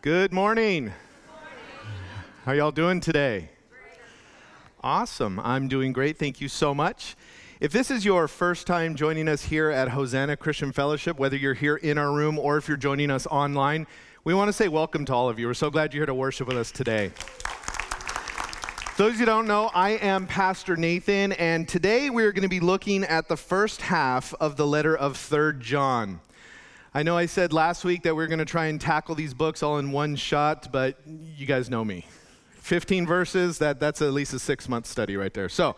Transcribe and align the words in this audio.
Good 0.00 0.32
morning. 0.32 0.92
How 2.44 2.52
are 2.52 2.54
y'all 2.54 2.70
doing 2.70 3.00
today? 3.00 3.50
Awesome. 4.80 5.40
I'm 5.40 5.66
doing 5.66 5.92
great. 5.92 6.16
Thank 6.16 6.40
you 6.40 6.46
so 6.46 6.72
much. 6.72 7.16
If 7.58 7.72
this 7.72 7.90
is 7.90 8.04
your 8.04 8.28
first 8.28 8.68
time 8.68 8.94
joining 8.94 9.26
us 9.26 9.42
here 9.42 9.70
at 9.70 9.88
Hosanna 9.88 10.36
Christian 10.36 10.70
Fellowship, 10.70 11.18
whether 11.18 11.34
you're 11.34 11.52
here 11.52 11.74
in 11.74 11.98
our 11.98 12.12
room 12.12 12.38
or 12.38 12.56
if 12.58 12.68
you're 12.68 12.76
joining 12.76 13.10
us 13.10 13.26
online, 13.26 13.88
we 14.22 14.34
want 14.34 14.48
to 14.48 14.52
say 14.52 14.68
welcome 14.68 15.04
to 15.06 15.12
all 15.12 15.28
of 15.28 15.40
you. 15.40 15.48
We're 15.48 15.54
so 15.54 15.68
glad 15.68 15.92
you're 15.92 16.02
here 16.02 16.06
to 16.06 16.14
worship 16.14 16.46
with 16.46 16.58
us 16.58 16.70
today. 16.70 17.10
Those 18.98 19.14
of 19.14 19.14
you 19.14 19.18
who 19.20 19.26
don't 19.26 19.48
know, 19.48 19.68
I 19.74 19.90
am 19.90 20.28
Pastor 20.28 20.76
Nathan, 20.76 21.32
and 21.32 21.68
today 21.68 22.08
we're 22.08 22.30
going 22.30 22.42
to 22.44 22.48
be 22.48 22.60
looking 22.60 23.02
at 23.02 23.26
the 23.26 23.36
first 23.36 23.82
half 23.82 24.32
of 24.34 24.56
the 24.56 24.66
letter 24.66 24.96
of 24.96 25.14
3rd 25.14 25.58
John. 25.58 26.20
I 26.94 27.02
know 27.02 27.18
I 27.18 27.26
said 27.26 27.52
last 27.52 27.84
week 27.84 28.04
that 28.04 28.14
we 28.14 28.24
are 28.24 28.26
going 28.26 28.38
to 28.38 28.46
try 28.46 28.66
and 28.66 28.80
tackle 28.80 29.14
these 29.14 29.34
books 29.34 29.62
all 29.62 29.78
in 29.78 29.92
one 29.92 30.16
shot, 30.16 30.72
but 30.72 30.96
you 31.06 31.44
guys 31.44 31.68
know 31.68 31.84
me. 31.84 32.06
15 32.60 33.06
verses, 33.06 33.58
that, 33.58 33.78
that's 33.78 34.00
at 34.00 34.12
least 34.12 34.32
a 34.32 34.38
six 34.38 34.70
month 34.70 34.86
study 34.86 35.14
right 35.16 35.34
there. 35.34 35.50
So, 35.50 35.76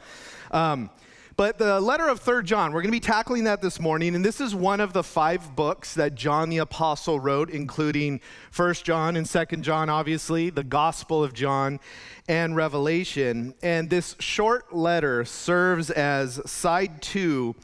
um, 0.52 0.88
but 1.36 1.58
the 1.58 1.80
letter 1.80 2.06
of 2.06 2.22
3rd 2.22 2.44
John, 2.44 2.72
we're 2.72 2.82
going 2.82 2.92
to 2.92 2.96
be 2.96 3.00
tackling 3.00 3.44
that 3.44 3.60
this 3.60 3.80
morning. 3.80 4.14
And 4.14 4.24
this 4.24 4.40
is 4.40 4.54
one 4.54 4.78
of 4.78 4.92
the 4.92 5.02
five 5.02 5.56
books 5.56 5.94
that 5.94 6.14
John 6.14 6.48
the 6.48 6.58
Apostle 6.58 7.18
wrote, 7.18 7.50
including 7.50 8.20
1st 8.52 8.84
John 8.84 9.16
and 9.16 9.26
2nd 9.26 9.62
John, 9.62 9.88
obviously, 9.88 10.50
the 10.50 10.64
Gospel 10.64 11.24
of 11.24 11.32
John, 11.32 11.80
and 12.28 12.54
Revelation. 12.54 13.54
And 13.62 13.90
this 13.90 14.14
short 14.20 14.76
letter 14.76 15.24
serves 15.24 15.90
as 15.90 16.40
side 16.48 17.02
two 17.02 17.56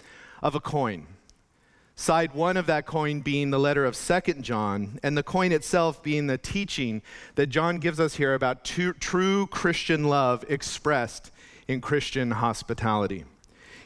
of 0.43 0.55
a 0.55 0.61
coin. 0.61 1.07
Side 1.99 2.35
one 2.35 2.59
of 2.59 2.67
that 2.67 2.85
coin 2.85 3.21
being 3.21 3.51
the 3.51 3.59
letter 3.59 3.87
of 3.87 3.97
Second 3.97 4.45
John, 4.45 5.01
and 5.03 5.17
the 5.17 5.23
coin 5.23 5.51
itself 5.51 6.03
being 6.03 6.27
the 6.27 6.37
teaching 6.37 7.01
that 7.37 7.47
John 7.47 7.79
gives 7.79 7.99
us 7.99 8.17
here 8.17 8.35
about 8.35 8.65
true 8.65 9.47
Christian 9.47 10.05
love 10.05 10.45
expressed 10.47 11.33
in 11.67 11.81
Christian 11.81 12.33
hospitality. 12.33 13.25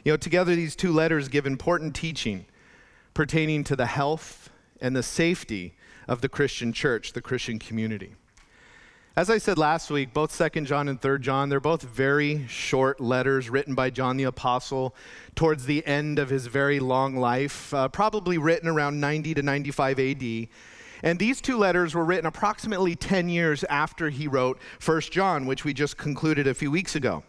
You 0.03 0.11
know, 0.11 0.17
together 0.17 0.53
these 0.55 0.75
two 0.75 0.91
letters 0.91 1.29
give 1.29 1.45
important 1.45 1.95
teaching 1.95 2.45
pertaining 3.13 3.63
to 3.63 3.77
the 3.77 3.85
health 3.85 4.49
and 4.81 4.93
the 4.93 5.03
safety 5.03 5.75
of 6.05 6.19
the 6.19 6.29
Christian 6.29 6.73
church, 6.73 7.13
the 7.13 7.21
Christian 7.21 7.59
community. 7.59 8.15
As 9.13 9.29
I 9.29 9.39
said 9.39 9.57
last 9.57 9.91
week, 9.91 10.13
both 10.13 10.31
2nd 10.31 10.67
John 10.67 10.87
and 10.87 10.99
3rd 10.99 11.19
John, 11.19 11.49
they're 11.49 11.59
both 11.59 11.81
very 11.81 12.47
short 12.47 13.01
letters 13.01 13.49
written 13.49 13.75
by 13.75 13.89
John 13.89 14.15
the 14.15 14.23
Apostle 14.23 14.95
towards 15.35 15.65
the 15.65 15.85
end 15.85 16.17
of 16.17 16.29
his 16.29 16.47
very 16.47 16.79
long 16.79 17.17
life, 17.17 17.73
uh, 17.73 17.89
probably 17.89 18.37
written 18.37 18.69
around 18.69 19.01
90 19.01 19.33
to 19.33 19.41
95 19.41 19.99
AD. 19.99 20.47
And 21.03 21.19
these 21.19 21.41
two 21.41 21.57
letters 21.57 21.93
were 21.93 22.05
written 22.05 22.25
approximately 22.25 22.95
10 22.95 23.27
years 23.27 23.65
after 23.65 24.09
he 24.09 24.29
wrote 24.29 24.61
1st 24.79 25.11
John, 25.11 25.45
which 25.45 25.65
we 25.65 25.73
just 25.73 25.97
concluded 25.97 26.47
a 26.47 26.53
few 26.53 26.71
weeks 26.71 26.95
ago. 26.95 27.21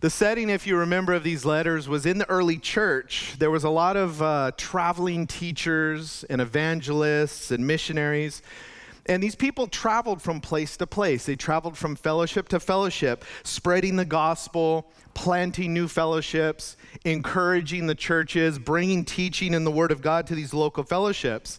The 0.00 0.10
setting, 0.10 0.50
if 0.50 0.66
you 0.66 0.76
remember, 0.76 1.14
of 1.14 1.24
these 1.24 1.46
letters 1.46 1.88
was 1.88 2.04
in 2.04 2.18
the 2.18 2.28
early 2.28 2.58
church. 2.58 3.36
There 3.38 3.50
was 3.50 3.64
a 3.64 3.70
lot 3.70 3.96
of 3.96 4.20
uh, 4.20 4.50
traveling 4.58 5.26
teachers 5.26 6.22
and 6.28 6.42
evangelists 6.42 7.50
and 7.50 7.66
missionaries 7.66 8.42
and 9.08 9.22
these 9.22 9.34
people 9.34 9.66
traveled 9.66 10.20
from 10.20 10.40
place 10.40 10.76
to 10.78 10.86
place. 10.86 11.26
They 11.26 11.36
traveled 11.36 11.78
from 11.78 11.96
fellowship 11.96 12.48
to 12.48 12.60
fellowship, 12.60 13.24
spreading 13.44 13.96
the 13.96 14.04
gospel, 14.04 14.90
planting 15.14 15.72
new 15.72 15.88
fellowships, 15.88 16.76
encouraging 17.04 17.86
the 17.86 17.94
churches, 17.94 18.58
bringing 18.58 19.04
teaching 19.04 19.54
in 19.54 19.64
the 19.64 19.70
Word 19.70 19.90
of 19.90 20.02
God 20.02 20.26
to 20.26 20.34
these 20.34 20.52
local 20.52 20.84
fellowships. 20.84 21.58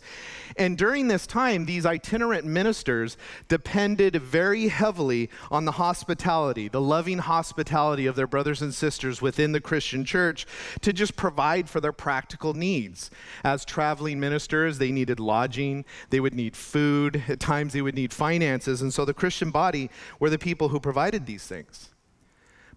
And 0.57 0.77
during 0.77 1.07
this 1.07 1.27
time, 1.27 1.65
these 1.65 1.85
itinerant 1.85 2.45
ministers 2.45 3.17
depended 3.47 4.15
very 4.15 4.67
heavily 4.67 5.29
on 5.51 5.65
the 5.65 5.73
hospitality, 5.73 6.67
the 6.67 6.81
loving 6.81 7.17
hospitality 7.17 8.05
of 8.05 8.15
their 8.15 8.27
brothers 8.27 8.61
and 8.61 8.73
sisters 8.73 9.21
within 9.21 9.51
the 9.51 9.61
Christian 9.61 10.05
church 10.05 10.45
to 10.81 10.93
just 10.93 11.15
provide 11.15 11.69
for 11.69 11.81
their 11.81 11.91
practical 11.91 12.53
needs. 12.53 13.09
As 13.43 13.65
traveling 13.65 14.19
ministers, 14.19 14.77
they 14.77 14.91
needed 14.91 15.19
lodging, 15.19 15.85
they 16.09 16.19
would 16.19 16.35
need 16.35 16.55
food, 16.55 17.23
at 17.37 17.39
times 17.39 17.73
they 17.73 17.81
would 17.81 17.95
need 17.95 18.11
finances. 18.11 18.81
And 18.81 18.93
so 18.93 19.05
the 19.05 19.13
Christian 19.13 19.51
body 19.51 19.89
were 20.19 20.29
the 20.29 20.39
people 20.39 20.69
who 20.69 20.79
provided 20.79 21.25
these 21.25 21.45
things. 21.45 21.89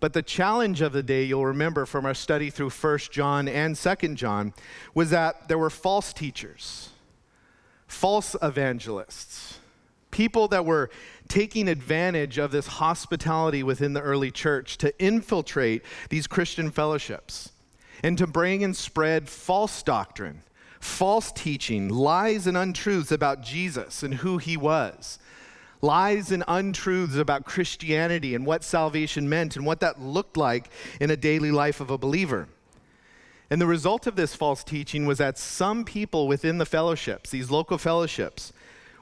But 0.00 0.12
the 0.12 0.22
challenge 0.22 0.80
of 0.80 0.92
the 0.92 1.02
day, 1.02 1.24
you'll 1.24 1.46
remember 1.46 1.86
from 1.86 2.06
our 2.06 2.14
study 2.14 2.50
through 2.50 2.70
1 2.70 2.98
John 3.10 3.48
and 3.48 3.76
2 3.76 4.14
John, 4.14 4.52
was 4.94 5.10
that 5.10 5.48
there 5.48 5.58
were 5.58 5.70
false 5.70 6.12
teachers, 6.12 6.90
false 7.86 8.36
evangelists, 8.42 9.58
people 10.10 10.48
that 10.48 10.64
were 10.64 10.90
taking 11.28 11.68
advantage 11.68 12.38
of 12.38 12.50
this 12.50 12.66
hospitality 12.66 13.62
within 13.62 13.92
the 13.92 14.00
early 14.00 14.30
church 14.30 14.78
to 14.78 14.92
infiltrate 15.02 15.82
these 16.08 16.26
Christian 16.26 16.70
fellowships 16.70 17.52
and 18.02 18.16
to 18.16 18.26
bring 18.26 18.64
and 18.64 18.74
spread 18.74 19.28
false 19.28 19.82
doctrine, 19.82 20.42
false 20.80 21.30
teaching, 21.30 21.88
lies 21.88 22.46
and 22.46 22.56
untruths 22.56 23.12
about 23.12 23.42
Jesus 23.42 24.02
and 24.02 24.14
who 24.14 24.38
he 24.38 24.56
was 24.56 25.18
lies 25.82 26.30
and 26.30 26.44
untruths 26.46 27.16
about 27.16 27.44
Christianity 27.44 28.34
and 28.34 28.44
what 28.44 28.64
salvation 28.64 29.28
meant 29.28 29.56
and 29.56 29.64
what 29.64 29.80
that 29.80 30.00
looked 30.00 30.36
like 30.36 30.70
in 31.00 31.10
a 31.10 31.16
daily 31.16 31.50
life 31.50 31.80
of 31.80 31.90
a 31.90 31.98
believer. 31.98 32.48
And 33.50 33.60
the 33.60 33.66
result 33.66 34.06
of 34.06 34.16
this 34.16 34.34
false 34.34 34.62
teaching 34.62 35.06
was 35.06 35.18
that 35.18 35.38
some 35.38 35.84
people 35.84 36.28
within 36.28 36.58
the 36.58 36.66
fellowships, 36.66 37.30
these 37.30 37.50
local 37.50 37.78
fellowships, 37.78 38.52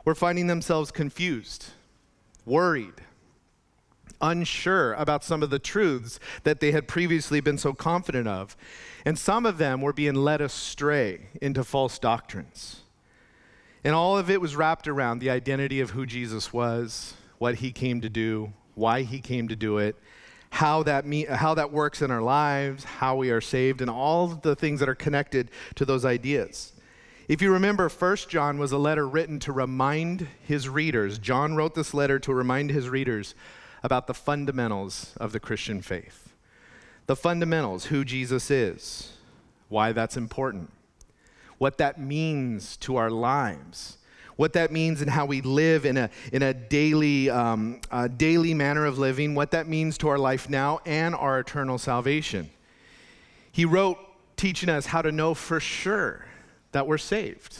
were 0.04 0.14
finding 0.14 0.46
themselves 0.46 0.90
confused, 0.90 1.66
worried, 2.46 2.94
unsure 4.20 4.94
about 4.94 5.24
some 5.24 5.42
of 5.42 5.50
the 5.50 5.58
truths 5.58 6.18
that 6.44 6.60
they 6.60 6.72
had 6.72 6.88
previously 6.88 7.40
been 7.40 7.58
so 7.58 7.72
confident 7.72 8.28
of. 8.28 8.56
And 9.04 9.18
some 9.18 9.46
of 9.46 9.58
them 9.58 9.80
were 9.80 9.92
being 9.92 10.14
led 10.14 10.40
astray 10.40 11.28
into 11.40 11.64
false 11.64 11.98
doctrines. 11.98 12.82
And 13.84 13.94
all 13.94 14.18
of 14.18 14.28
it 14.28 14.40
was 14.40 14.56
wrapped 14.56 14.88
around 14.88 15.20
the 15.20 15.30
identity 15.30 15.80
of 15.80 15.90
who 15.90 16.04
Jesus 16.04 16.52
was, 16.52 17.14
what 17.38 17.56
he 17.56 17.70
came 17.70 18.00
to 18.00 18.08
do, 18.08 18.52
why 18.74 19.02
he 19.02 19.20
came 19.20 19.48
to 19.48 19.56
do 19.56 19.78
it, 19.78 19.96
how 20.50 20.82
that, 20.82 21.06
me- 21.06 21.26
how 21.26 21.54
that 21.54 21.72
works 21.72 22.02
in 22.02 22.10
our 22.10 22.22
lives, 22.22 22.84
how 22.84 23.16
we 23.16 23.30
are 23.30 23.40
saved, 23.40 23.80
and 23.80 23.90
all 23.90 24.28
the 24.28 24.56
things 24.56 24.80
that 24.80 24.88
are 24.88 24.94
connected 24.94 25.50
to 25.76 25.84
those 25.84 26.04
ideas. 26.04 26.72
If 27.28 27.42
you 27.42 27.52
remember, 27.52 27.90
1 27.90 28.16
John 28.28 28.58
was 28.58 28.72
a 28.72 28.78
letter 28.78 29.06
written 29.06 29.38
to 29.40 29.52
remind 29.52 30.26
his 30.46 30.68
readers. 30.68 31.18
John 31.18 31.54
wrote 31.54 31.74
this 31.74 31.92
letter 31.92 32.18
to 32.20 32.32
remind 32.32 32.70
his 32.70 32.88
readers 32.88 33.34
about 33.82 34.06
the 34.06 34.14
fundamentals 34.14 35.14
of 35.18 35.32
the 35.32 35.40
Christian 35.40 35.82
faith. 35.82 36.32
The 37.06 37.16
fundamentals, 37.16 37.86
who 37.86 38.04
Jesus 38.04 38.50
is, 38.50 39.12
why 39.68 39.92
that's 39.92 40.16
important 40.16 40.70
what 41.58 41.78
that 41.78 42.00
means 42.00 42.76
to 42.78 42.96
our 42.96 43.10
lives, 43.10 43.98
what 44.36 44.52
that 44.52 44.70
means 44.70 45.02
in 45.02 45.08
how 45.08 45.26
we 45.26 45.40
live 45.40 45.84
in 45.84 45.96
a, 45.96 46.10
in 46.32 46.42
a 46.42 46.54
daily, 46.54 47.28
um, 47.28 47.80
daily 48.16 48.54
manner 48.54 48.86
of 48.86 48.98
living, 48.98 49.34
what 49.34 49.50
that 49.50 49.66
means 49.66 49.98
to 49.98 50.08
our 50.08 50.18
life 50.18 50.48
now 50.48 50.80
and 50.86 51.14
our 51.14 51.40
eternal 51.40 51.76
salvation. 51.76 52.48
He 53.50 53.64
wrote 53.64 53.98
teaching 54.36 54.68
us 54.68 54.86
how 54.86 55.02
to 55.02 55.10
know 55.10 55.34
for 55.34 55.58
sure 55.58 56.26
that 56.70 56.86
we're 56.86 56.98
saved. 56.98 57.58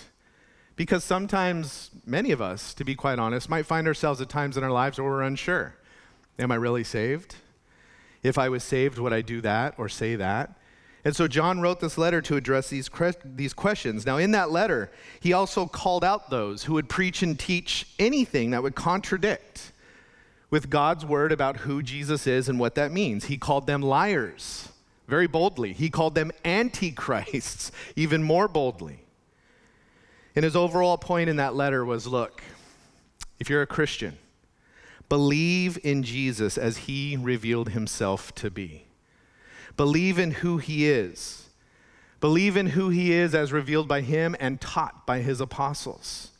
Because 0.77 1.03
sometimes, 1.03 1.91
many 2.07 2.31
of 2.31 2.41
us, 2.41 2.73
to 2.75 2.85
be 2.85 2.95
quite 2.95 3.19
honest, 3.19 3.49
might 3.51 3.67
find 3.67 3.89
ourselves 3.89 4.21
at 4.21 4.29
times 4.29 4.57
in 4.57 4.63
our 4.63 4.71
lives 4.71 4.99
where 4.99 5.11
we're 5.11 5.23
unsure. 5.23 5.75
Am 6.39 6.53
I 6.53 6.57
really 6.57 6.85
saved? 6.85 7.37
If 8.23 8.39
I 8.39 8.49
was 8.49 8.65
saved, 8.65 8.99
would 8.99 9.13
I 9.13 9.23
do 9.23 9.41
that 9.41 9.75
or 9.79 9.89
say 9.89 10.17
that? 10.17 10.59
And 11.05 11.15
so 11.15 11.29
John 11.29 11.61
wrote 11.61 11.81
this 11.81 11.97
letter 11.97 12.21
to 12.23 12.37
address 12.37 12.69
these, 12.69 12.91
these 13.25 13.55
questions. 13.55 14.05
Now, 14.05 14.19
in 14.19 14.33
that 14.33 14.51
letter, 14.51 14.91
he 15.21 15.33
also 15.33 15.67
called 15.67 16.05
out 16.05 16.29
those 16.29 16.65
who 16.65 16.75
would 16.75 16.89
preach 16.89 17.23
and 17.23 17.39
teach 17.39 17.87
anything 17.99 18.51
that 18.51 18.63
would 18.63 18.75
contradict 18.75 19.73
with 20.51 20.71
God's 20.71 21.05
word 21.05 21.31
about 21.31 21.59
who 21.59 21.83
Jesus 21.83 22.27
is 22.27 22.49
and 22.49 22.59
what 22.59 22.75
that 22.75 22.91
means. 22.93 23.27
He 23.27 23.39
called 23.39 23.67
them 23.67 23.83
liars 23.83 24.69
very 25.07 25.27
boldly, 25.27 25.73
he 25.73 25.89
called 25.89 26.15
them 26.15 26.31
antichrists 26.45 27.73
even 27.97 28.23
more 28.23 28.47
boldly. 28.47 29.01
And 30.37 30.45
his 30.45 30.55
overall 30.55 30.99
point 30.99 31.31
in 31.31 31.37
that 31.37 31.55
letter 31.55 31.85
was 31.85 32.07
look, 32.07 32.43
if 33.41 33.49
you're 33.49 33.63
a 33.63 33.67
Christian, 33.67 34.19
believe 35.09 35.79
in 35.83 36.03
Jesus 36.03 36.59
as 36.59 36.79
he 36.79 37.17
revealed 37.17 37.71
himself 37.71 38.35
to 38.37 38.51
be. 38.51 38.85
Believe 39.77 40.19
in 40.19 40.33
who 40.33 40.59
he 40.59 40.89
is. 40.89 41.49
Believe 42.21 42.57
in 42.57 42.69
who 42.69 42.89
he 42.89 43.13
is 43.13 43.35
as 43.35 43.53
revealed 43.53 43.87
by 43.87 44.01
him 44.01 44.35
and 44.41 44.61
taught 44.61 45.07
by 45.07 45.21
his 45.21 45.41
apostles. 45.41 46.33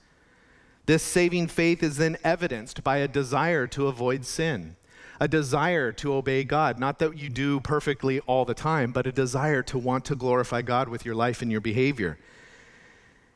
This 0.87 1.03
saving 1.03 1.49
faith 1.49 1.83
is 1.83 1.99
then 1.99 2.17
evidenced 2.25 2.83
by 2.83 2.97
a 2.97 3.09
desire 3.09 3.67
to 3.69 3.87
avoid 3.87 4.25
sin, 4.25 4.77
a 5.21 5.29
desire 5.29 5.93
to 5.93 6.15
obey 6.15 6.45
God. 6.45 6.79
Not 6.79 6.99
that 6.99 7.17
you 7.17 7.29
do 7.29 7.61
perfectly 7.61 8.21
all 8.21 8.45
the 8.45 8.55
time, 8.55 8.91
but 8.91 9.07
a 9.07 9.13
desire 9.13 9.63
to 9.65 9.79
want 9.79 10.05
to 10.07 10.17
glorify 10.17 10.63
God 10.63 10.89
with 10.89 11.05
your 11.05 11.15
life 11.15 11.43
and 11.43 11.53
your 11.53 11.61
behavior. 11.61 12.19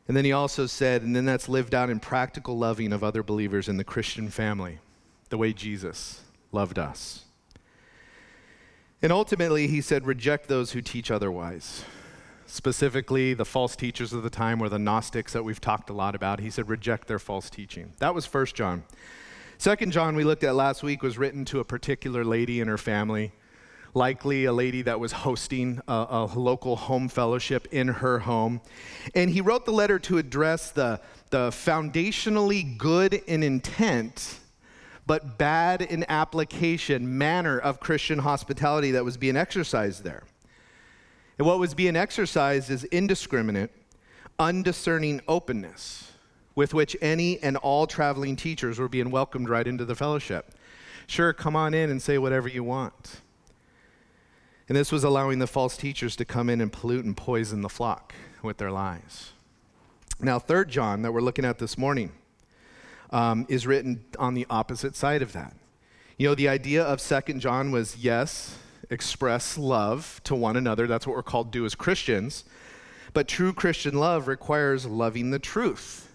And 0.07 0.17
then 0.17 0.25
he 0.25 0.33
also 0.33 0.65
said, 0.65 1.03
and 1.03 1.15
then 1.15 1.25
that's 1.25 1.47
lived 1.47 1.73
out 1.73 1.89
in 1.89 1.99
practical 1.99 2.57
loving 2.57 2.91
of 2.91 3.03
other 3.03 3.23
believers 3.23 3.69
in 3.69 3.77
the 3.77 3.85
Christian 3.85 4.29
family, 4.29 4.79
the 5.33 5.37
way 5.39 5.51
Jesus 5.51 6.21
loved 6.51 6.77
us. 6.77 7.25
And 9.01 9.11
ultimately, 9.11 9.65
he 9.65 9.81
said, 9.81 10.05
reject 10.05 10.47
those 10.47 10.73
who 10.73 10.81
teach 10.81 11.09
otherwise. 11.09 11.83
Specifically, 12.45 13.33
the 13.33 13.43
false 13.43 13.75
teachers 13.75 14.13
of 14.13 14.21
the 14.21 14.29
time 14.29 14.59
were 14.59 14.69
the 14.69 14.77
Gnostics 14.77 15.33
that 15.33 15.41
we've 15.41 15.59
talked 15.59 15.89
a 15.89 15.93
lot 15.93 16.13
about. 16.13 16.39
He 16.39 16.51
said, 16.51 16.69
reject 16.69 17.07
their 17.07 17.17
false 17.17 17.49
teaching. 17.49 17.93
That 17.97 18.13
was 18.13 18.27
First 18.27 18.53
John. 18.53 18.83
Second 19.57 19.91
John, 19.91 20.15
we 20.15 20.23
looked 20.23 20.43
at 20.43 20.53
last 20.53 20.83
week, 20.83 21.01
was 21.01 21.17
written 21.17 21.45
to 21.45 21.59
a 21.59 21.65
particular 21.65 22.23
lady 22.23 22.61
and 22.61 22.69
her 22.69 22.77
family 22.77 23.31
likely 23.95 24.45
a 24.45 24.53
lady 24.53 24.83
that 24.83 24.99
was 24.99 25.11
hosting 25.11 25.81
a, 25.87 25.91
a, 26.09 26.25
local 26.35 26.75
home 26.75 27.07
fellowship 27.07 27.67
in 27.71 27.87
her 27.87 28.19
home. 28.19 28.61
And 29.13 29.29
he 29.29 29.41
wrote 29.41 29.65
the 29.65 29.71
letter 29.71 29.99
to 29.99 30.17
address 30.17 30.71
the, 30.71 30.99
the 31.29 31.49
foundationally 31.49 32.77
good 32.77 33.13
in 33.13 33.43
intent, 33.43 34.39
but 35.05 35.37
bad 35.37 35.81
in 35.81 36.05
application 36.09 37.17
manner 37.17 37.59
of 37.59 37.79
Christian 37.79 38.19
hospitality 38.19 38.91
that 38.91 39.03
was 39.03 39.17
being 39.17 39.35
exercised 39.35 40.03
there. 40.03 40.23
And 41.37 41.47
what 41.47 41.59
was 41.59 41.73
being 41.73 41.95
exercised 41.95 42.69
is 42.69 42.83
indiscriminate, 42.85 43.71
undiscerning 44.39 45.21
openness 45.27 46.11
with 46.55 46.73
which 46.73 46.95
any 47.01 47.41
and 47.41 47.57
all 47.57 47.87
traveling 47.87 48.35
teachers 48.35 48.79
were 48.79 48.87
being 48.87 49.09
welcomed 49.09 49.49
right 49.49 49.67
into 49.67 49.85
the 49.85 49.95
fellowship. 49.95 50.53
Sure, 51.07 51.33
come 51.33 51.55
on 51.55 51.73
in 51.73 51.89
and 51.89 52.01
say 52.01 52.17
whatever 52.17 52.47
you 52.47 52.63
want. 52.63 53.21
And 54.69 54.77
this 54.77 54.91
was 54.91 55.03
allowing 55.03 55.39
the 55.39 55.47
false 55.47 55.75
teachers 55.75 56.15
to 56.15 56.25
come 56.25 56.49
in 56.49 56.61
and 56.61 56.71
pollute 56.71 57.05
and 57.05 57.17
poison 57.17 57.61
the 57.61 57.69
flock 57.69 58.13
with 58.41 58.57
their 58.57 58.71
lies. 58.71 59.31
Now, 60.19 60.39
Third 60.39 60.69
John, 60.69 61.01
that 61.01 61.11
we're 61.11 61.21
looking 61.21 61.43
at 61.43 61.59
this 61.59 61.77
morning, 61.77 62.11
um, 63.13 63.45
is 63.47 63.65
written 63.65 64.03
on 64.19 64.33
the 64.33 64.45
opposite 64.49 64.95
side 64.95 65.21
of 65.21 65.31
that. 65.31 65.55
You 66.17 66.27
know, 66.27 66.35
the 66.35 66.49
idea 66.49 66.83
of 66.83 66.99
Second 66.99 67.39
John 67.39 67.71
was 67.71 67.95
yes, 67.97 68.57
express 68.89 69.57
love 69.57 70.19
to 70.25 70.35
one 70.35 70.57
another. 70.57 70.87
That's 70.87 71.07
what 71.07 71.15
we're 71.15 71.23
called 71.23 71.53
to 71.53 71.59
do 71.59 71.65
as 71.65 71.75
Christians. 71.75 72.43
But 73.13 73.27
true 73.27 73.53
Christian 73.53 73.93
love 73.95 74.27
requires 74.27 74.85
loving 74.85 75.29
the 75.29 75.39
truth. 75.39 76.11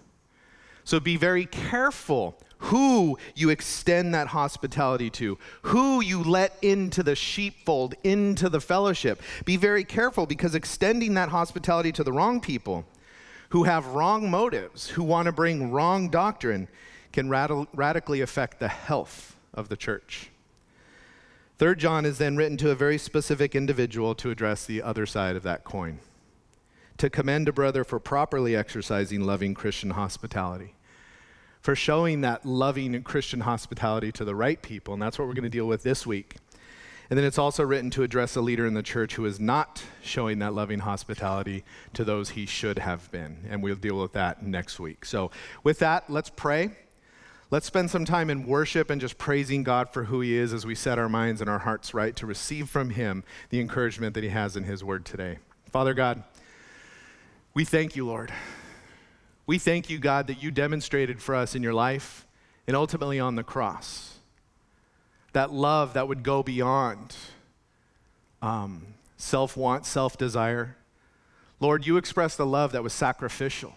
So 0.83 0.99
be 0.99 1.15
very 1.15 1.45
careful 1.45 2.37
who 2.63 3.17
you 3.35 3.49
extend 3.49 4.13
that 4.13 4.27
hospitality 4.27 5.09
to, 5.09 5.37
who 5.61 6.01
you 6.01 6.21
let 6.21 6.57
into 6.61 7.03
the 7.03 7.15
sheepfold, 7.15 7.95
into 8.03 8.49
the 8.49 8.59
fellowship. 8.59 9.21
Be 9.45 9.55
very 9.55 9.85
careful 9.85 10.25
because 10.25 10.55
extending 10.55 11.13
that 11.13 11.29
hospitality 11.29 11.93
to 11.93 12.03
the 12.03 12.11
wrong 12.11 12.41
people 12.41 12.85
who 13.49 13.63
have 13.63 13.87
wrong 13.87 14.29
motives, 14.29 14.89
who 14.89 15.03
want 15.03 15.27
to 15.27 15.31
bring 15.31 15.71
wrong 15.71 16.09
doctrine, 16.09 16.67
can 17.11 17.29
rad- 17.29 17.67
radically 17.73 18.21
affect 18.21 18.59
the 18.59 18.67
health 18.67 19.35
of 19.53 19.69
the 19.69 19.77
church. 19.77 20.29
Third 21.57 21.79
John 21.79 22.05
is 22.05 22.17
then 22.17 22.37
written 22.37 22.57
to 22.57 22.69
a 22.69 22.75
very 22.75 22.97
specific 22.97 23.55
individual 23.55 24.15
to 24.15 24.31
address 24.31 24.65
the 24.65 24.81
other 24.81 25.05
side 25.05 25.35
of 25.35 25.43
that 25.43 25.63
coin. 25.63 25.99
To 26.97 27.09
commend 27.09 27.49
a 27.49 27.53
brother 27.53 27.83
for 27.83 27.99
properly 27.99 28.55
exercising 28.55 29.21
loving 29.21 29.53
Christian 29.53 29.91
hospitality 29.91 30.75
for 31.61 31.75
showing 31.75 32.21
that 32.21 32.45
loving 32.45 33.01
Christian 33.03 33.41
hospitality 33.41 34.11
to 34.13 34.25
the 34.25 34.35
right 34.35 34.61
people. 34.61 34.93
And 34.93 35.01
that's 35.01 35.19
what 35.19 35.27
we're 35.27 35.33
going 35.33 35.43
to 35.43 35.49
deal 35.49 35.67
with 35.67 35.83
this 35.83 36.05
week. 36.05 36.37
And 37.09 37.17
then 37.17 37.25
it's 37.25 37.39
also 37.39 37.63
written 37.63 37.89
to 37.91 38.03
address 38.03 38.35
a 38.35 38.41
leader 38.41 38.67
in 38.67 38.75
the 38.75 38.83
church 38.83 39.15
who 39.15 39.25
is 39.25 39.39
not 39.39 39.83
showing 40.01 40.39
that 40.39 40.53
loving 40.53 40.79
hospitality 40.79 41.63
to 41.93 42.03
those 42.03 42.31
he 42.31 42.45
should 42.45 42.79
have 42.79 43.11
been. 43.11 43.45
And 43.49 43.63
we'll 43.63 43.75
deal 43.75 43.99
with 43.99 44.13
that 44.13 44.43
next 44.43 44.79
week. 44.79 45.05
So, 45.05 45.31
with 45.63 45.79
that, 45.79 46.09
let's 46.09 46.29
pray. 46.29 46.71
Let's 47.51 47.65
spend 47.65 47.89
some 47.89 48.05
time 48.05 48.29
in 48.29 48.45
worship 48.45 48.91
and 48.91 49.01
just 49.01 49.17
praising 49.17 49.63
God 49.63 49.89
for 49.89 50.03
who 50.03 50.21
He 50.21 50.37
is 50.37 50.53
as 50.53 50.67
we 50.67 50.75
set 50.75 50.99
our 50.99 51.09
minds 51.09 51.41
and 51.41 51.49
our 51.49 51.59
hearts 51.59 51.95
right 51.95 52.15
to 52.17 52.27
receive 52.27 52.69
from 52.69 52.91
Him 52.91 53.23
the 53.49 53.59
encouragement 53.59 54.13
that 54.13 54.23
He 54.23 54.29
has 54.29 54.55
in 54.55 54.65
His 54.65 54.83
Word 54.83 55.03
today. 55.03 55.39
Father 55.71 55.95
God, 55.95 56.21
we 57.55 57.65
thank 57.65 57.95
you, 57.95 58.05
Lord. 58.05 58.31
We 59.47 59.57
thank 59.57 59.89
you, 59.89 59.97
God, 59.97 60.27
that 60.27 60.43
you 60.43 60.51
demonstrated 60.51 61.23
for 61.23 61.33
us 61.33 61.55
in 61.55 61.63
your 61.63 61.73
life 61.73 62.27
and 62.67 62.75
ultimately 62.75 63.19
on 63.19 63.33
the 63.33 63.43
cross. 63.43 64.19
That 65.33 65.51
love 65.51 65.93
that 65.93 66.07
would 66.07 66.21
go 66.21 66.43
beyond 66.43 67.15
um, 68.43 68.93
self 69.17 69.57
want, 69.57 69.87
self 69.87 70.19
desire. 70.19 70.77
Lord, 71.59 71.87
you 71.87 71.97
expressed 71.97 72.37
a 72.37 72.45
love 72.45 72.73
that 72.73 72.83
was 72.83 72.93
sacrificial. 72.93 73.75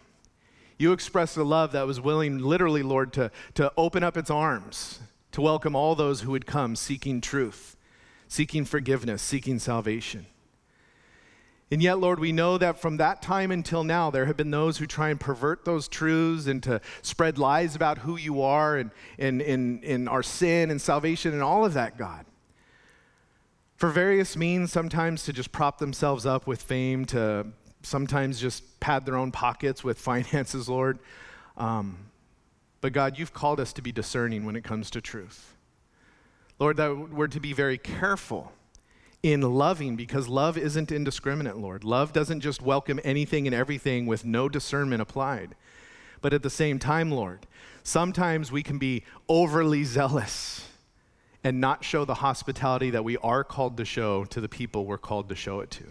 You 0.79 0.93
expressed 0.93 1.37
a 1.37 1.45
love 1.45 1.73
that 1.73 1.87
was 1.87 2.01
willing, 2.01 2.39
literally, 2.39 2.83
Lord, 2.83 3.13
to, 3.15 3.31
to 3.55 3.73
open 3.77 4.03
up 4.03 4.17
its 4.17 4.31
arms 4.31 5.01
to 5.33 5.41
welcome 5.41 5.75
all 5.75 5.95
those 5.95 6.21
who 6.21 6.31
would 6.31 6.47
come 6.47 6.77
seeking 6.77 7.21
truth, 7.21 7.77
seeking 8.29 8.65
forgiveness, 8.65 9.23
seeking 9.23 9.59
salvation. 9.59 10.27
And 11.71 11.83
yet, 11.83 11.99
Lord, 11.99 12.21
we 12.21 12.33
know 12.33 12.59
that 12.59 12.79
from 12.79 12.99
that 12.99 13.23
time 13.23 13.51
until 13.51 13.83
now, 13.83 14.11
there 14.11 14.27
have 14.27 14.37
been 14.37 14.51
those 14.51 14.77
who 14.77 14.87
try 14.87 15.09
and 15.09 15.19
pervert 15.19 15.65
those 15.65 15.89
truths 15.89 16.47
and 16.47 16.63
to 16.65 16.83
spread 17.01 17.39
lies 17.39 17.75
about 17.75 17.99
who 17.99 18.19
you 18.19 18.43
are 18.43 18.77
and, 18.77 18.91
and, 19.19 19.41
and, 19.41 19.83
and 19.83 20.07
our 20.07 20.23
sin 20.23 20.71
and 20.71 20.81
salvation 20.83 21.33
and 21.33 21.43
all 21.43 21.65
of 21.65 21.73
that, 21.73 21.97
God. 21.97 22.27
For 23.77 23.89
various 23.89 24.37
means, 24.37 24.71
sometimes 24.71 25.25
to 25.25 25.33
just 25.33 25.51
prop 25.51 25.79
themselves 25.79 26.27
up 26.27 26.47
with 26.47 26.61
fame, 26.61 27.07
to 27.07 27.47
sometimes 27.83 28.41
just 28.41 28.81
pad 28.81 29.07
their 29.07 29.17
own 29.17 29.33
pockets 29.33 29.83
with 29.83 29.99
finances, 30.11 30.69
Lord. 30.69 30.99
Um, 31.57 31.99
but 32.81 32.93
God, 32.93 33.19
you've 33.19 33.33
called 33.33 33.61
us 33.61 33.73
to 33.75 33.83
be 33.83 33.93
discerning 33.93 34.45
when 34.45 34.57
it 34.57 34.65
comes 34.65 34.91
to 34.91 35.01
truth. 35.01 35.55
Lord, 36.59 36.77
that 36.77 37.11
we're 37.11 37.29
to 37.29 37.41
be 37.41 37.53
very 37.53 37.79
careful 37.79 38.53
in 39.23 39.41
loving 39.41 39.97
because 39.97 40.29
love 40.29 40.59
isn't 40.59 40.91
indiscriminate, 40.91 41.57
Lord. 41.57 41.85
Love 41.85 42.13
doesn't 42.13 42.41
just 42.41 42.61
welcome 42.61 42.99
anything 43.05 43.47
and 43.47 43.55
everything 43.55 44.07
with 44.07 44.25
no 44.25 44.49
discernment 44.49 45.01
applied. 45.01 45.55
But 46.21 46.33
at 46.33 46.43
the 46.43 46.51
same 46.51 46.79
time, 46.79 47.11
Lord, 47.11 47.47
sometimes 47.83 48.51
we 48.51 48.63
can 48.63 48.79
be 48.79 49.05
overly 49.29 49.85
zealous 49.85 50.69
and 51.45 51.61
not 51.61 51.85
show 51.85 52.05
the 52.05 52.15
hospitality 52.15 52.91
that 52.91 53.05
we 53.05 53.17
are 53.19 53.45
called 53.45 53.77
to 53.77 53.85
show 53.85 54.25
to 54.27 54.41
the 54.41 54.49
people 54.49 54.87
we're 54.87 54.99
called 54.99 55.29
to 55.29 55.35
show 55.35 55.61
it 55.61 55.71
to. 55.73 55.85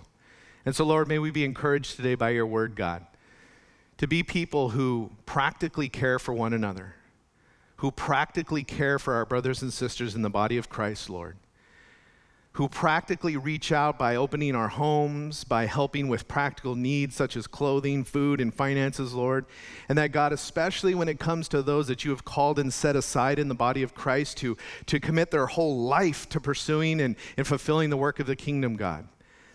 And 0.65 0.75
so, 0.75 0.85
Lord, 0.85 1.07
may 1.07 1.19
we 1.19 1.31
be 1.31 1.43
encouraged 1.43 1.95
today 1.95 2.15
by 2.15 2.29
your 2.29 2.45
word, 2.45 2.75
God, 2.75 3.05
to 3.97 4.07
be 4.07 4.23
people 4.23 4.69
who 4.69 5.11
practically 5.25 5.89
care 5.89 6.19
for 6.19 6.33
one 6.33 6.53
another, 6.53 6.95
who 7.77 7.91
practically 7.91 8.63
care 8.63 8.99
for 8.99 9.13
our 9.15 9.25
brothers 9.25 9.61
and 9.61 9.73
sisters 9.73 10.15
in 10.15 10.21
the 10.21 10.29
body 10.29 10.57
of 10.57 10.69
Christ, 10.69 11.09
Lord 11.09 11.37
who 12.53 12.67
practically 12.67 13.37
reach 13.37 13.71
out 13.71 13.97
by 13.97 14.15
opening 14.15 14.55
our 14.55 14.67
homes, 14.67 15.45
by 15.45 15.65
helping 15.65 16.09
with 16.09 16.27
practical 16.27 16.75
needs 16.75 17.15
such 17.15 17.37
as 17.37 17.47
clothing, 17.47 18.03
food, 18.03 18.41
and 18.41 18.53
finances, 18.53 19.13
Lord. 19.13 19.45
And 19.87 19.97
that, 19.97 20.11
God, 20.11 20.33
especially 20.33 20.93
when 20.93 21.07
it 21.07 21.17
comes 21.17 21.47
to 21.49 21.61
those 21.61 21.87
that 21.87 22.03
you 22.03 22.11
have 22.11 22.25
called 22.25 22.59
and 22.59 22.73
set 22.73 22.97
aside 22.97 23.39
in 23.39 23.47
the 23.47 23.55
body 23.55 23.83
of 23.83 23.95
Christ 23.95 24.37
to, 24.37 24.57
to 24.87 24.99
commit 24.99 25.31
their 25.31 25.45
whole 25.45 25.83
life 25.83 26.27
to 26.29 26.41
pursuing 26.41 26.99
and, 26.99 27.15
and 27.37 27.47
fulfilling 27.47 27.89
the 27.89 27.97
work 27.97 28.19
of 28.19 28.27
the 28.27 28.35
kingdom, 28.35 28.75
God, 28.75 29.07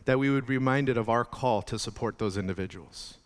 that 0.06 0.18
we 0.18 0.30
would 0.30 0.46
be 0.46 0.54
reminded 0.54 0.96
of 0.96 1.08
our 1.08 1.24
call 1.24 1.60
to 1.62 1.78
support 1.78 2.18
those 2.18 2.36
individuals. 2.36 3.18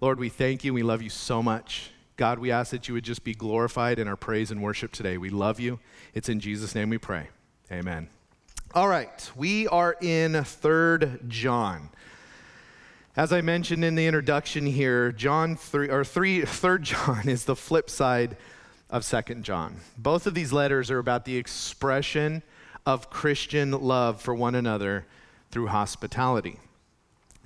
Lord, 0.00 0.18
we 0.18 0.28
thank 0.28 0.64
you. 0.64 0.74
We 0.74 0.82
love 0.82 1.00
you 1.00 1.10
so 1.10 1.42
much. 1.42 1.90
God, 2.16 2.38
we 2.38 2.50
ask 2.50 2.70
that 2.72 2.88
you 2.88 2.94
would 2.94 3.04
just 3.04 3.24
be 3.24 3.34
glorified 3.34 3.98
in 3.98 4.08
our 4.08 4.16
praise 4.16 4.50
and 4.50 4.62
worship 4.62 4.92
today. 4.92 5.18
We 5.18 5.30
love 5.30 5.60
you. 5.60 5.80
It's 6.14 6.28
in 6.28 6.40
Jesus' 6.40 6.74
name 6.74 6.90
we 6.90 6.98
pray. 6.98 7.28
Amen. 7.70 8.08
All 8.74 8.88
right, 8.88 9.30
we 9.36 9.68
are 9.68 9.96
in 10.00 10.42
Third 10.44 11.28
John. 11.28 11.90
As 13.16 13.32
I 13.32 13.40
mentioned 13.40 13.84
in 13.84 13.94
the 13.94 14.06
introduction 14.06 14.66
here, 14.66 15.12
John 15.12 15.56
3 15.56 15.88
or 15.88 16.04
3 16.04 16.42
3rd 16.42 16.82
John 16.82 17.28
is 17.28 17.44
the 17.44 17.54
flip 17.54 17.88
side 17.88 18.36
of 18.90 19.02
2nd 19.02 19.42
John. 19.42 19.76
Both 19.96 20.26
of 20.26 20.34
these 20.34 20.52
letters 20.52 20.90
are 20.90 20.98
about 20.98 21.24
the 21.24 21.36
expression 21.36 22.42
of 22.86 23.10
Christian 23.10 23.70
love 23.70 24.20
for 24.20 24.34
one 24.34 24.54
another 24.54 25.06
through 25.54 25.68
hospitality. 25.68 26.58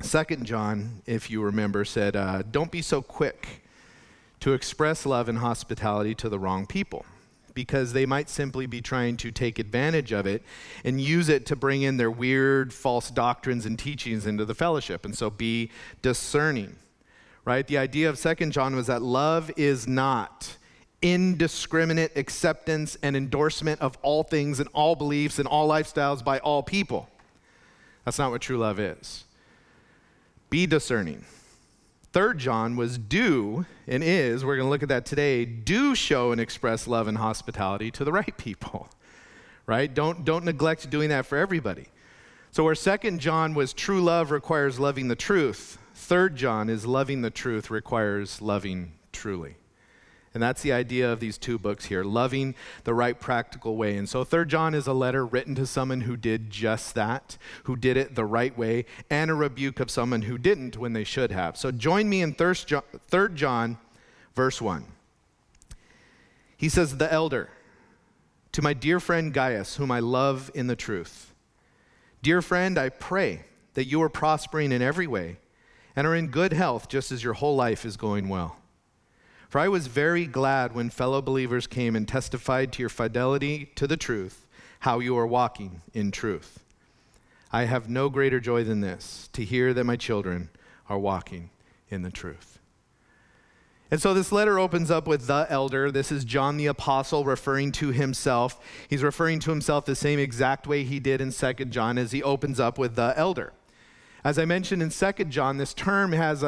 2nd 0.00 0.44
John, 0.44 1.02
if 1.04 1.30
you 1.30 1.42
remember, 1.42 1.84
said, 1.84 2.16
uh, 2.16 2.42
Don't 2.50 2.72
be 2.72 2.80
so 2.80 3.02
quick 3.02 3.62
to 4.40 4.54
express 4.54 5.04
love 5.04 5.28
and 5.28 5.38
hospitality 5.38 6.14
to 6.14 6.30
the 6.30 6.38
wrong 6.38 6.66
people 6.66 7.04
because 7.52 7.92
they 7.92 8.06
might 8.06 8.30
simply 8.30 8.64
be 8.64 8.80
trying 8.80 9.18
to 9.18 9.30
take 9.30 9.58
advantage 9.58 10.10
of 10.12 10.26
it 10.26 10.42
and 10.84 11.02
use 11.02 11.28
it 11.28 11.44
to 11.44 11.54
bring 11.54 11.82
in 11.82 11.98
their 11.98 12.10
weird 12.10 12.72
false 12.72 13.10
doctrines 13.10 13.66
and 13.66 13.78
teachings 13.78 14.24
into 14.24 14.46
the 14.46 14.54
fellowship. 14.54 15.04
And 15.04 15.14
so 15.14 15.28
be 15.28 15.70
discerning, 16.00 16.76
right? 17.44 17.66
The 17.66 17.76
idea 17.76 18.08
of 18.08 18.16
Second 18.16 18.52
John 18.52 18.74
was 18.74 18.86
that 18.86 19.02
love 19.02 19.50
is 19.58 19.86
not 19.86 20.56
indiscriminate 21.02 22.16
acceptance 22.16 22.96
and 23.02 23.14
endorsement 23.14 23.82
of 23.82 23.98
all 24.00 24.22
things 24.22 24.60
and 24.60 24.68
all 24.72 24.96
beliefs 24.96 25.38
and 25.38 25.46
all 25.46 25.68
lifestyles 25.68 26.24
by 26.24 26.38
all 26.38 26.62
people. 26.62 27.10
That's 28.08 28.18
not 28.18 28.30
what 28.30 28.40
true 28.40 28.56
love 28.56 28.80
is. 28.80 29.24
Be 30.48 30.64
discerning. 30.64 31.26
Third 32.10 32.38
John 32.38 32.74
was 32.74 32.96
do 32.96 33.66
and 33.86 34.02
is, 34.02 34.46
we're 34.46 34.56
going 34.56 34.64
to 34.64 34.70
look 34.70 34.82
at 34.82 34.88
that 34.88 35.04
today, 35.04 35.44
do 35.44 35.94
show 35.94 36.32
and 36.32 36.40
express 36.40 36.86
love 36.86 37.06
and 37.06 37.18
hospitality 37.18 37.90
to 37.90 38.04
the 38.06 38.12
right 38.20 38.34
people. 38.38 38.88
Right? 39.66 39.92
Don't 39.92 40.24
don't 40.24 40.46
neglect 40.46 40.88
doing 40.88 41.10
that 41.10 41.26
for 41.26 41.36
everybody. 41.36 41.88
So 42.50 42.64
where 42.64 42.74
second 42.74 43.18
John 43.18 43.52
was 43.52 43.74
true 43.74 44.00
love 44.00 44.30
requires 44.30 44.80
loving 44.80 45.08
the 45.08 45.14
truth, 45.14 45.76
third 45.94 46.34
John 46.34 46.70
is 46.70 46.86
loving 46.86 47.20
the 47.20 47.28
truth 47.28 47.68
requires 47.70 48.40
loving 48.40 48.92
truly. 49.12 49.56
And 50.34 50.42
that's 50.42 50.62
the 50.62 50.72
idea 50.72 51.10
of 51.10 51.20
these 51.20 51.38
two 51.38 51.58
books 51.58 51.86
here, 51.86 52.04
loving 52.04 52.54
the 52.84 52.94
right 52.94 53.18
practical 53.18 53.76
way. 53.76 53.96
And 53.96 54.08
so, 54.08 54.24
Third 54.24 54.48
John 54.48 54.74
is 54.74 54.86
a 54.86 54.92
letter 54.92 55.24
written 55.24 55.54
to 55.54 55.66
someone 55.66 56.02
who 56.02 56.16
did 56.16 56.50
just 56.50 56.94
that, 56.94 57.38
who 57.64 57.76
did 57.76 57.96
it 57.96 58.14
the 58.14 58.24
right 58.24 58.56
way, 58.56 58.84
and 59.08 59.30
a 59.30 59.34
rebuke 59.34 59.80
of 59.80 59.90
someone 59.90 60.22
who 60.22 60.38
didn't 60.38 60.76
when 60.76 60.92
they 60.92 61.04
should 61.04 61.32
have. 61.32 61.56
So, 61.56 61.70
join 61.70 62.08
me 62.08 62.22
in 62.22 62.34
Third 62.34 63.36
John, 63.36 63.78
verse 64.34 64.60
1. 64.60 64.84
He 66.56 66.68
says, 66.68 66.96
The 66.96 67.12
elder, 67.12 67.48
to 68.52 68.62
my 68.62 68.74
dear 68.74 69.00
friend 69.00 69.32
Gaius, 69.32 69.76
whom 69.76 69.90
I 69.90 70.00
love 70.00 70.50
in 70.54 70.66
the 70.66 70.76
truth. 70.76 71.32
Dear 72.22 72.42
friend, 72.42 72.76
I 72.78 72.88
pray 72.88 73.44
that 73.74 73.86
you 73.86 74.02
are 74.02 74.08
prospering 74.08 74.72
in 74.72 74.82
every 74.82 75.06
way 75.06 75.38
and 75.94 76.06
are 76.06 76.14
in 76.14 76.28
good 76.28 76.52
health, 76.52 76.88
just 76.88 77.12
as 77.12 77.22
your 77.22 77.34
whole 77.34 77.56
life 77.56 77.84
is 77.84 77.96
going 77.96 78.28
well. 78.28 78.56
For 79.48 79.58
I 79.58 79.68
was 79.68 79.86
very 79.86 80.26
glad 80.26 80.74
when 80.74 80.90
fellow 80.90 81.22
believers 81.22 81.66
came 81.66 81.96
and 81.96 82.06
testified 82.06 82.70
to 82.72 82.82
your 82.82 82.90
fidelity 82.90 83.70
to 83.76 83.86
the 83.86 83.96
truth, 83.96 84.46
how 84.80 84.98
you 84.98 85.16
are 85.16 85.26
walking 85.26 85.80
in 85.94 86.10
truth. 86.10 86.60
I 87.50 87.64
have 87.64 87.88
no 87.88 88.10
greater 88.10 88.40
joy 88.40 88.64
than 88.64 88.82
this, 88.82 89.30
to 89.32 89.42
hear 89.42 89.72
that 89.72 89.84
my 89.84 89.96
children 89.96 90.50
are 90.88 90.98
walking 90.98 91.48
in 91.88 92.02
the 92.02 92.10
truth. 92.10 92.58
And 93.90 94.02
so 94.02 94.12
this 94.12 94.30
letter 94.32 94.58
opens 94.58 94.90
up 94.90 95.08
with 95.08 95.26
the 95.26 95.46
elder. 95.48 95.90
This 95.90 96.12
is 96.12 96.24
John 96.24 96.58
the 96.58 96.66
Apostle 96.66 97.24
referring 97.24 97.72
to 97.72 97.90
himself. 97.90 98.62
He's 98.90 99.02
referring 99.02 99.40
to 99.40 99.50
himself 99.50 99.86
the 99.86 99.96
same 99.96 100.18
exact 100.18 100.66
way 100.66 100.84
he 100.84 101.00
did 101.00 101.22
in 101.22 101.32
2 101.32 101.52
John 101.66 101.96
as 101.96 102.12
he 102.12 102.22
opens 102.22 102.60
up 102.60 102.76
with 102.76 102.96
the 102.96 103.14
elder. 103.16 103.54
As 104.24 104.38
I 104.38 104.44
mentioned 104.44 104.82
in 104.82 104.90
2 104.90 105.24
John, 105.26 105.58
this 105.58 105.72
term 105.72 106.12
has 106.12 106.40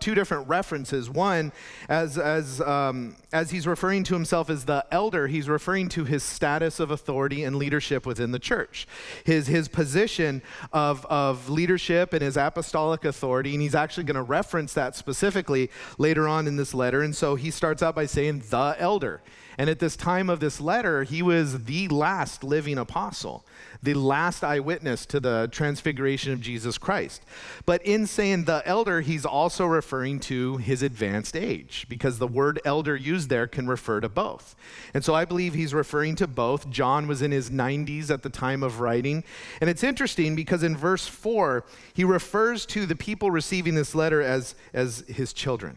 two 0.00 0.14
different 0.14 0.48
references. 0.48 1.08
One, 1.08 1.52
as, 1.88 2.18
as, 2.18 2.60
um, 2.60 3.16
as 3.32 3.50
he's 3.50 3.66
referring 3.66 4.04
to 4.04 4.14
himself 4.14 4.50
as 4.50 4.66
the 4.66 4.84
elder, 4.90 5.26
he's 5.26 5.48
referring 5.48 5.88
to 5.90 6.04
his 6.04 6.22
status 6.22 6.78
of 6.78 6.90
authority 6.90 7.42
and 7.44 7.56
leadership 7.56 8.04
within 8.04 8.32
the 8.32 8.38
church, 8.38 8.86
his, 9.24 9.46
his 9.46 9.68
position 9.68 10.42
of, 10.72 11.06
of 11.06 11.48
leadership 11.48 12.12
and 12.12 12.22
his 12.22 12.36
apostolic 12.36 13.04
authority. 13.04 13.54
And 13.54 13.62
he's 13.62 13.74
actually 13.74 14.04
going 14.04 14.16
to 14.16 14.22
reference 14.22 14.74
that 14.74 14.94
specifically 14.94 15.70
later 15.98 16.28
on 16.28 16.46
in 16.46 16.56
this 16.56 16.74
letter. 16.74 17.02
And 17.02 17.16
so 17.16 17.34
he 17.34 17.50
starts 17.50 17.82
out 17.82 17.94
by 17.94 18.06
saying, 18.06 18.44
the 18.50 18.76
elder. 18.78 19.22
And 19.58 19.70
at 19.70 19.78
this 19.78 19.96
time 19.96 20.28
of 20.28 20.40
this 20.40 20.60
letter, 20.60 21.04
he 21.04 21.22
was 21.22 21.64
the 21.64 21.88
last 21.88 22.44
living 22.44 22.76
apostle 22.76 23.44
the 23.86 23.94
last 23.94 24.42
eyewitness 24.42 25.06
to 25.06 25.20
the 25.20 25.48
transfiguration 25.52 26.32
of 26.32 26.40
Jesus 26.40 26.76
Christ. 26.76 27.22
But 27.64 27.80
in 27.86 28.06
saying 28.06 28.44
the 28.44 28.60
elder, 28.66 29.00
he's 29.00 29.24
also 29.24 29.64
referring 29.64 30.18
to 30.20 30.56
his 30.56 30.82
advanced 30.82 31.36
age 31.36 31.86
because 31.88 32.18
the 32.18 32.26
word 32.26 32.60
elder 32.64 32.96
used 32.96 33.30
there 33.30 33.46
can 33.46 33.68
refer 33.68 34.00
to 34.00 34.08
both. 34.08 34.56
And 34.92 35.04
so 35.04 35.14
I 35.14 35.24
believe 35.24 35.54
he's 35.54 35.72
referring 35.72 36.16
to 36.16 36.26
both. 36.26 36.68
John 36.68 37.06
was 37.06 37.22
in 37.22 37.30
his 37.30 37.48
90s 37.48 38.10
at 38.10 38.24
the 38.24 38.28
time 38.28 38.64
of 38.64 38.80
writing. 38.80 39.22
And 39.60 39.70
it's 39.70 39.84
interesting 39.84 40.34
because 40.34 40.64
in 40.64 40.76
verse 40.76 41.06
4, 41.06 41.64
he 41.94 42.02
refers 42.02 42.66
to 42.66 42.86
the 42.86 42.96
people 42.96 43.30
receiving 43.30 43.76
this 43.76 43.94
letter 43.94 44.20
as, 44.20 44.56
as 44.74 45.04
his 45.06 45.32
children, 45.32 45.76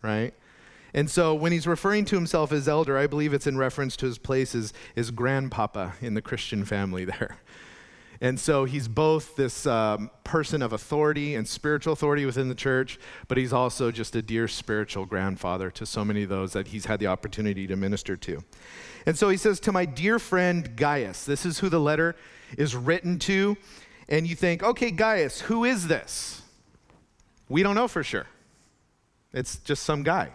right? 0.00 0.32
And 0.94 1.10
so 1.10 1.34
when 1.34 1.52
he's 1.52 1.66
referring 1.66 2.04
to 2.06 2.16
himself 2.16 2.52
as 2.52 2.68
elder, 2.68 2.96
I 2.96 3.06
believe 3.06 3.32
it's 3.32 3.46
in 3.46 3.58
reference 3.58 3.96
to 3.98 4.06
his 4.06 4.18
place 4.18 4.54
as, 4.54 4.72
as 4.96 5.10
grandpapa 5.10 5.94
in 6.00 6.14
the 6.14 6.22
Christian 6.22 6.64
family 6.64 7.04
there. 7.04 7.38
And 8.20 8.40
so 8.40 8.64
he's 8.64 8.88
both 8.88 9.36
this 9.36 9.64
um, 9.64 10.10
person 10.24 10.60
of 10.60 10.72
authority 10.72 11.36
and 11.36 11.46
spiritual 11.46 11.92
authority 11.92 12.26
within 12.26 12.48
the 12.48 12.54
church, 12.54 12.98
but 13.28 13.38
he's 13.38 13.52
also 13.52 13.92
just 13.92 14.16
a 14.16 14.22
dear 14.22 14.48
spiritual 14.48 15.06
grandfather 15.06 15.70
to 15.70 15.86
so 15.86 16.04
many 16.04 16.24
of 16.24 16.28
those 16.28 16.52
that 16.52 16.66
he's 16.66 16.86
had 16.86 16.98
the 16.98 17.06
opportunity 17.06 17.68
to 17.68 17.76
minister 17.76 18.16
to. 18.16 18.42
And 19.06 19.16
so 19.16 19.28
he 19.28 19.36
says, 19.36 19.60
To 19.60 19.72
my 19.72 19.84
dear 19.84 20.18
friend 20.18 20.74
Gaius, 20.74 21.24
this 21.24 21.46
is 21.46 21.60
who 21.60 21.68
the 21.68 21.78
letter 21.78 22.16
is 22.56 22.74
written 22.74 23.20
to. 23.20 23.56
And 24.08 24.26
you 24.26 24.34
think, 24.34 24.62
okay, 24.62 24.90
Gaius, 24.90 25.42
who 25.42 25.64
is 25.64 25.86
this? 25.86 26.42
We 27.48 27.62
don't 27.62 27.74
know 27.74 27.88
for 27.88 28.02
sure. 28.02 28.26
It's 29.32 29.58
just 29.58 29.84
some 29.84 30.02
guy, 30.02 30.30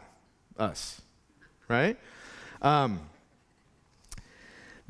us, 0.58 1.02
right? 1.68 1.98
Um, 2.62 3.00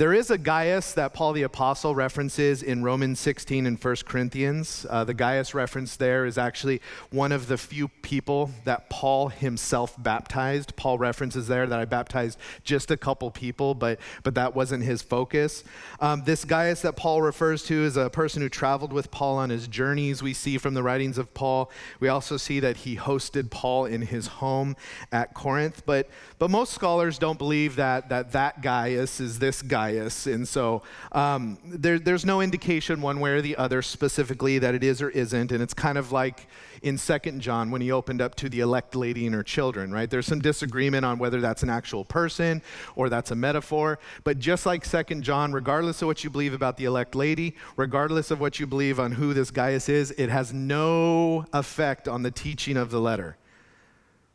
there 0.04 0.14
is 0.14 0.30
a 0.30 0.38
Gaius 0.38 0.92
that 0.96 1.14
Paul 1.14 1.32
the 1.32 1.44
Apostle 1.44 1.96
references 1.96 2.62
in 2.62 2.84
Romans 2.84 3.22
16 3.22 3.66
and 3.66 3.82
1 3.82 3.96
Corinthians. 4.06 4.86
Uh, 4.90 5.06
the 5.06 5.14
Gaius 5.14 5.54
reference 5.54 5.96
there 5.96 6.26
is 6.26 6.38
actually 6.38 6.82
one 7.10 7.32
of 7.32 7.48
the 7.48 7.58
few 7.58 7.88
people 7.88 8.52
that 8.66 8.90
Paul 8.90 9.30
himself 9.30 9.96
baptized. 9.98 10.76
Paul 10.76 10.98
references 10.98 11.48
there 11.48 11.66
that 11.68 11.80
I 11.80 11.86
baptized 11.86 12.38
just 12.66 12.92
a 12.92 12.98
couple 12.98 13.32
people, 13.32 13.76
but, 13.76 13.98
but 14.24 14.36
that 14.36 14.54
wasn't 14.54 14.84
his 14.84 15.02
focus. 15.02 15.64
Um, 16.02 16.24
this 16.26 16.44
Gaius 16.44 16.82
that 16.82 16.98
Paul 16.98 17.22
refers 17.22 17.64
to 17.68 17.86
is 17.86 17.96
a 17.96 18.10
person 18.10 18.42
who 18.42 18.50
traveled 18.50 18.92
with 18.92 19.10
Paul 19.10 19.38
on 19.38 19.52
his 19.52 19.70
journeys. 19.70 20.22
We 20.22 20.34
see 20.34 20.58
from 20.58 20.74
the 20.74 20.84
writings 20.84 21.18
of 21.18 21.34
Paul. 21.34 21.72
We 22.02 22.10
also 22.10 22.36
see 22.36 22.60
that 22.60 22.76
he 22.76 22.98
hosted 22.98 23.52
Paul 23.52 23.86
in 23.86 24.02
his 24.02 24.28
home 24.28 24.76
at 25.14 25.34
Corinth. 25.34 25.84
But, 25.86 26.10
but 26.40 26.50
most 26.50 26.74
scholars 26.74 27.18
don't 27.18 27.38
believe 27.38 27.78
that 27.78 28.10
that, 28.10 28.34
that 28.34 28.62
Gaius 28.62 29.22
is 29.22 29.40
this 29.40 29.62
guy 29.62 29.93
Gaius. 29.94 30.28
And 30.28 30.48
so 30.48 30.84
um, 31.12 31.58
there, 31.66 32.00
there's 32.00 32.26
no 32.26 32.42
indication 32.42 33.02
one 33.02 33.20
way 33.20 33.32
or 33.32 33.42
the 33.42 33.56
other 33.56 33.82
specifically 33.82 34.60
that 34.60 34.76
it 34.76 34.84
is 34.84 35.02
or 35.02 35.10
isn't. 35.10 35.52
And 35.52 35.62
it's 35.62 35.74
kind 35.74 35.98
of 35.98 36.12
like 36.12 36.48
in 36.82 36.98
Second 36.98 37.42
John 37.42 37.72
when 37.72 37.82
he 37.82 37.92
opened 37.92 38.22
up 38.22 38.36
to 38.36 38.50
the 38.50 38.60
elect 38.60 38.96
lady 38.96 39.26
and 39.26 39.36
her 39.36 39.44
children, 39.44 39.92
right? 39.92 40.10
There's 40.10 40.26
some 40.26 40.40
disagreement 40.40 41.06
on 41.06 41.18
whether 41.18 41.40
that's 41.42 41.64
an 41.64 41.70
actual 41.70 42.04
person 42.04 42.62
or 42.96 43.10
that's 43.10 43.32
a 43.32 43.36
metaphor. 43.36 44.00
But 44.24 44.40
just 44.40 44.66
like 44.66 44.86
Second 44.86 45.24
John, 45.24 45.54
regardless 45.54 46.02
of 46.02 46.08
what 46.08 46.24
you 46.24 46.30
believe 46.30 46.54
about 46.54 46.78
the 46.78 46.86
elect 46.86 47.16
lady, 47.16 47.56
regardless 47.78 48.32
of 48.32 48.40
what 48.40 48.60
you 48.60 48.68
believe 48.68 49.00
on 49.00 49.12
who 49.12 49.34
this 49.34 49.52
Gaius 49.52 49.90
is, 49.90 50.12
it 50.12 50.30
has 50.30 50.54
no 50.54 51.46
effect 51.54 52.08
on 52.08 52.24
the 52.24 52.32
teaching 52.32 52.78
of 52.78 52.90
the 52.92 53.00
letter. 53.00 53.38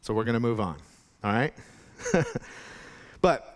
So 0.00 0.14
we're 0.14 0.24
going 0.24 0.34
to 0.34 0.40
move 0.40 0.60
on, 0.60 0.76
all 1.24 1.32
right? 1.32 1.52
but 3.20 3.47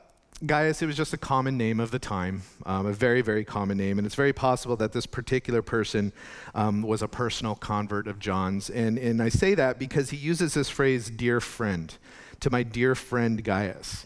Gaius, 0.45 0.83
it 0.83 0.87
was 0.87 0.97
just 0.97 1.13
a 1.13 1.19
common 1.19 1.57
name 1.57 1.79
of 1.79 1.93
the 1.93 2.01
time, 2.01 2.43
um, 2.67 2.87
a 2.87 2.93
very, 2.93 3.23
very 3.23 3.45
common 3.45 3.79
name. 3.79 3.99
And 3.99 4.07
it's 4.07 4.17
very 4.17 4.33
possible 4.33 4.75
that 4.77 4.93
this 4.93 5.07
particular 5.07 5.63
person 5.63 6.13
um, 6.55 6.83
was 6.83 7.01
a 7.01 7.09
personal 7.09 7.55
convert 7.55 8.09
of 8.09 8.19
John's. 8.19 8.69
And, 8.69 8.99
and 8.99 9.23
I 9.23 9.29
say 9.29 9.55
that 9.55 9.79
because 9.79 10.11
he 10.11 10.17
uses 10.17 10.55
this 10.55 10.69
phrase, 10.69 11.11
dear 11.11 11.41
friend, 11.41 11.97
to 12.41 12.51
my 12.51 12.65
dear 12.65 12.97
friend 12.97 13.45
Gaius. 13.45 14.05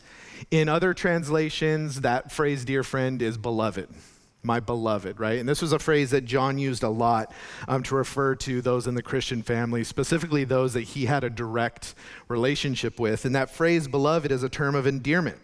In 0.51 0.69
other 0.69 0.93
translations, 0.93 2.03
that 2.03 2.31
phrase, 2.31 2.67
dear 2.67 2.83
friend, 2.83 3.23
is 3.23 3.39
beloved 3.39 3.89
my 4.43 4.61
beloved, 4.61 5.19
right? 5.19 5.41
And 5.41 5.49
this 5.49 5.61
was 5.61 5.73
a 5.73 5.79
phrase 5.81 6.13
that 6.13 6.25
John 6.25 6.57
used 6.57 6.85
a 6.85 6.89
lot 6.89 7.33
um, 7.67 7.83
to 7.83 7.97
refer 7.97 8.37
to 8.37 8.63
those 8.63 8.87
in 8.87 8.95
the 8.95 9.03
Christian 9.03 9.43
family, 9.43 9.83
specifically 9.83 10.45
those 10.45 10.73
that 10.75 10.83
he 10.83 11.07
had 11.07 11.25
a 11.25 11.31
direct 11.31 11.97
relationship 12.29 13.01
with. 13.01 13.25
And 13.25 13.35
that 13.35 13.51
phrase, 13.51 13.89
beloved, 13.89 14.31
is 14.31 14.45
a 14.45 14.49
term 14.49 14.77
of 14.77 14.87
endearment. 14.87 15.39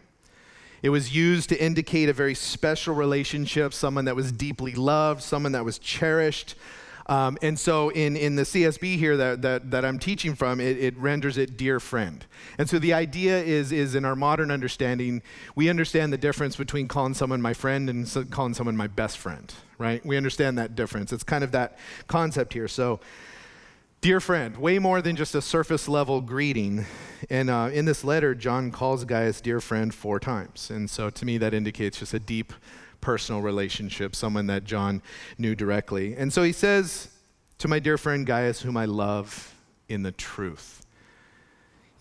It 0.83 0.91
was 0.91 1.15
used 1.15 1.49
to 1.51 1.63
indicate 1.63 2.09
a 2.09 2.13
very 2.13 2.35
special 2.35 2.95
relationship, 2.95 3.73
someone 3.73 4.05
that 4.07 4.17
was 4.17 4.33
deeply 4.33 4.73
loved, 4.75 5.23
someone 5.23 5.53
that 5.53 5.65
was 5.65 5.79
cherished. 5.79 6.57
Um, 7.07 7.37
and 7.43 7.59
so 7.59 7.91
in, 7.91 8.17
in 8.17 8.37
the 8.37 8.43
CSB 8.43 8.97
here 8.97 9.17
that, 9.17 9.43
that, 9.43 9.71
that 9.71 9.85
I'm 9.85 9.99
teaching 9.99 10.35
from, 10.35 10.61
it, 10.61 10.79
it, 10.79 10.97
renders 10.97 11.37
it 11.37 11.57
dear 11.57 11.81
friend. 11.81 12.25
And 12.59 12.69
so 12.69 12.79
the 12.79 12.95
idea 12.95 13.43
is, 13.43 13.73
is 13.73 13.95
in 13.95 14.05
our 14.05 14.17
modern 14.17 14.51
understanding, 14.51 15.23
we 15.55 15.69
understand 15.69 16.13
the 16.13 16.19
difference 16.19 16.57
between 16.57 16.89
calling 16.89 17.15
someone 17.15 17.43
my 17.43 17.55
friend 17.55 17.91
and 17.91 18.31
calling 18.31 18.55
someone 18.55 18.77
my 18.77 18.87
best 18.87 19.19
friend, 19.19 19.53
right? 19.79 20.05
We 20.07 20.17
understand 20.17 20.59
that 20.59 20.75
difference. 20.75 21.13
It's 21.13 21.25
kind 21.25 21.43
of 21.43 21.53
that 21.53 21.79
concept 22.07 22.53
here. 22.53 22.69
So 22.69 23.01
Dear 24.03 24.19
friend, 24.19 24.57
way 24.57 24.81
more 24.81 25.01
than 25.01 25.15
just 25.15 25.37
a 25.37 25.41
surface 25.41 25.87
level 25.87 26.21
greeting. 26.21 26.87
And 27.31 27.49
uh, 27.49 27.71
in 27.73 27.85
this 27.85 28.03
letter, 28.03 28.35
John 28.35 28.73
calls 28.73 29.05
Gaius 29.05 29.41
dear 29.41 29.61
friend 29.61 29.95
four 29.95 30.19
times. 30.19 30.71
And 30.71 30.91
so 30.91 31.09
to 31.09 31.25
me, 31.25 31.39
that 31.39 31.55
indicates 31.55 32.01
just 32.01 32.13
a 32.13 32.19
deep 32.19 32.53
personal 33.01 33.43
relationship, 33.43 34.17
someone 34.17 34.49
that 34.49 34.65
John 34.65 35.03
knew 35.39 35.55
directly. 35.55 36.17
And 36.17 36.33
so 36.33 36.43
he 36.43 36.51
says 36.51 37.11
to 37.59 37.69
my 37.69 37.79
dear 37.79 37.97
friend 37.97 38.27
Gaius, 38.27 38.63
whom 38.63 38.77
I 38.77 38.87
love 38.87 39.55
in 39.89 40.03
the 40.03 40.11
truth. 40.11 40.85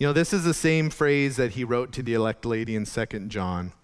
You 0.00 0.08
know, 0.08 0.12
this 0.12 0.32
is 0.32 0.42
the 0.42 0.54
same 0.54 0.90
phrase 0.90 1.36
that 1.36 1.52
he 1.52 1.62
wrote 1.62 1.92
to 1.92 2.02
the 2.02 2.14
elect 2.14 2.44
lady 2.44 2.74
in 2.74 2.84
2 2.84 3.06
John. 3.28 3.74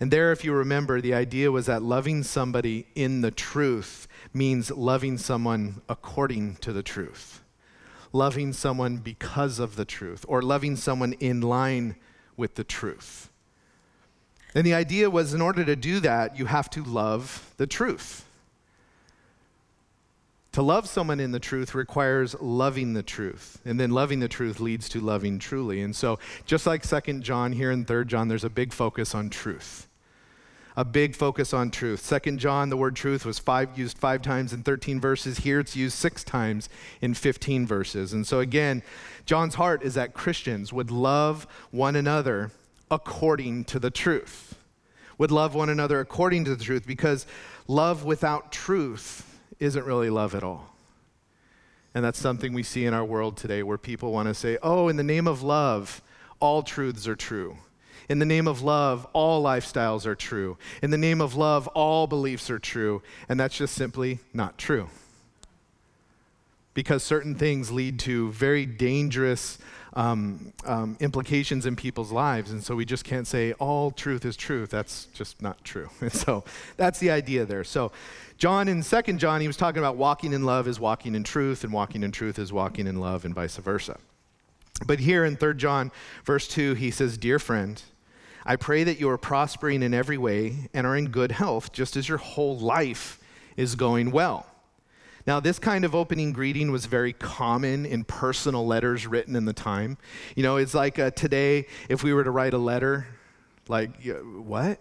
And 0.00 0.10
there, 0.10 0.32
if 0.32 0.44
you 0.44 0.52
remember, 0.52 1.00
the 1.00 1.14
idea 1.14 1.52
was 1.52 1.66
that 1.66 1.84
loving 1.84 2.24
somebody 2.24 2.88
in 2.96 3.20
the 3.20 3.30
truth 3.30 4.08
means 4.34 4.72
loving 4.72 5.16
someone 5.18 5.82
according 5.88 6.56
to 6.56 6.72
the 6.72 6.82
truth 6.82 7.39
loving 8.12 8.52
someone 8.52 8.98
because 8.98 9.58
of 9.58 9.76
the 9.76 9.84
truth 9.84 10.24
or 10.28 10.42
loving 10.42 10.76
someone 10.76 11.12
in 11.14 11.40
line 11.40 11.96
with 12.36 12.54
the 12.56 12.64
truth. 12.64 13.30
And 14.54 14.66
the 14.66 14.74
idea 14.74 15.08
was 15.08 15.32
in 15.32 15.40
order 15.40 15.64
to 15.64 15.76
do 15.76 16.00
that, 16.00 16.38
you 16.38 16.46
have 16.46 16.68
to 16.70 16.82
love 16.82 17.54
the 17.56 17.66
truth. 17.66 18.24
To 20.52 20.62
love 20.62 20.88
someone 20.88 21.20
in 21.20 21.30
the 21.30 21.38
truth 21.38 21.76
requires 21.76 22.34
loving 22.40 22.94
the 22.94 23.04
truth. 23.04 23.60
And 23.64 23.78
then 23.78 23.90
loving 23.90 24.18
the 24.18 24.26
truth 24.26 24.58
leads 24.58 24.88
to 24.88 25.00
loving 25.00 25.38
truly. 25.38 25.80
And 25.82 25.94
so, 25.94 26.18
just 26.44 26.66
like 26.66 26.82
2nd 26.82 27.20
John 27.20 27.52
here 27.52 27.70
in 27.70 27.84
3rd 27.84 28.08
John, 28.08 28.26
there's 28.26 28.42
a 28.42 28.50
big 28.50 28.72
focus 28.72 29.14
on 29.14 29.30
truth. 29.30 29.86
A 30.76 30.84
big 30.84 31.16
focus 31.16 31.52
on 31.52 31.70
truth. 31.70 32.02
2nd 32.02 32.38
John, 32.38 32.70
the 32.70 32.76
word 32.76 32.94
truth 32.94 33.26
was 33.26 33.38
five, 33.38 33.76
used 33.76 33.98
five 33.98 34.22
times 34.22 34.52
in 34.52 34.62
13 34.62 35.00
verses. 35.00 35.38
Here 35.38 35.60
it's 35.60 35.74
used 35.74 35.96
six 35.96 36.22
times 36.22 36.68
in 37.00 37.14
15 37.14 37.66
verses. 37.66 38.12
And 38.12 38.26
so, 38.26 38.40
again, 38.40 38.82
John's 39.26 39.56
heart 39.56 39.82
is 39.82 39.94
that 39.94 40.14
Christians 40.14 40.72
would 40.72 40.90
love 40.90 41.46
one 41.70 41.96
another 41.96 42.52
according 42.90 43.64
to 43.64 43.78
the 43.78 43.90
truth. 43.90 44.54
Would 45.18 45.30
love 45.30 45.54
one 45.54 45.68
another 45.68 46.00
according 46.00 46.44
to 46.46 46.54
the 46.54 46.64
truth 46.64 46.86
because 46.86 47.26
love 47.66 48.04
without 48.04 48.52
truth 48.52 49.38
isn't 49.58 49.84
really 49.84 50.10
love 50.10 50.34
at 50.34 50.42
all. 50.42 50.74
And 51.94 52.04
that's 52.04 52.18
something 52.18 52.52
we 52.52 52.62
see 52.62 52.86
in 52.86 52.94
our 52.94 53.04
world 53.04 53.36
today 53.36 53.62
where 53.62 53.78
people 53.78 54.12
want 54.12 54.28
to 54.28 54.34
say, 54.34 54.56
oh, 54.62 54.88
in 54.88 54.96
the 54.96 55.02
name 55.02 55.26
of 55.26 55.42
love, 55.42 56.00
all 56.38 56.62
truths 56.62 57.08
are 57.08 57.16
true. 57.16 57.56
In 58.10 58.18
the 58.18 58.26
name 58.26 58.48
of 58.48 58.60
love, 58.60 59.06
all 59.12 59.40
lifestyles 59.40 60.04
are 60.04 60.16
true. 60.16 60.58
In 60.82 60.90
the 60.90 60.98
name 60.98 61.20
of 61.20 61.36
love, 61.36 61.68
all 61.68 62.08
beliefs 62.08 62.50
are 62.50 62.58
true. 62.58 63.02
And 63.28 63.38
that's 63.38 63.56
just 63.56 63.72
simply 63.72 64.18
not 64.34 64.58
true. 64.58 64.88
Because 66.74 67.04
certain 67.04 67.36
things 67.36 67.70
lead 67.70 68.00
to 68.00 68.32
very 68.32 68.66
dangerous 68.66 69.58
um, 69.92 70.52
um, 70.64 70.96
implications 70.98 71.66
in 71.66 71.76
people's 71.76 72.10
lives. 72.10 72.50
And 72.50 72.64
so 72.64 72.74
we 72.74 72.84
just 72.84 73.04
can't 73.04 73.28
say 73.28 73.52
all 73.54 73.92
truth 73.92 74.24
is 74.24 74.36
truth. 74.36 74.70
That's 74.70 75.04
just 75.14 75.40
not 75.40 75.62
true. 75.64 75.88
And 76.00 76.12
so 76.12 76.42
that's 76.76 76.98
the 76.98 77.12
idea 77.12 77.44
there. 77.44 77.62
So 77.62 77.92
John 78.38 78.66
in 78.66 78.82
Second 78.82 79.20
John, 79.20 79.40
he 79.40 79.46
was 79.46 79.56
talking 79.56 79.78
about 79.78 79.94
walking 79.94 80.32
in 80.32 80.44
love 80.44 80.66
is 80.66 80.80
walking 80.80 81.14
in 81.14 81.22
truth, 81.22 81.62
and 81.62 81.72
walking 81.72 82.02
in 82.02 82.10
truth 82.10 82.40
is 82.40 82.52
walking 82.52 82.88
in 82.88 82.98
love, 82.98 83.24
and 83.24 83.36
vice 83.36 83.56
versa. 83.56 83.98
But 84.84 85.00
here 85.00 85.24
in 85.24 85.36
Third 85.36 85.58
John, 85.58 85.92
verse 86.24 86.48
2, 86.48 86.74
he 86.74 86.90
says, 86.90 87.18
Dear 87.18 87.38
friend, 87.38 87.80
I 88.44 88.56
pray 88.56 88.84
that 88.84 88.98
you 88.98 89.08
are 89.10 89.18
prospering 89.18 89.82
in 89.82 89.92
every 89.92 90.18
way 90.18 90.70
and 90.72 90.86
are 90.86 90.96
in 90.96 91.10
good 91.10 91.32
health, 91.32 91.72
just 91.72 91.96
as 91.96 92.08
your 92.08 92.18
whole 92.18 92.58
life 92.58 93.18
is 93.56 93.74
going 93.74 94.10
well. 94.10 94.46
Now, 95.26 95.38
this 95.38 95.58
kind 95.58 95.84
of 95.84 95.94
opening 95.94 96.32
greeting 96.32 96.72
was 96.72 96.86
very 96.86 97.12
common 97.12 97.84
in 97.84 98.04
personal 98.04 98.66
letters 98.66 99.06
written 99.06 99.36
in 99.36 99.44
the 99.44 99.52
time. 99.52 99.98
You 100.34 100.42
know, 100.42 100.56
it's 100.56 100.74
like 100.74 100.98
uh, 100.98 101.10
today, 101.10 101.66
if 101.88 102.02
we 102.02 102.14
were 102.14 102.24
to 102.24 102.30
write 102.30 102.54
a 102.54 102.58
letter, 102.58 103.06
like, 103.68 104.02
what? 104.34 104.80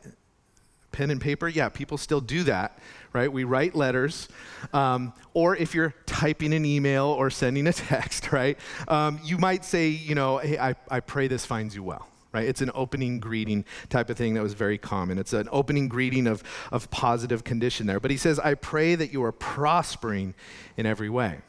Pen 0.92 1.12
and 1.12 1.22
paper? 1.22 1.48
Yeah, 1.48 1.70
people 1.70 1.98
still 1.98 2.22
do 2.22 2.44
that, 2.44 2.80
right? 3.14 3.32
We 3.32 3.44
write 3.44 3.76
letters. 3.76 4.28
Um, 4.74 5.14
or 5.34 5.56
if 5.56 5.76
you're 5.76 5.94
typing 6.06 6.54
an 6.54 6.66
email 6.66 7.06
or 7.06 7.30
sending 7.30 7.68
a 7.68 7.74
text, 7.74 8.32
right? 8.32 8.58
Um, 8.88 9.20
you 9.24 9.38
might 9.38 9.66
say, 9.66 9.90
you 9.90 10.16
know, 10.16 10.38
hey, 10.38 10.58
I, 10.58 10.76
I 10.90 11.02
pray 11.02 11.28
this 11.28 11.46
finds 11.46 11.76
you 11.76 11.84
well 11.84 12.08
right? 12.32 12.48
It's 12.48 12.62
an 12.62 12.72
opening 12.74 13.20
greeting 13.20 13.66
type 13.90 14.10
of 14.10 14.18
thing 14.18 14.36
that 14.36 14.44
was 14.44 14.54
very 14.54 14.78
common. 14.78 15.18
It's 15.18 15.34
an 15.34 15.50
opening 15.52 15.88
greeting 15.88 16.28
of, 16.28 16.44
of 16.72 16.92
positive 16.92 17.44
condition 17.44 17.88
there. 17.88 18.00
But 18.00 18.12
he 18.12 18.18
says, 18.18 18.40
I 18.40 18.54
pray 18.54 18.96
that 18.96 19.12
you 19.12 19.24
are 19.24 19.32
prospering 19.32 20.36
in 20.78 20.86
every 20.86 21.10
way. 21.10 21.40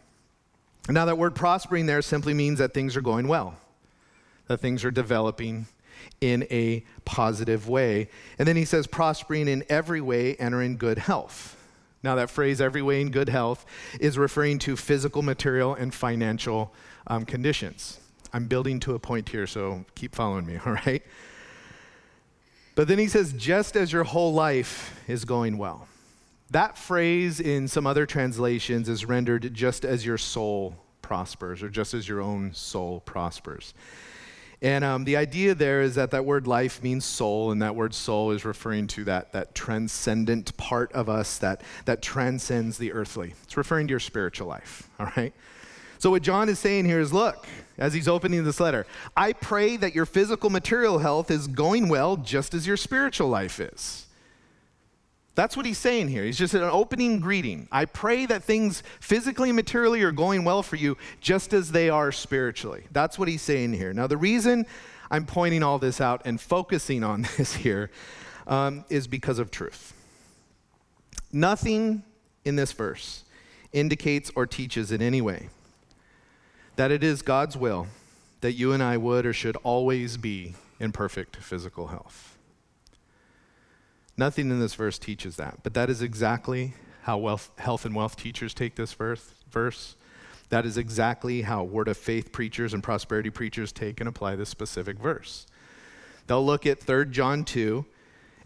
Now, 0.89 1.05
that 1.05 1.19
word 1.19 1.35
prospering 1.35 1.87
there 1.87 2.03
simply 2.03 2.35
means 2.35 2.59
that 2.59 2.73
things 2.73 2.97
are 2.97 3.03
going 3.03 3.29
well, 3.29 3.57
that 4.49 4.61
things 4.61 4.85
are 4.85 4.91
developing 4.91 5.67
in 6.21 6.47
a 6.51 6.85
positive 7.05 7.69
way. 7.69 8.09
And 8.39 8.49
then 8.49 8.57
he 8.57 8.65
says, 8.65 8.87
prospering 8.87 9.49
in 9.49 9.65
every 9.69 10.01
way 10.01 10.37
and 10.37 10.55
are 10.55 10.63
in 10.63 10.77
good 10.77 10.99
health. 10.99 11.57
Now, 12.03 12.15
that 12.15 12.31
phrase, 12.31 12.63
every 12.63 12.81
way 12.81 13.03
in 13.03 13.11
good 13.11 13.29
health, 13.29 13.67
is 14.01 14.17
referring 14.17 14.59
to 14.61 14.75
physical, 14.75 15.21
material, 15.21 15.75
and 15.75 15.93
financial 15.93 16.73
um, 17.07 17.27
conditions. 17.27 18.01
I'm 18.33 18.47
building 18.47 18.81
to 18.81 18.95
a 18.95 18.99
point 18.99 19.29
here, 19.29 19.47
so 19.47 19.85
keep 19.95 20.15
following 20.15 20.47
me, 20.47 20.59
all 20.67 20.73
right? 20.73 21.03
But 22.75 22.89
then 22.89 22.99
he 22.99 23.09
says, 23.09 23.33
just 23.33 23.77
as 23.77 23.93
your 23.93 24.05
whole 24.05 24.33
life 24.33 24.99
is 25.09 25.25
going 25.25 25.59
well. 25.59 25.87
That 26.51 26.77
phrase 26.77 27.39
in 27.41 27.69
some 27.69 27.87
other 27.87 28.07
translations 28.07 28.89
is 28.89 29.05
rendered 29.05 29.55
just 29.55 29.85
as 29.85 30.05
your 30.05 30.19
soul 30.19 30.77
prospers, 31.03 31.63
or 31.63 31.69
just 31.69 31.95
as 31.95 32.09
your 32.09 32.21
own 32.21 32.55
soul 32.55 33.01
prospers. 33.01 33.75
And 34.63 34.85
um, 34.85 35.05
the 35.05 35.17
idea 35.17 35.55
there 35.55 35.81
is 35.81 35.95
that 35.95 36.11
that 36.11 36.25
word 36.25 36.47
life 36.47 36.83
means 36.83 37.05
soul, 37.05 37.51
and 37.51 37.63
that 37.63 37.75
word 37.75 37.95
soul 37.95 38.31
is 38.31 38.45
referring 38.45 38.89
to 38.89 39.05
that, 39.05 39.33
that 39.33 39.55
transcendent 39.55 40.57
part 40.57 40.93
of 40.93 41.09
us 41.09 41.39
that, 41.39 41.63
that 41.87 42.03
transcends 42.03 42.77
the 42.77 42.93
earthly. 42.93 43.35
It's 43.45 43.57
referring 43.57 43.87
to 43.87 43.93
your 43.93 44.01
spiritual 44.01 44.49
life, 44.49 44.89
all 44.99 45.11
right? 45.17 45.33
So, 46.01 46.11
what 46.11 46.23
John 46.23 46.49
is 46.49 46.59
saying 46.59 46.87
here 46.87 46.99
is 46.99 47.13
look, 47.13 47.47
as 47.77 47.93
he's 47.93 48.09
opening 48.09 48.43
this 48.43 48.59
letter, 48.59 48.87
I 49.15 49.35
pray 49.35 49.77
that 49.77 49.95
your 49.95 50.07
physical 50.07 50.49
material 50.49 50.99
health 50.99 51.31
is 51.31 51.47
going 51.47 51.91
well 51.91 52.17
just 52.17 52.55
as 52.55 52.67
your 52.67 52.79
spiritual 52.79 53.29
life 53.29 53.61
is. 53.61 54.07
That's 55.35 55.59
what 55.59 55.67
he's 55.67 55.77
saying 55.77 56.09
here. 56.09 56.25
He's 56.25 56.39
just 56.39 56.55
an 56.55 56.63
opening 56.63 57.21
greeting. 57.21 57.69
I 57.71 57.85
pray 57.85 58.25
that 58.25 58.43
things 58.43 58.83
physically 58.99 59.51
and 59.51 59.57
materially 59.57 60.03
are 60.03 60.11
going 60.11 60.43
well 60.43 60.63
for 60.63 60.77
you 60.77 60.97
just 61.21 61.53
as 61.53 61.71
they 61.71 61.91
are 61.91 62.13
spiritually. 62.13 62.85
That's 62.93 63.19
what 63.19 63.29
he's 63.29 63.43
saying 63.43 63.75
here. 63.75 63.93
Now, 63.93 64.07
the 64.07 64.17
reason 64.17 64.65
I'm 65.11 65.27
pointing 65.27 65.63
all 65.63 65.79
this 65.79 66.01
out 66.01 66.23
and 66.25 66.41
focusing 66.41 67.05
on 67.05 67.23
this 67.37 67.55
here 67.55 67.91
um, 68.47 68.87
is 68.89 69.07
because 69.07 69.39
of 69.39 69.51
truth. 69.51 69.93
Nothing 71.31 72.05
in 72.47 72.57
this 72.57 72.73
verse 72.73 73.23
indicates 73.75 74.33
or 74.35 74.47
teaches 74.47 74.93
in 74.93 75.03
any 75.03 75.21
way 75.21 75.51
that 76.81 76.91
it 76.91 77.05
is 77.05 77.21
God's 77.21 77.59
will 77.59 77.89
that 78.41 78.53
you 78.53 78.73
and 78.73 78.83
I 78.83 78.97
would 78.97 79.27
or 79.27 79.35
should 79.35 79.57
always 79.57 80.17
be 80.17 80.55
in 80.79 80.93
perfect 80.93 81.37
physical 81.37 81.89
health. 81.89 82.39
Nothing 84.17 84.51
in 84.51 84.61
this 84.61 84.73
verse 84.77 84.99
teaches 84.99 85.37
that, 85.37 85.59
but 85.63 85.75
that 85.75 85.91
is 85.91 86.01
exactly 86.01 86.73
how 87.03 87.19
wealth, 87.19 87.51
health 87.59 87.85
and 87.85 87.95
wealth 87.95 88.17
teachers 88.17 88.55
take 88.55 88.77
this 88.77 88.95
verse, 88.95 89.35
verse. 89.51 89.95
That 90.49 90.65
is 90.65 90.79
exactly 90.79 91.43
how 91.43 91.65
word 91.65 91.87
of 91.87 91.99
faith 91.99 92.33
preachers 92.33 92.73
and 92.73 92.83
prosperity 92.83 93.29
preachers 93.29 93.73
take 93.73 94.01
and 94.01 94.09
apply 94.09 94.37
this 94.37 94.49
specific 94.49 94.99
verse. 94.99 95.47
They'll 96.29 96.47
look 96.47 96.65
at 96.65 96.81
3 96.81 97.11
John 97.11 97.45
2 97.45 97.85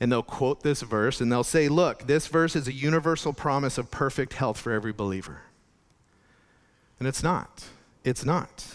and 0.00 0.10
they'll 0.10 0.24
quote 0.24 0.64
this 0.64 0.82
verse 0.82 1.20
and 1.20 1.30
they'll 1.30 1.44
say, 1.44 1.68
Look, 1.68 2.08
this 2.08 2.26
verse 2.26 2.56
is 2.56 2.66
a 2.66 2.72
universal 2.72 3.32
promise 3.32 3.78
of 3.78 3.92
perfect 3.92 4.32
health 4.32 4.58
for 4.58 4.72
every 4.72 4.92
believer. 4.92 5.42
And 6.98 7.06
it's 7.06 7.22
not. 7.22 7.66
It's 8.04 8.24
not. 8.24 8.66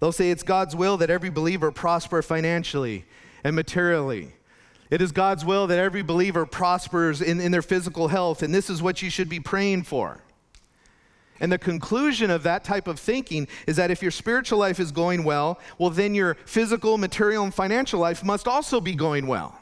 They'll 0.00 0.12
say 0.12 0.30
it's 0.30 0.42
God's 0.42 0.76
will 0.76 0.96
that 0.98 1.10
every 1.10 1.30
believer 1.30 1.70
prosper 1.70 2.22
financially 2.22 3.04
and 3.42 3.56
materially. 3.56 4.32
It 4.90 5.02
is 5.02 5.10
God's 5.10 5.44
will 5.44 5.66
that 5.66 5.78
every 5.78 6.02
believer 6.02 6.46
prospers 6.46 7.20
in, 7.20 7.40
in 7.40 7.50
their 7.50 7.62
physical 7.62 8.08
health, 8.08 8.42
and 8.42 8.54
this 8.54 8.70
is 8.70 8.80
what 8.80 9.02
you 9.02 9.10
should 9.10 9.28
be 9.28 9.40
praying 9.40 9.82
for. 9.82 10.20
And 11.40 11.52
the 11.52 11.58
conclusion 11.58 12.30
of 12.30 12.44
that 12.44 12.64
type 12.64 12.86
of 12.86 12.98
thinking 12.98 13.48
is 13.66 13.76
that 13.76 13.90
if 13.90 14.00
your 14.00 14.10
spiritual 14.10 14.58
life 14.58 14.80
is 14.80 14.90
going 14.90 15.24
well, 15.24 15.58
well, 15.78 15.90
then 15.90 16.14
your 16.14 16.34
physical, 16.46 16.96
material, 16.96 17.44
and 17.44 17.52
financial 17.52 18.00
life 18.00 18.24
must 18.24 18.48
also 18.48 18.80
be 18.80 18.94
going 18.94 19.26
well. 19.26 19.58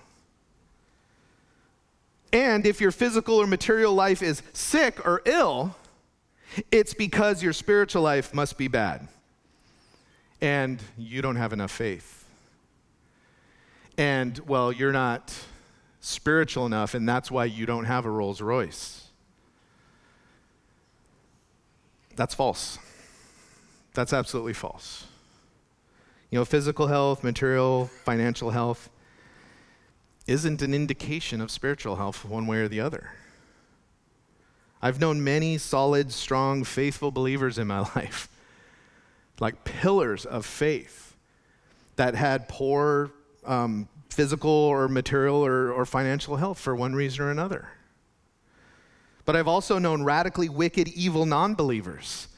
And 2.33 2.67
if 2.67 2.81
your 2.81 2.91
physical 2.91 3.37
or 3.37 3.47
material 3.47 3.95
life 3.95 4.23
is 4.23 4.43
sick 4.53 5.05
or 5.07 5.23
ill, 5.25 5.75
it's 6.71 6.95
because 6.95 7.43
your 7.43 7.53
spiritual 7.53 8.03
life 8.03 8.35
must 8.35 8.57
be 8.59 8.69
bad 8.69 9.09
and 10.41 10.83
you 10.99 11.23
don't 11.23 11.37
have 11.37 11.53
enough 11.53 11.71
faith. 11.71 12.25
And, 13.97 14.39
well, 14.41 14.73
you're 14.73 14.93
not 14.93 15.33
spiritual 16.01 16.67
enough, 16.67 16.95
and 16.95 17.09
that's 17.09 17.31
why 17.31 17.45
you 17.47 17.65
don't 17.65 17.85
have 17.85 18.05
a 18.05 18.11
Rolls 18.11 18.41
Royce. 18.41 19.09
That's 22.17 22.35
false. 22.35 22.79
That's 23.95 24.13
absolutely 24.13 24.53
false. 24.53 25.07
You 26.31 26.41
know, 26.41 26.45
physical 26.45 26.89
health, 26.89 27.23
material, 27.25 27.87
financial 28.05 28.51
health 28.51 28.91
isn't 30.27 30.63
an 30.63 30.75
indication 30.75 31.41
of 31.41 31.51
spiritual 31.51 31.97
health 31.97 32.25
one 32.25 32.47
way 32.47 32.59
or 32.59 32.69
the 32.69 32.81
other. 32.81 33.13
I've 34.85 35.01
known 35.01 35.25
many 35.25 35.57
solid, 35.57 36.13
strong, 36.13 36.63
faithful 36.63 37.11
believers 37.11 37.59
in 37.59 37.67
my 37.67 37.79
life, 37.97 38.29
like 39.41 39.65
pillars 39.65 40.27
of 40.27 40.45
faith, 40.45 41.17
that 41.97 42.15
had 42.15 42.51
poor 42.51 43.11
um, 43.47 43.89
physical 44.11 44.51
or 44.51 44.87
material 44.89 45.37
or, 45.37 45.73
or 45.73 45.87
financial 45.87 46.37
health 46.37 46.59
for 46.59 46.77
one 46.77 46.95
reason 46.95 47.25
or 47.25 47.31
another. 47.31 47.67
But 49.25 49.37
I've 49.37 49.49
also 49.49 49.79
known 49.79 50.03
radically 50.03 50.51
wicked, 50.51 50.89
evil 50.89 51.25
non 51.25 51.55
believers 51.55 52.29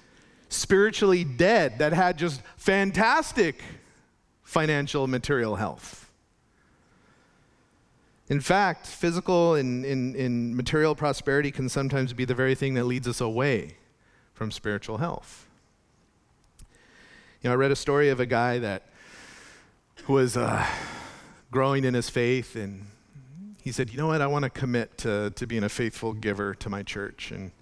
spiritually 0.48 1.24
dead 1.24 1.80
that 1.80 1.92
had 1.92 2.16
just 2.16 2.40
fantastic 2.56 3.60
financial 4.44 5.08
material 5.08 5.56
health. 5.56 6.05
In 8.28 8.40
fact, 8.40 8.86
physical 8.86 9.54
and, 9.54 9.84
and, 9.84 10.16
and, 10.16 10.56
material 10.56 10.96
prosperity 10.96 11.52
can 11.52 11.68
sometimes 11.68 12.12
be 12.12 12.24
the 12.24 12.34
very 12.34 12.56
thing 12.56 12.74
that 12.74 12.84
leads 12.84 13.06
us 13.06 13.20
away 13.20 13.76
from 14.34 14.50
spiritual 14.50 14.98
health. 14.98 15.46
You 17.40 17.48
know, 17.48 17.52
I 17.52 17.54
read 17.54 17.70
a 17.70 17.76
story 17.76 18.08
of 18.08 18.18
a 18.18 18.26
guy 18.26 18.58
that 18.58 18.82
was 20.08 20.36
uh, 20.36 20.66
growing 21.52 21.84
in 21.84 21.94
his 21.94 22.10
faith, 22.10 22.56
and 22.56 22.86
he 23.62 23.70
said, 23.70 23.90
You 23.90 23.98
know 23.98 24.08
what? 24.08 24.20
I 24.20 24.26
want 24.26 24.42
to 24.42 24.50
commit 24.50 24.98
to, 24.98 25.30
to 25.30 25.46
being 25.46 25.62
a 25.62 25.68
faithful 25.68 26.12
giver 26.12 26.54
to 26.54 26.68
my 26.68 26.82
church. 26.82 27.30
And 27.30 27.52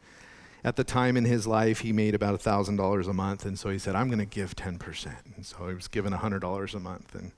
at 0.65 0.77
the 0.77 0.85
time 0.85 1.19
in 1.19 1.27
his 1.27 1.47
life, 1.47 1.81
he 1.81 1.93
made 1.93 2.15
about 2.15 2.41
$1,000 2.41 3.09
a 3.09 3.13
month. 3.13 3.45
And 3.45 3.59
so 3.59 3.69
he 3.69 3.79
said, 3.79 3.95
I'm 3.95 4.09
going 4.09 4.19
to 4.19 4.25
give 4.25 4.57
10%. 4.57 5.15
And 5.37 5.45
so 5.45 5.69
he 5.69 5.75
was 5.75 5.89
given 5.89 6.15
$100 6.15 6.75
a 6.75 6.81
month. 6.81 7.15
And 7.15 7.33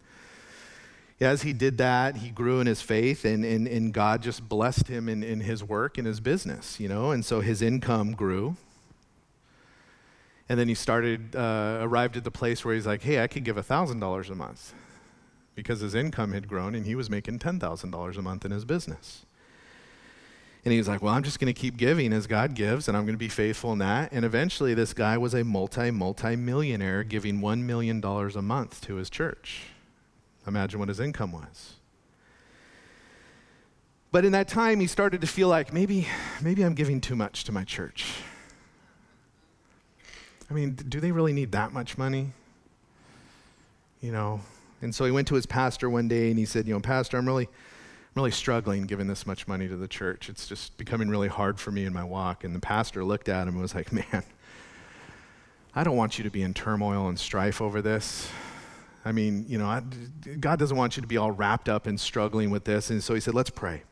as 1.20 1.42
he 1.42 1.52
did 1.52 1.78
that, 1.78 2.16
he 2.16 2.30
grew 2.30 2.60
in 2.60 2.66
his 2.66 2.82
faith, 2.82 3.24
and, 3.24 3.44
and, 3.44 3.66
and 3.66 3.92
God 3.92 4.22
just 4.22 4.46
blessed 4.46 4.88
him 4.88 5.08
in, 5.08 5.22
in 5.22 5.40
his 5.40 5.64
work 5.64 5.96
and 5.96 6.06
his 6.06 6.20
business, 6.20 6.78
you 6.78 6.88
know, 6.88 7.10
and 7.10 7.24
so 7.24 7.40
his 7.40 7.62
income 7.62 8.12
grew. 8.12 8.56
And 10.48 10.60
then 10.60 10.68
he 10.68 10.74
started, 10.74 11.34
uh, 11.34 11.78
arrived 11.80 12.16
at 12.16 12.24
the 12.24 12.30
place 12.30 12.64
where 12.64 12.74
he's 12.74 12.86
like, 12.86 13.02
hey, 13.02 13.22
I 13.22 13.26
could 13.26 13.44
give 13.44 13.56
$1,000 13.56 14.30
a 14.30 14.34
month 14.34 14.74
because 15.54 15.80
his 15.80 15.94
income 15.94 16.32
had 16.32 16.46
grown 16.46 16.74
and 16.74 16.86
he 16.86 16.94
was 16.94 17.10
making 17.10 17.38
$10,000 17.38 18.16
a 18.16 18.22
month 18.22 18.44
in 18.44 18.50
his 18.50 18.64
business. 18.64 19.24
And 20.64 20.72
he 20.72 20.78
was 20.78 20.88
like, 20.88 21.00
well, 21.00 21.14
I'm 21.14 21.22
just 21.22 21.40
going 21.40 21.52
to 21.52 21.58
keep 21.58 21.76
giving 21.76 22.12
as 22.12 22.26
God 22.26 22.54
gives, 22.54 22.88
and 22.88 22.96
I'm 22.96 23.04
going 23.04 23.14
to 23.14 23.18
be 23.18 23.28
faithful 23.28 23.72
in 23.72 23.78
that. 23.78 24.10
And 24.10 24.24
eventually, 24.24 24.74
this 24.74 24.92
guy 24.92 25.16
was 25.16 25.32
a 25.32 25.44
multi, 25.44 25.92
multi 25.92 26.34
millionaire 26.34 27.04
giving 27.04 27.40
$1 27.40 27.60
million 27.60 28.04
a 28.04 28.42
month 28.42 28.80
to 28.82 28.96
his 28.96 29.08
church. 29.08 29.62
Imagine 30.46 30.78
what 30.78 30.88
his 30.88 31.00
income 31.00 31.32
was. 31.32 31.74
But 34.12 34.24
in 34.24 34.32
that 34.32 34.48
time, 34.48 34.80
he 34.80 34.86
started 34.86 35.20
to 35.20 35.26
feel 35.26 35.48
like 35.48 35.72
maybe, 35.72 36.06
maybe 36.40 36.62
I'm 36.62 36.74
giving 36.74 37.00
too 37.00 37.16
much 37.16 37.44
to 37.44 37.52
my 37.52 37.64
church. 37.64 38.06
I 40.50 40.54
mean, 40.54 40.74
do 40.74 41.00
they 41.00 41.12
really 41.12 41.32
need 41.32 41.52
that 41.52 41.72
much 41.72 41.98
money? 41.98 42.32
You 44.00 44.12
know, 44.12 44.40
and 44.82 44.94
so 44.94 45.04
he 45.04 45.10
went 45.10 45.28
to 45.28 45.34
his 45.34 45.46
pastor 45.46 45.90
one 45.90 46.08
day 46.08 46.30
and 46.30 46.38
he 46.38 46.44
said, 46.44 46.66
You 46.66 46.74
know, 46.74 46.80
Pastor, 46.80 47.16
I'm 47.16 47.26
really, 47.26 47.46
I'm 47.46 48.12
really 48.14 48.30
struggling 48.30 48.84
giving 48.84 49.06
this 49.06 49.26
much 49.26 49.48
money 49.48 49.68
to 49.68 49.76
the 49.76 49.88
church. 49.88 50.28
It's 50.28 50.46
just 50.46 50.76
becoming 50.76 51.08
really 51.08 51.28
hard 51.28 51.58
for 51.58 51.70
me 51.70 51.84
in 51.84 51.92
my 51.92 52.04
walk. 52.04 52.44
And 52.44 52.54
the 52.54 52.60
pastor 52.60 53.04
looked 53.04 53.28
at 53.28 53.42
him 53.42 53.54
and 53.54 53.60
was 53.60 53.74
like, 53.74 53.92
Man, 53.92 54.22
I 55.74 55.82
don't 55.82 55.96
want 55.96 56.18
you 56.18 56.24
to 56.24 56.30
be 56.30 56.42
in 56.42 56.54
turmoil 56.54 57.08
and 57.08 57.18
strife 57.18 57.60
over 57.60 57.82
this. 57.82 58.28
I 59.06 59.12
mean, 59.12 59.46
you 59.48 59.56
know, 59.56 59.66
I, 59.66 59.84
God 60.40 60.58
doesn't 60.58 60.76
want 60.76 60.96
you 60.96 61.00
to 61.00 61.06
be 61.06 61.16
all 61.16 61.30
wrapped 61.30 61.68
up 61.68 61.86
and 61.86 61.98
struggling 61.98 62.50
with 62.50 62.64
this. 62.64 62.90
And 62.90 63.00
so 63.00 63.14
he 63.14 63.20
said, 63.20 63.34
Let's 63.34 63.50
pray. 63.50 63.84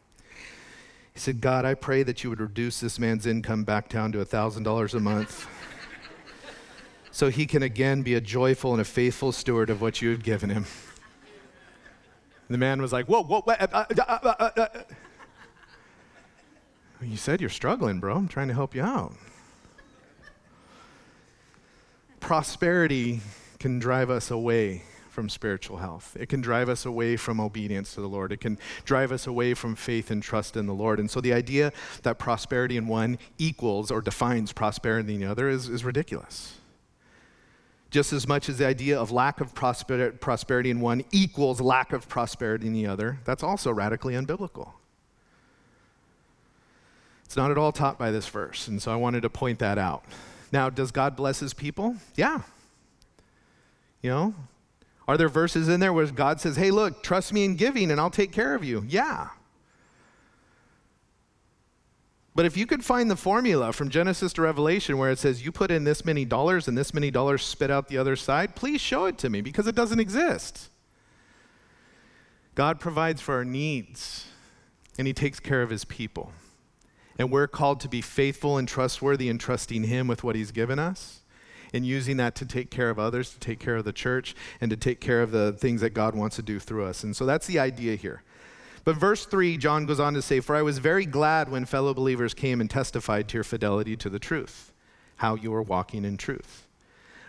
He 1.13 1.21
said, 1.21 1.41
God, 1.41 1.65
I 1.65 1.75
pray 1.75 2.03
that 2.03 2.25
you 2.25 2.31
would 2.31 2.41
reduce 2.41 2.81
this 2.81 2.99
man's 2.99 3.25
income 3.25 3.63
back 3.63 3.89
down 3.89 4.11
to 4.11 4.19
$1,000 4.19 4.95
a 4.95 5.01
month 5.01 5.47
so 7.13 7.31
he 7.31 7.47
can 7.47 7.63
again 7.63 8.03
be 8.03 8.15
a 8.15 8.21
joyful 8.21 8.73
and 8.73 8.81
a 8.81 8.85
faithful 8.85 9.31
steward 9.31 9.71
of 9.71 9.81
what 9.81 10.03
you 10.03 10.11
have 10.11 10.25
given 10.25 10.51
him. 10.51 10.67
The 12.51 12.59
man 12.59 12.83
was 12.83 12.93
like, 12.93 13.07
Whoa, 13.07 13.23
whoa, 13.23 13.43
whoa. 13.43 13.53
Uh, 13.53 13.85
uh, 13.89 14.35
uh, 14.41 14.51
uh, 14.57 14.69
you 17.01 17.17
said 17.17 17.41
you're 17.41 17.51
struggling, 17.51 18.01
bro. 18.01 18.17
I'm 18.17 18.27
trying 18.27 18.49
to 18.49 18.55
help 18.55 18.75
you 18.75 18.83
out. 18.83 19.15
Prosperity 22.19 23.21
can 23.61 23.79
drive 23.79 24.11
us 24.11 24.33
away 24.33 24.83
from 25.15 25.29
spiritual 25.29 25.79
health. 25.79 26.17
It 26.19 26.29
can 26.29 26.41
drive 26.41 26.69
us 26.69 26.85
away 26.85 27.17
from 27.17 27.41
obedience 27.41 27.95
to 27.95 28.01
the 28.01 28.09
Lord. 28.09 28.33
It 28.33 28.41
can 28.41 28.59
drive 28.85 29.13
us 29.13 29.27
away 29.27 29.55
from 29.55 29.77
faith 29.77 30.11
and 30.11 30.23
trust 30.23 30.57
in 30.57 30.67
the 30.67 30.75
Lord. 30.75 30.99
And 31.01 31.11
so 31.11 31.21
the 31.21 31.33
idea 31.33 31.73
that 32.03 32.19
prosperity 32.19 32.77
in 32.77 32.89
one 32.89 33.19
equals 33.39 33.91
or 33.91 34.03
defines 34.03 34.53
prosperity 34.53 35.15
in 35.15 35.21
the 35.21 35.27
other 35.27 35.49
is, 35.49 35.69
is 35.69 35.85
ridiculous 35.85 36.57
just 37.95 38.13
as 38.13 38.27
much 38.27 38.49
as 38.49 38.59
the 38.59 38.67
idea 38.67 38.99
of 38.99 39.13
lack 39.13 39.41
of 39.41 39.55
prosper- 39.55 40.11
prosperity 40.11 40.69
in 40.69 40.81
one 40.81 41.05
equals 41.13 41.61
lack 41.61 41.93
of 41.93 42.09
prosperity 42.09 42.67
in 42.67 42.73
the 42.73 42.89
other, 42.89 43.21
that's 43.25 43.45
also 43.45 43.71
radically 43.71 44.15
unbiblical. 44.15 44.73
It's 47.25 47.37
not 47.37 47.53
at 47.53 47.57
all 47.57 47.71
taught 47.71 47.97
by 47.97 48.11
this 48.11 48.27
verse, 48.27 48.67
and 48.67 48.83
so 48.83 48.93
I 48.93 48.97
wanted 48.97 49.23
to 49.23 49.31
point 49.31 49.61
that 49.61 49.79
out. 49.79 50.05
Now, 50.51 50.71
does 50.71 50.91
God 50.91 51.15
bless 51.15 51.39
his 51.39 51.55
people? 51.55 51.95
Yeah. 52.17 52.41
You 54.03 54.11
know, 54.11 54.35
are 55.07 55.17
there 55.17 55.29
verses 55.29 55.69
in 55.69 55.81
there 55.81 55.93
where 55.93 56.07
God 56.07 56.41
says, 56.41 56.57
hey, 56.57 56.71
look, 56.71 57.03
trust 57.03 57.33
me 57.33 57.45
in 57.45 57.57
giving 57.57 57.91
and 57.91 58.01
I'll 58.01 58.11
take 58.11 58.33
care 58.33 58.55
of 58.55 58.65
you? 58.65 58.85
Yeah. 58.89 59.29
But 62.35 62.47
if 62.47 62.57
you 62.57 62.67
could 62.67 62.85
find 62.85 63.11
the 63.11 63.17
formula 63.17 63.73
from 63.73 63.91
Genesis 63.91 64.33
to 64.35 64.43
Revelation 64.43 64.99
where 64.99 65.11
it 65.11 65.19
says 65.19 65.45
you 65.45 65.53
put 65.53 65.71
in 65.71 65.85
this 65.85 66.05
many 66.05 66.25
dollars 66.25 66.67
and 66.67 66.77
this 66.77 66.93
many 66.93 67.11
dollars 67.11 67.45
spit 67.45 67.71
out 67.71 67.89
the 67.89 67.99
other 67.99 68.17
side, 68.17 68.57
please 68.57 68.81
show 68.81 69.05
it 69.05 69.19
to 69.19 69.31
me 69.31 69.41
because 69.41 69.67
it 69.67 69.75
doesn't 69.75 70.01
exist. 70.01 70.71
God 72.55 72.81
provides 72.81 73.21
for 73.21 73.35
our 73.35 73.45
needs 73.45 74.27
and 74.99 75.07
He 75.07 75.13
takes 75.13 75.39
care 75.39 75.63
of 75.63 75.71
His 75.71 75.85
people. 75.85 76.33
And 77.19 77.31
we're 77.31 77.47
called 77.47 77.79
to 77.81 77.89
be 77.89 78.01
faithful 78.01 78.59
and 78.59 78.67
trustworthy 78.67 79.29
in 79.29 79.39
trusting 79.39 79.85
Him 79.85 80.09
with 80.09 80.25
what 80.25 80.35
He's 80.35 80.51
given 80.51 80.81
us 80.81 81.21
and 81.75 81.85
using 81.85 82.17
that 82.19 82.37
to 82.37 82.47
take 82.47 82.71
care 82.71 82.89
of 82.89 82.99
others, 82.99 83.31
to 83.33 83.41
take 83.41 83.59
care 83.59 83.77
of 83.77 83.85
the 83.85 83.93
church, 83.93 84.35
and 84.61 84.71
to 84.71 84.77
take 84.77 85.01
care 85.01 85.21
of 85.21 85.33
the 85.33 85.53
things 85.53 85.81
that 85.81 85.91
God 85.91 86.15
wants 86.15 86.37
to 86.37 86.43
do 86.43 86.61
through 86.61 86.85
us. 86.85 87.03
And 87.03 87.15
so 87.15 87.27
that's 87.27 87.47
the 87.47 87.59
idea 87.59 87.97
here. 87.97 88.23
But 88.85 88.97
verse 88.97 89.27
3, 89.27 89.57
John 89.57 89.85
goes 89.85 89.99
on 89.99 90.15
to 90.15 90.23
say, 90.23 90.41
For 90.41 90.55
I 90.55 90.63
was 90.63 90.79
very 90.79 91.05
glad 91.05 91.51
when 91.51 91.65
fellow 91.65 91.93
believers 91.93 92.33
came 92.33 92.61
and 92.61 92.71
testified 92.71 93.29
to 93.29 93.39
your 93.39 93.45
fidelity 93.45 93.97
to 93.97 94.09
the 94.09 94.19
truth, 94.19 94.73
how 95.17 95.35
you 95.35 95.53
are 95.53 95.63
walking 95.63 96.05
in 96.05 96.17
truth. 96.17 96.69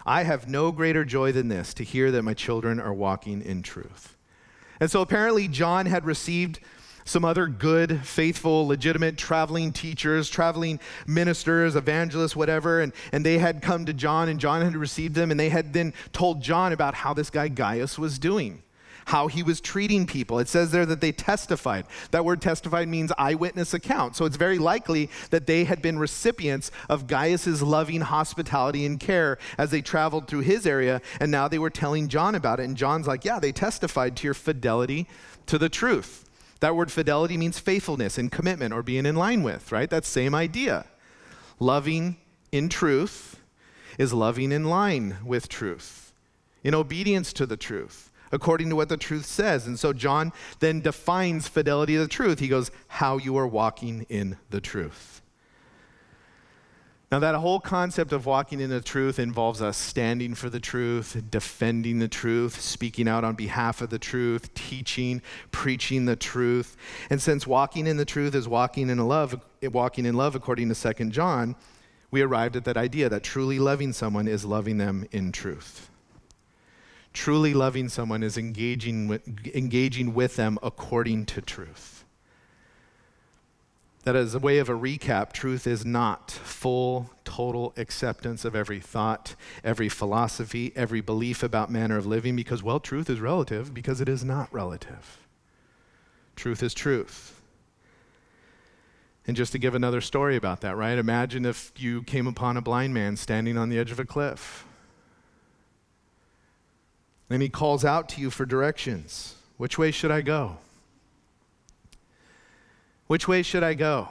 I 0.06 0.24
have 0.24 0.48
no 0.48 0.72
greater 0.72 1.04
joy 1.04 1.32
than 1.32 1.48
this, 1.48 1.74
to 1.76 1.84
hear 1.84 2.12
that 2.12 2.22
my 2.22 2.36
children 2.36 2.80
are 2.80 2.94
walking 2.94 3.42
in 3.42 3.64
truth. 3.64 4.16
And 4.80 4.92
so 4.92 5.02
apparently, 5.02 5.48
John 5.48 5.88
had 5.88 6.06
received 6.06 6.60
some 7.06 7.24
other 7.24 7.48
good, 7.48 8.02
faithful, 8.06 8.68
legitimate 8.68 9.18
traveling 9.18 9.72
teachers, 9.72 10.30
traveling 10.30 10.80
ministers, 11.08 11.76
evangelists, 11.76 12.36
whatever, 12.36 12.82
and, 12.82 12.92
and 13.12 13.26
they 13.26 13.38
had 13.38 13.62
come 13.62 13.86
to 13.86 13.94
John, 13.94 14.28
and 14.28 14.40
John 14.40 14.62
had 14.62 14.76
received 14.76 15.16
them, 15.16 15.32
and 15.32 15.40
they 15.40 15.50
had 15.50 15.72
then 15.72 15.94
told 16.12 16.42
John 16.42 16.74
about 16.74 16.96
how 16.96 17.14
this 17.14 17.30
guy 17.30 17.48
Gaius 17.48 17.98
was 17.98 18.20
doing 18.20 18.64
how 19.06 19.28
he 19.28 19.44
was 19.44 19.62
treating 19.62 20.08
people. 20.08 20.40
It 20.40 20.48
says 20.48 20.72
there 20.72 20.86
that 20.88 21.00
they 21.00 21.12
testified. 21.12 21.86
That 22.12 22.26
word 22.26 22.42
testified 22.42 22.88
means 22.88 23.12
eyewitness 23.18 23.74
account. 23.74 24.16
So 24.16 24.26
it's 24.26 24.36
very 24.36 24.58
likely 24.58 25.10
that 25.30 25.46
they 25.46 25.64
had 25.64 25.82
been 25.82 26.00
recipients 26.00 26.72
of 26.90 27.08
Gaius's 27.08 27.62
loving 27.62 28.02
hospitality 28.02 28.86
and 28.86 29.00
care 29.00 29.38
as 29.58 29.72
they 29.72 29.82
traveled 29.82 30.28
through 30.28 30.40
his 30.40 30.66
area, 30.66 31.02
and 31.20 31.32
now 31.32 31.48
they 31.48 31.60
were 31.60 31.70
telling 31.70 32.08
John 32.08 32.36
about 32.36 32.60
it. 32.60 32.64
And 32.64 32.76
John's 32.76 33.08
like, 33.08 33.24
Yeah, 33.24 33.40
they 33.40 33.52
testified 33.52 34.16
to 34.18 34.24
your 34.28 34.34
fidelity 34.34 35.08
to 35.46 35.58
the 35.58 35.70
truth. 35.70 36.25
That 36.60 36.76
word 36.76 36.92
fidelity 36.92 37.38
means 37.38 37.60
faithfulness 37.60 38.18
and 38.18 38.32
commitment 38.32 38.74
or 38.74 38.82
being 38.82 39.06
in 39.06 39.16
line 39.16 39.44
with, 39.44 39.72
right? 39.72 39.90
That 39.90 40.06
same 40.06 40.34
idea. 40.34 40.86
Loving 41.60 42.18
in 42.52 42.70
truth 42.70 43.40
is 43.98 44.14
loving 44.14 44.52
in 44.52 44.66
line 44.66 45.18
with 45.24 45.48
truth, 45.50 46.14
in 46.64 46.74
obedience 46.74 47.34
to 47.34 47.46
the 47.46 47.58
truth 47.58 48.12
according 48.32 48.70
to 48.70 48.76
what 48.76 48.90
the 48.90 48.98
truth 48.98 49.26
says. 49.26 49.66
And 49.66 49.80
so 49.80 49.94
John 49.94 50.34
then 50.60 50.82
defines 50.82 51.48
fidelity 51.48 51.94
to 51.94 52.02
the 52.02 52.08
truth. 52.08 52.40
He 52.40 52.48
goes, 52.48 52.70
How 52.88 53.18
you 53.18 53.38
are 53.38 53.48
walking 53.48 54.06
in 54.10 54.38
the 54.50 54.60
truth. 54.60 55.22
Now, 57.16 57.20
that 57.20 57.36
whole 57.36 57.62
concept 57.62 58.12
of 58.12 58.26
walking 58.26 58.60
in 58.60 58.70
the 58.70 58.82
truth 58.82 59.20
involves 59.20 59.62
us 59.62 59.78
standing 59.78 60.36
for 60.36 60.50
the 60.50 60.60
truth, 60.60 61.24
defending 61.32 62.00
the 62.00 62.10
truth, 62.10 62.60
speaking 62.60 63.08
out 63.08 63.24
on 63.24 63.36
behalf 63.36 63.82
of 63.82 63.90
the 63.90 63.98
truth, 63.98 64.54
teaching, 64.54 65.22
preaching 65.50 66.04
the 66.04 66.18
truth. 66.18 66.76
And 67.10 67.22
since 67.22 67.48
walking 67.48 67.88
in 67.88 67.96
the 67.96 68.04
truth 68.04 68.36
is 68.36 68.50
walking 68.50 68.90
in 68.90 68.98
love, 68.98 69.40
walking 69.64 70.06
in 70.06 70.16
love 70.16 70.36
according 70.36 70.68
to 70.74 70.94
2 70.94 71.06
John, 71.06 71.56
we 72.12 72.22
arrived 72.22 72.58
at 72.58 72.66
that 72.66 72.76
idea 72.76 73.08
that 73.08 73.24
truly 73.24 73.60
loving 73.60 73.94
someone 73.94 74.28
is 74.28 74.44
loving 74.44 74.78
them 74.78 75.08
in 75.14 75.32
truth. 75.32 75.90
Truly 77.14 77.54
loving 77.54 77.88
someone 77.88 78.24
is 78.24 78.38
engaging 78.38 79.08
with, 79.08 79.26
engaging 79.56 80.14
with 80.14 80.36
them 80.36 80.60
according 80.62 81.28
to 81.28 81.40
truth. 81.40 81.95
That, 84.06 84.16
as 84.16 84.36
a 84.36 84.40
way 84.40 84.60
of 84.60 84.70
a 84.70 84.74
recap, 84.74 85.34
truth 85.34 85.66
is 85.66 85.84
not 85.84 86.30
full, 86.30 87.10
total 87.24 87.74
acceptance 87.76 88.46
of 88.46 88.56
every 88.56 88.80
thought, 88.80 89.36
every 89.64 89.90
philosophy, 89.90 90.72
every 90.76 91.02
belief 91.02 91.42
about 91.42 91.72
manner 91.72 91.98
of 91.98 92.06
living, 92.06 92.36
because, 92.36 92.62
well, 92.62 92.80
truth 92.80 93.10
is 93.10 93.20
relative 93.20 93.74
because 93.74 94.02
it 94.02 94.08
is 94.08 94.24
not 94.24 94.48
relative. 94.54 95.18
Truth 96.36 96.62
is 96.62 96.76
truth. 96.76 97.42
And 99.26 99.36
just 99.36 99.52
to 99.54 99.58
give 99.58 99.74
another 99.74 100.02
story 100.02 100.36
about 100.36 100.62
that, 100.62 100.78
right? 100.78 101.00
Imagine 101.00 101.44
if 101.44 101.72
you 101.76 102.04
came 102.04 102.28
upon 102.28 102.58
a 102.58 102.62
blind 102.62 102.94
man 102.94 103.18
standing 103.18 103.58
on 103.58 103.70
the 103.70 103.80
edge 103.80 103.92
of 103.92 104.00
a 104.00 104.06
cliff. 104.06 104.66
And 107.28 107.42
he 107.42 107.50
calls 107.50 107.84
out 107.84 108.08
to 108.10 108.22
you 108.22 108.30
for 108.30 108.46
directions. 108.46 109.34
Which 109.58 109.80
way 109.80 109.90
should 109.90 110.12
I 110.12 110.22
go? 110.22 110.58
Which 113.08 113.28
way 113.28 113.44
should 113.44 113.64
I 113.64 113.74
go? 113.74 114.10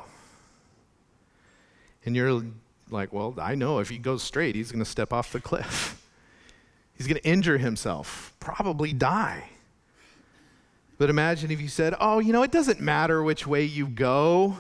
And 2.04 2.14
you're 2.14 2.42
like, 2.90 3.12
well, 3.12 3.35
I 3.40 3.54
know 3.54 3.78
if 3.78 3.88
he 3.88 3.98
goes 3.98 4.22
straight, 4.22 4.54
he's 4.54 4.70
going 4.70 4.85
to 4.85 4.90
step 4.90 5.12
off 5.12 5.33
the 5.33 5.40
cliff. 5.40 6.00
He's 6.96 7.09
going 7.09 7.20
to 7.20 7.28
injure 7.28 7.59
himself, 7.59 8.33
probably 8.38 8.92
die. 8.92 9.48
But 10.96 11.11
imagine 11.11 11.50
if 11.50 11.61
you 11.61 11.66
said, 11.66 11.94
oh, 11.98 12.20
you 12.20 12.33
know, 12.33 12.44
it 12.44 12.52
doesn't 12.52 12.80
matter 12.80 13.20
which 13.20 13.48
way 13.48 13.64
you 13.64 13.88
go. 13.88 14.57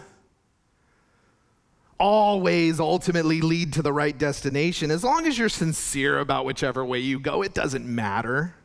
All 1.96 2.40
ways 2.40 2.80
ultimately 2.80 3.40
lead 3.40 3.72
to 3.74 3.82
the 3.82 3.92
right 3.92 4.18
destination. 4.18 4.90
As 4.90 5.04
long 5.04 5.28
as 5.28 5.38
you're 5.38 5.48
sincere 5.48 6.18
about 6.18 6.44
whichever 6.44 6.84
way 6.84 6.98
you 6.98 7.20
go, 7.20 7.42
it 7.42 7.54
doesn't 7.54 7.86
matter. 7.86 8.56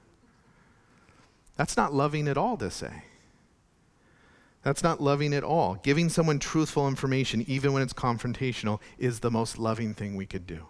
That's 1.55 1.77
not 1.77 1.93
loving 1.93 2.27
at 2.27 2.38
all 2.38 2.58
to 2.58 2.71
say. 2.71 3.03
That's 4.63 4.83
not 4.83 5.01
loving 5.01 5.33
at 5.33 5.43
all. 5.43 5.75
Giving 5.83 6.09
someone 6.09 6.39
truthful 6.39 6.87
information, 6.87 7.45
even 7.47 7.71
when 7.73 7.81
it's 7.81 7.93
confrontational, 7.93 8.79
is 8.97 9.19
the 9.19 9.31
most 9.31 9.57
loving 9.57 9.93
thing 9.93 10.15
we 10.15 10.25
could 10.25 10.45
do. 10.45 10.67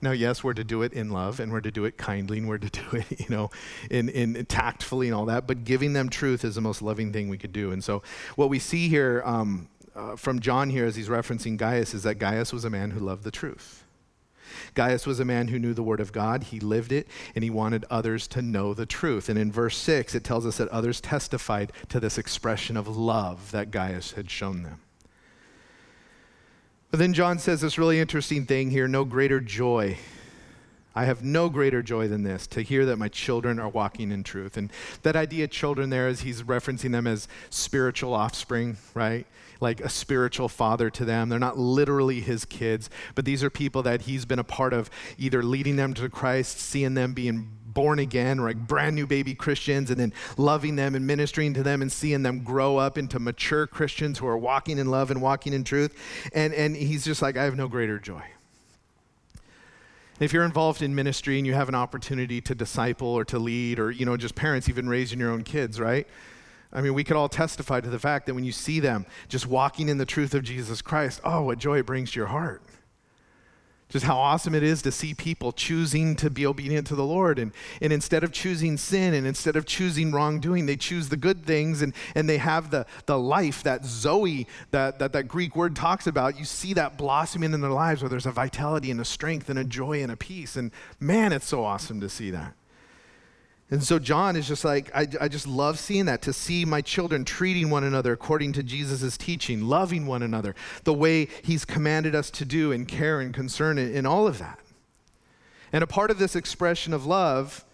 Now, 0.00 0.10
yes, 0.10 0.42
we're 0.42 0.54
to 0.54 0.64
do 0.64 0.82
it 0.82 0.92
in 0.92 1.10
love 1.10 1.38
and 1.38 1.52
we're 1.52 1.60
to 1.60 1.70
do 1.70 1.84
it 1.84 1.96
kindly 1.96 2.38
and 2.38 2.48
we're 2.48 2.58
to 2.58 2.70
do 2.90 2.96
it, 2.96 3.20
you 3.20 3.28
know, 3.28 3.50
in, 3.90 4.08
in 4.08 4.44
tactfully 4.46 5.06
and 5.06 5.14
all 5.14 5.26
that, 5.26 5.46
but 5.46 5.64
giving 5.64 5.92
them 5.92 6.08
truth 6.08 6.44
is 6.44 6.56
the 6.56 6.60
most 6.60 6.82
loving 6.82 7.12
thing 7.12 7.28
we 7.28 7.38
could 7.38 7.52
do. 7.52 7.70
And 7.70 7.84
so, 7.84 8.02
what 8.34 8.48
we 8.48 8.58
see 8.58 8.88
here 8.88 9.22
um, 9.24 9.68
uh, 9.94 10.16
from 10.16 10.40
John 10.40 10.70
here 10.70 10.86
as 10.86 10.96
he's 10.96 11.08
referencing 11.08 11.56
Gaius 11.56 11.94
is 11.94 12.02
that 12.02 12.16
Gaius 12.16 12.52
was 12.52 12.64
a 12.64 12.70
man 12.70 12.90
who 12.90 13.00
loved 13.00 13.22
the 13.22 13.30
truth. 13.30 13.84
Gaius 14.74 15.06
was 15.06 15.20
a 15.20 15.24
man 15.24 15.48
who 15.48 15.58
knew 15.58 15.74
the 15.74 15.82
Word 15.82 16.00
of 16.00 16.12
God, 16.12 16.44
he 16.44 16.60
lived 16.60 16.92
it, 16.92 17.08
and 17.34 17.42
he 17.44 17.50
wanted 17.50 17.84
others 17.90 18.26
to 18.28 18.42
know 18.42 18.74
the 18.74 18.86
truth. 18.86 19.28
And 19.28 19.38
in 19.38 19.52
verse 19.52 19.76
6, 19.76 20.14
it 20.14 20.24
tells 20.24 20.46
us 20.46 20.58
that 20.58 20.68
others 20.68 21.00
testified 21.00 21.72
to 21.88 22.00
this 22.00 22.18
expression 22.18 22.76
of 22.76 22.88
love 22.88 23.50
that 23.52 23.70
Gaius 23.70 24.12
had 24.12 24.30
shown 24.30 24.62
them. 24.62 24.80
But 26.90 26.98
then 26.98 27.14
John 27.14 27.38
says 27.38 27.62
this 27.62 27.78
really 27.78 27.98
interesting 27.98 28.44
thing 28.44 28.70
here 28.70 28.86
no 28.86 29.04
greater 29.04 29.40
joy. 29.40 29.96
I 30.94 31.04
have 31.04 31.24
no 31.24 31.48
greater 31.48 31.82
joy 31.82 32.08
than 32.08 32.22
this 32.22 32.46
to 32.48 32.62
hear 32.62 32.84
that 32.86 32.96
my 32.96 33.08
children 33.08 33.58
are 33.58 33.68
walking 33.68 34.12
in 34.12 34.22
truth. 34.22 34.56
And 34.56 34.70
that 35.02 35.16
idea, 35.16 35.48
children, 35.48 35.90
there 35.90 36.08
is 36.08 36.20
he's 36.20 36.42
referencing 36.42 36.92
them 36.92 37.06
as 37.06 37.28
spiritual 37.50 38.12
offspring, 38.12 38.76
right? 38.94 39.26
Like 39.60 39.80
a 39.80 39.88
spiritual 39.88 40.48
father 40.48 40.90
to 40.90 41.04
them. 41.04 41.28
They're 41.28 41.38
not 41.38 41.58
literally 41.58 42.20
his 42.20 42.44
kids, 42.44 42.90
but 43.14 43.24
these 43.24 43.42
are 43.42 43.50
people 43.50 43.82
that 43.84 44.02
he's 44.02 44.24
been 44.24 44.38
a 44.38 44.44
part 44.44 44.72
of, 44.72 44.90
either 45.18 45.42
leading 45.42 45.76
them 45.76 45.94
to 45.94 46.08
Christ, 46.08 46.58
seeing 46.58 46.94
them 46.94 47.14
being 47.14 47.48
born 47.72 47.98
again, 47.98 48.38
like 48.38 48.56
brand 48.56 48.94
new 48.94 49.06
baby 49.06 49.34
Christians, 49.34 49.90
and 49.90 49.98
then 49.98 50.12
loving 50.36 50.76
them 50.76 50.94
and 50.94 51.06
ministering 51.06 51.54
to 51.54 51.62
them 51.62 51.80
and 51.80 51.90
seeing 51.90 52.22
them 52.22 52.44
grow 52.44 52.76
up 52.76 52.98
into 52.98 53.18
mature 53.18 53.66
Christians 53.66 54.18
who 54.18 54.26
are 54.26 54.36
walking 54.36 54.78
in 54.78 54.90
love 54.90 55.10
and 55.10 55.22
walking 55.22 55.54
in 55.54 55.64
truth. 55.64 55.96
And, 56.34 56.52
and 56.52 56.76
he's 56.76 57.04
just 57.04 57.22
like, 57.22 57.38
I 57.38 57.44
have 57.44 57.56
no 57.56 57.68
greater 57.68 57.98
joy. 57.98 58.22
If 60.22 60.32
you're 60.32 60.44
involved 60.44 60.82
in 60.82 60.94
ministry 60.94 61.38
and 61.38 61.46
you 61.46 61.54
have 61.54 61.68
an 61.68 61.74
opportunity 61.74 62.40
to 62.42 62.54
disciple 62.54 63.08
or 63.08 63.24
to 63.24 63.40
lead, 63.40 63.80
or 63.80 63.90
you 63.90 64.06
know, 64.06 64.16
just 64.16 64.36
parents 64.36 64.68
even 64.68 64.88
raising 64.88 65.18
your 65.18 65.32
own 65.32 65.42
kids, 65.42 65.80
right? 65.80 66.06
I 66.72 66.80
mean, 66.80 66.94
we 66.94 67.02
could 67.02 67.16
all 67.16 67.28
testify 67.28 67.80
to 67.80 67.90
the 67.90 67.98
fact 67.98 68.26
that 68.26 68.34
when 68.34 68.44
you 68.44 68.52
see 68.52 68.78
them 68.78 69.04
just 69.28 69.48
walking 69.48 69.88
in 69.88 69.98
the 69.98 70.06
truth 70.06 70.32
of 70.34 70.44
Jesus 70.44 70.80
Christ, 70.80 71.20
oh, 71.24 71.42
what 71.42 71.58
joy 71.58 71.80
it 71.80 71.86
brings 71.86 72.12
to 72.12 72.20
your 72.20 72.28
heart 72.28 72.62
just 73.92 74.06
how 74.06 74.16
awesome 74.16 74.54
it 74.54 74.62
is 74.62 74.80
to 74.82 74.90
see 74.90 75.12
people 75.12 75.52
choosing 75.52 76.16
to 76.16 76.30
be 76.30 76.46
obedient 76.46 76.86
to 76.86 76.94
the 76.94 77.04
Lord. 77.04 77.38
And, 77.38 77.52
and 77.80 77.92
instead 77.92 78.24
of 78.24 78.32
choosing 78.32 78.78
sin 78.78 79.12
and 79.12 79.26
instead 79.26 79.54
of 79.54 79.66
choosing 79.66 80.12
wrongdoing, 80.12 80.64
they 80.64 80.76
choose 80.76 81.10
the 81.10 81.16
good 81.16 81.44
things 81.44 81.82
and, 81.82 81.92
and 82.14 82.28
they 82.28 82.38
have 82.38 82.70
the, 82.70 82.86
the 83.06 83.18
life, 83.18 83.62
that 83.64 83.84
Zoe 83.84 84.46
that, 84.70 84.98
that 84.98 85.12
that 85.12 85.24
Greek 85.24 85.54
word 85.54 85.76
talks 85.76 86.06
about. 86.06 86.38
You 86.38 86.44
see 86.44 86.72
that 86.74 86.96
blossoming 86.96 87.52
in 87.52 87.60
their 87.60 87.70
lives 87.70 88.02
where 88.02 88.08
there's 88.08 88.26
a 88.26 88.32
vitality 88.32 88.90
and 88.90 89.00
a 89.00 89.04
strength 89.04 89.50
and 89.50 89.58
a 89.58 89.64
joy 89.64 90.02
and 90.02 90.10
a 90.10 90.16
peace. 90.16 90.56
And 90.56 90.70
man, 90.98 91.32
it's 91.32 91.46
so 91.46 91.64
awesome 91.64 92.00
to 92.00 92.08
see 92.08 92.30
that. 92.30 92.54
And 93.72 93.82
so 93.82 93.98
John 93.98 94.36
is 94.36 94.46
just 94.46 94.66
like, 94.66 94.94
I, 94.94 95.08
I 95.18 95.28
just 95.28 95.46
love 95.46 95.78
seeing 95.78 96.04
that, 96.04 96.20
to 96.22 96.34
see 96.34 96.66
my 96.66 96.82
children 96.82 97.24
treating 97.24 97.70
one 97.70 97.84
another 97.84 98.12
according 98.12 98.52
to 98.52 98.62
Jesus' 98.62 99.16
teaching, 99.16 99.62
loving 99.62 100.06
one 100.06 100.22
another, 100.22 100.54
the 100.84 100.92
way 100.92 101.26
he's 101.42 101.64
commanded 101.64 102.14
us 102.14 102.30
to 102.32 102.44
do 102.44 102.70
in 102.70 102.84
care 102.84 103.18
and 103.18 103.32
concern 103.32 103.78
in 103.78 104.04
all 104.04 104.26
of 104.26 104.38
that. 104.38 104.58
And 105.72 105.82
a 105.82 105.86
part 105.86 106.10
of 106.10 106.18
this 106.18 106.36
expression 106.36 106.92
of 106.92 107.06
love 107.06 107.64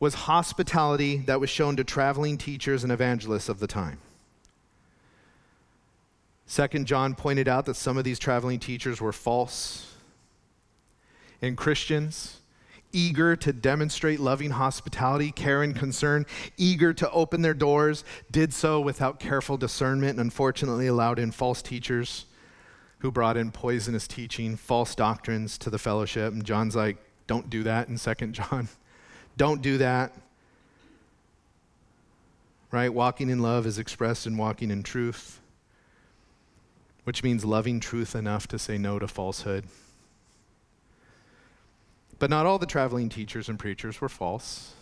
was 0.00 0.14
hospitality 0.14 1.18
that 1.18 1.40
was 1.40 1.50
shown 1.50 1.76
to 1.76 1.84
traveling 1.84 2.38
teachers 2.38 2.82
and 2.82 2.90
evangelists 2.90 3.50
of 3.50 3.60
the 3.60 3.66
time. 3.66 3.98
Second, 6.46 6.86
John 6.86 7.14
pointed 7.14 7.48
out 7.48 7.66
that 7.66 7.76
some 7.76 7.98
of 7.98 8.04
these 8.04 8.18
traveling 8.18 8.60
teachers 8.60 8.98
were 8.98 9.12
false. 9.12 9.94
And 11.42 11.54
Christians, 11.54 12.37
eager 12.92 13.36
to 13.36 13.52
demonstrate 13.52 14.20
loving 14.20 14.50
hospitality, 14.50 15.30
care, 15.30 15.62
and 15.62 15.74
concern, 15.76 16.24
eager 16.56 16.92
to 16.94 17.10
open 17.10 17.42
their 17.42 17.54
doors, 17.54 18.04
did 18.30 18.52
so 18.52 18.80
without 18.80 19.20
careful 19.20 19.56
discernment 19.56 20.12
and 20.12 20.20
unfortunately 20.20 20.86
allowed 20.86 21.18
in 21.18 21.30
false 21.30 21.62
teachers 21.62 22.26
who 23.00 23.10
brought 23.10 23.36
in 23.36 23.50
poisonous 23.50 24.08
teaching, 24.08 24.56
false 24.56 24.94
doctrines 24.94 25.56
to 25.58 25.70
the 25.70 25.78
fellowship. 25.78 26.32
And 26.32 26.44
John's 26.44 26.74
like, 26.74 26.96
don't 27.26 27.48
do 27.48 27.62
that 27.62 27.88
in 27.88 27.98
Second 27.98 28.34
John. 28.34 28.68
don't 29.36 29.62
do 29.62 29.78
that. 29.78 30.12
Right? 32.70 32.92
Walking 32.92 33.30
in 33.30 33.40
love 33.40 33.66
is 33.66 33.78
expressed 33.78 34.26
in 34.26 34.36
walking 34.36 34.70
in 34.70 34.82
truth, 34.82 35.40
which 37.04 37.22
means 37.22 37.44
loving 37.44 37.80
truth 37.80 38.14
enough 38.14 38.46
to 38.48 38.58
say 38.58 38.76
no 38.76 38.98
to 38.98 39.08
falsehood. 39.08 39.64
But 42.18 42.30
not 42.30 42.46
all 42.46 42.58
the 42.58 42.66
traveling 42.66 43.08
teachers 43.08 43.48
and 43.48 43.58
preachers 43.58 44.00
were 44.00 44.08
false. 44.08 44.72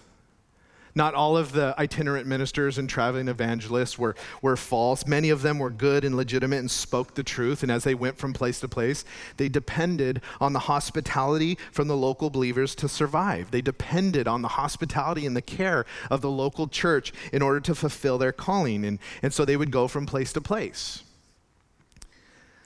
Not 0.96 1.12
all 1.12 1.36
of 1.36 1.52
the 1.52 1.74
itinerant 1.78 2.26
ministers 2.26 2.78
and 2.78 2.88
traveling 2.88 3.28
evangelists 3.28 3.98
were, 3.98 4.16
were 4.40 4.56
false. 4.56 5.06
Many 5.06 5.28
of 5.28 5.42
them 5.42 5.58
were 5.58 5.68
good 5.68 6.06
and 6.06 6.16
legitimate 6.16 6.56
and 6.56 6.70
spoke 6.70 7.14
the 7.14 7.22
truth. 7.22 7.62
And 7.62 7.70
as 7.70 7.84
they 7.84 7.94
went 7.94 8.16
from 8.16 8.32
place 8.32 8.60
to 8.60 8.68
place, 8.68 9.04
they 9.36 9.50
depended 9.50 10.22
on 10.40 10.54
the 10.54 10.60
hospitality 10.60 11.58
from 11.70 11.88
the 11.88 11.96
local 11.96 12.30
believers 12.30 12.74
to 12.76 12.88
survive. 12.88 13.50
They 13.50 13.60
depended 13.60 14.26
on 14.26 14.40
the 14.40 14.48
hospitality 14.48 15.26
and 15.26 15.36
the 15.36 15.42
care 15.42 15.84
of 16.10 16.22
the 16.22 16.30
local 16.30 16.66
church 16.66 17.12
in 17.30 17.42
order 17.42 17.60
to 17.60 17.74
fulfill 17.74 18.16
their 18.16 18.32
calling. 18.32 18.82
And, 18.82 18.98
and 19.22 19.34
so 19.34 19.44
they 19.44 19.58
would 19.58 19.70
go 19.70 19.88
from 19.88 20.06
place 20.06 20.32
to 20.32 20.40
place. 20.40 21.02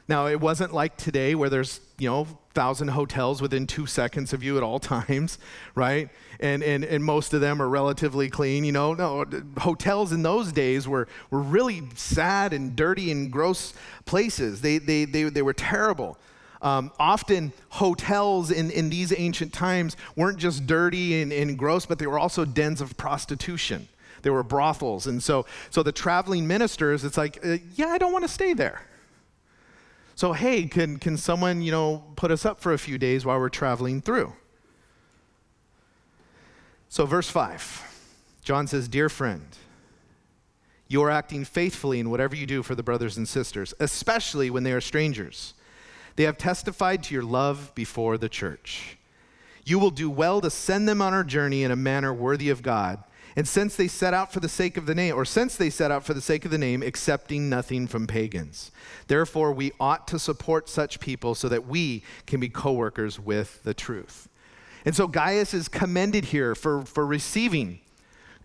Now, 0.07 0.29
it 0.29 0.41
wasn't 0.41 0.73
like 0.73 0.97
today 0.97 1.35
where 1.35 1.51
there's, 1.51 1.81
you 1.99 2.09
know, 2.09 2.29
thousand 2.53 2.89
hotels 2.89 3.41
within 3.41 3.67
two 3.67 3.87
seconds 3.87 4.33
of 4.33 4.43
you 4.43 4.57
at 4.57 4.63
all 4.63 4.79
times, 4.79 5.39
right? 5.75 6.09
And, 6.41 6.63
and, 6.63 6.85
and 6.85 7.05
most 7.05 7.33
of 7.33 7.41
them 7.41 7.63
are 7.63 7.69
relatively 7.69 8.29
clean. 8.29 8.65
You 8.65 8.73
know, 8.73 8.95
no, 8.95 9.25
hotels 9.59 10.13
in 10.13 10.23
those 10.23 10.53
days 10.53 10.89
were, 10.89 11.07
were 11.31 11.41
really 11.41 11.83
sad 11.95 12.53
and 12.53 12.75
dirty 12.75 13.11
and 13.11 13.31
gross 13.31 13.75
places. 14.05 14.61
They, 14.61 14.79
they, 14.79 15.05
they, 15.05 15.25
they 15.25 15.43
were 15.43 15.53
terrible. 15.53 16.19
Um, 16.63 16.93
often 16.99 17.53
hotels 17.71 18.51
in, 18.51 18.71
in 18.71 18.91
these 18.91 19.15
ancient 19.17 19.53
times 19.53 19.97
weren't 20.15 20.39
just 20.39 20.67
dirty 20.67 21.23
and, 21.23 21.33
and 21.33 21.59
gross, 21.59 21.87
but 21.87 21.99
they 21.99 22.07
were 22.07 22.19
also 22.19 22.45
dens 22.45 22.81
of 22.81 22.97
prostitution. 22.97 23.89
They 24.23 24.31
were 24.31 24.43
brothels. 24.43 25.07
And 25.07 25.23
so, 25.23 25.47
so 25.71 25.83
the 25.83 25.93
traveling 25.93 26.47
ministers, 26.47 27.05
it's 27.05 27.17
like, 27.17 27.39
uh, 27.45 27.59
yeah, 27.77 27.87
I 27.87 27.99
don't 27.99 28.13
want 28.13 28.25
to 28.25 28.29
stay 28.29 28.53
there. 28.53 28.83
So, 30.21 30.35
hey, 30.35 30.65
can, 30.67 30.99
can 30.99 31.17
someone, 31.17 31.63
you 31.63 31.73
know, 31.73 32.05
put 32.15 32.31
us 32.31 32.45
up 32.45 32.61
for 32.61 32.75
a 32.75 32.79
few 32.79 32.99
days 32.99 33.25
while 33.25 33.39
we're 33.41 33.49
traveling 33.49 34.03
through? 34.03 34.35
So, 36.91 37.07
verse 37.07 37.31
5, 37.31 38.37
John 38.43 38.67
says, 38.67 38.87
Dear 38.87 39.09
friend, 39.09 39.47
you 40.89 41.03
are 41.03 41.11
acting 41.11 41.47
faithfully 41.47 42.01
in 42.01 42.11
whatever 42.11 42.37
you 42.37 42.45
do 42.45 42.63
for 42.63 42.75
the 42.75 42.83
brothers 42.83 43.17
and 43.17 43.27
sisters, 43.27 43.73
especially 43.81 44.51
when 44.51 44.63
they 44.63 44.73
are 44.73 44.81
strangers. 44.83 45.55
They 46.17 46.25
have 46.25 46.37
testified 46.37 47.03
to 47.05 47.15
your 47.15 47.25
love 47.25 47.75
before 47.75 48.19
the 48.19 48.29
church. 48.29 48.99
You 49.65 49.79
will 49.79 49.91
do 49.91 50.11
well 50.11 50.43
to 50.43 50.51
send 50.51 50.87
them 50.87 51.01
on 51.01 51.15
our 51.15 51.25
journey 51.25 51.63
in 51.63 51.71
a 51.71 51.77
manner 51.77 52.13
worthy 52.13 52.51
of 52.51 52.61
God 52.61 53.03
and 53.41 53.49
since 53.49 53.75
they 53.75 53.89
set 53.89 54.13
out 54.13 54.35
for 54.35 54.39
the 54.39 54.51
sake 54.51 54.77
of 54.77 54.85
the 54.85 54.95
name, 54.95 55.15
or 55.15 55.25
since 55.25 55.57
they 55.57 55.71
set 55.71 55.91
out 55.91 56.05
for 56.05 56.13
the 56.13 56.21
sake 56.21 56.45
of 56.45 56.51
the 56.51 56.59
name, 56.59 56.83
accepting 56.83 57.49
nothing 57.49 57.87
from 57.87 58.07
pagans. 58.07 58.71
Therefore, 59.07 59.51
we 59.51 59.73
ought 59.81 60.07
to 60.09 60.19
support 60.19 60.69
such 60.69 61.01
people 61.01 61.35
so 61.35 61.49
that 61.49 61.67
we 61.67 62.03
can 62.27 62.39
be 62.39 62.51
co 62.51 62.73
workers 62.73 63.19
with 63.19 63.63
the 63.63 63.73
truth. 63.73 64.29
And 64.85 64.95
so 64.95 65.09
Gaius 65.09 65.55
is 65.55 65.69
commended 65.69 66.27
here 66.27 66.55
for, 66.55 66.83
for 66.83 67.07
receiving 67.07 67.81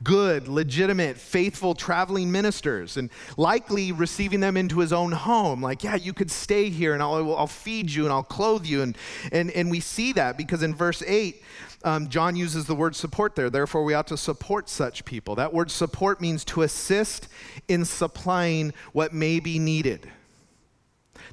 good, 0.02 0.48
legitimate, 0.48 1.18
faithful 1.18 1.74
traveling 1.74 2.32
ministers 2.32 2.96
and 2.96 3.10
likely 3.36 3.92
receiving 3.92 4.40
them 4.40 4.56
into 4.56 4.80
his 4.80 4.94
own 4.94 5.12
home. 5.12 5.62
Like, 5.62 5.84
yeah, 5.84 5.96
you 5.96 6.14
could 6.14 6.32
stay 6.32 6.70
here 6.70 6.94
and 6.94 7.04
I'll, 7.04 7.36
I'll 7.36 7.48
feed 7.48 7.92
you 7.92 8.04
and 8.04 8.14
I'll 8.14 8.24
clothe 8.24 8.66
you. 8.66 8.82
And, 8.82 8.98
and, 9.34 9.52
and 9.52 9.70
we 9.70 9.82
see 9.82 10.14
that 10.14 10.38
because 10.38 10.64
in 10.64 10.74
verse 10.74 11.04
8, 11.06 11.42
um, 11.86 12.10
John 12.10 12.36
uses 12.36 12.66
the 12.66 12.76
word 12.76 12.96
support 12.96 13.36
there. 13.36 13.50
Therefore, 13.50 13.84
we 13.84 13.94
ought 13.94 14.08
to 14.08 14.18
support 14.18 14.68
such 14.68 15.06
people. 15.06 15.36
That 15.36 15.54
word 15.54 15.72
support 15.72 16.20
means 16.20 16.44
to 16.46 16.64
assist 16.64 17.30
in 17.68 17.86
supplying 17.86 18.74
what 18.92 19.14
may 19.14 19.40
be 19.40 19.60
needed, 19.60 20.10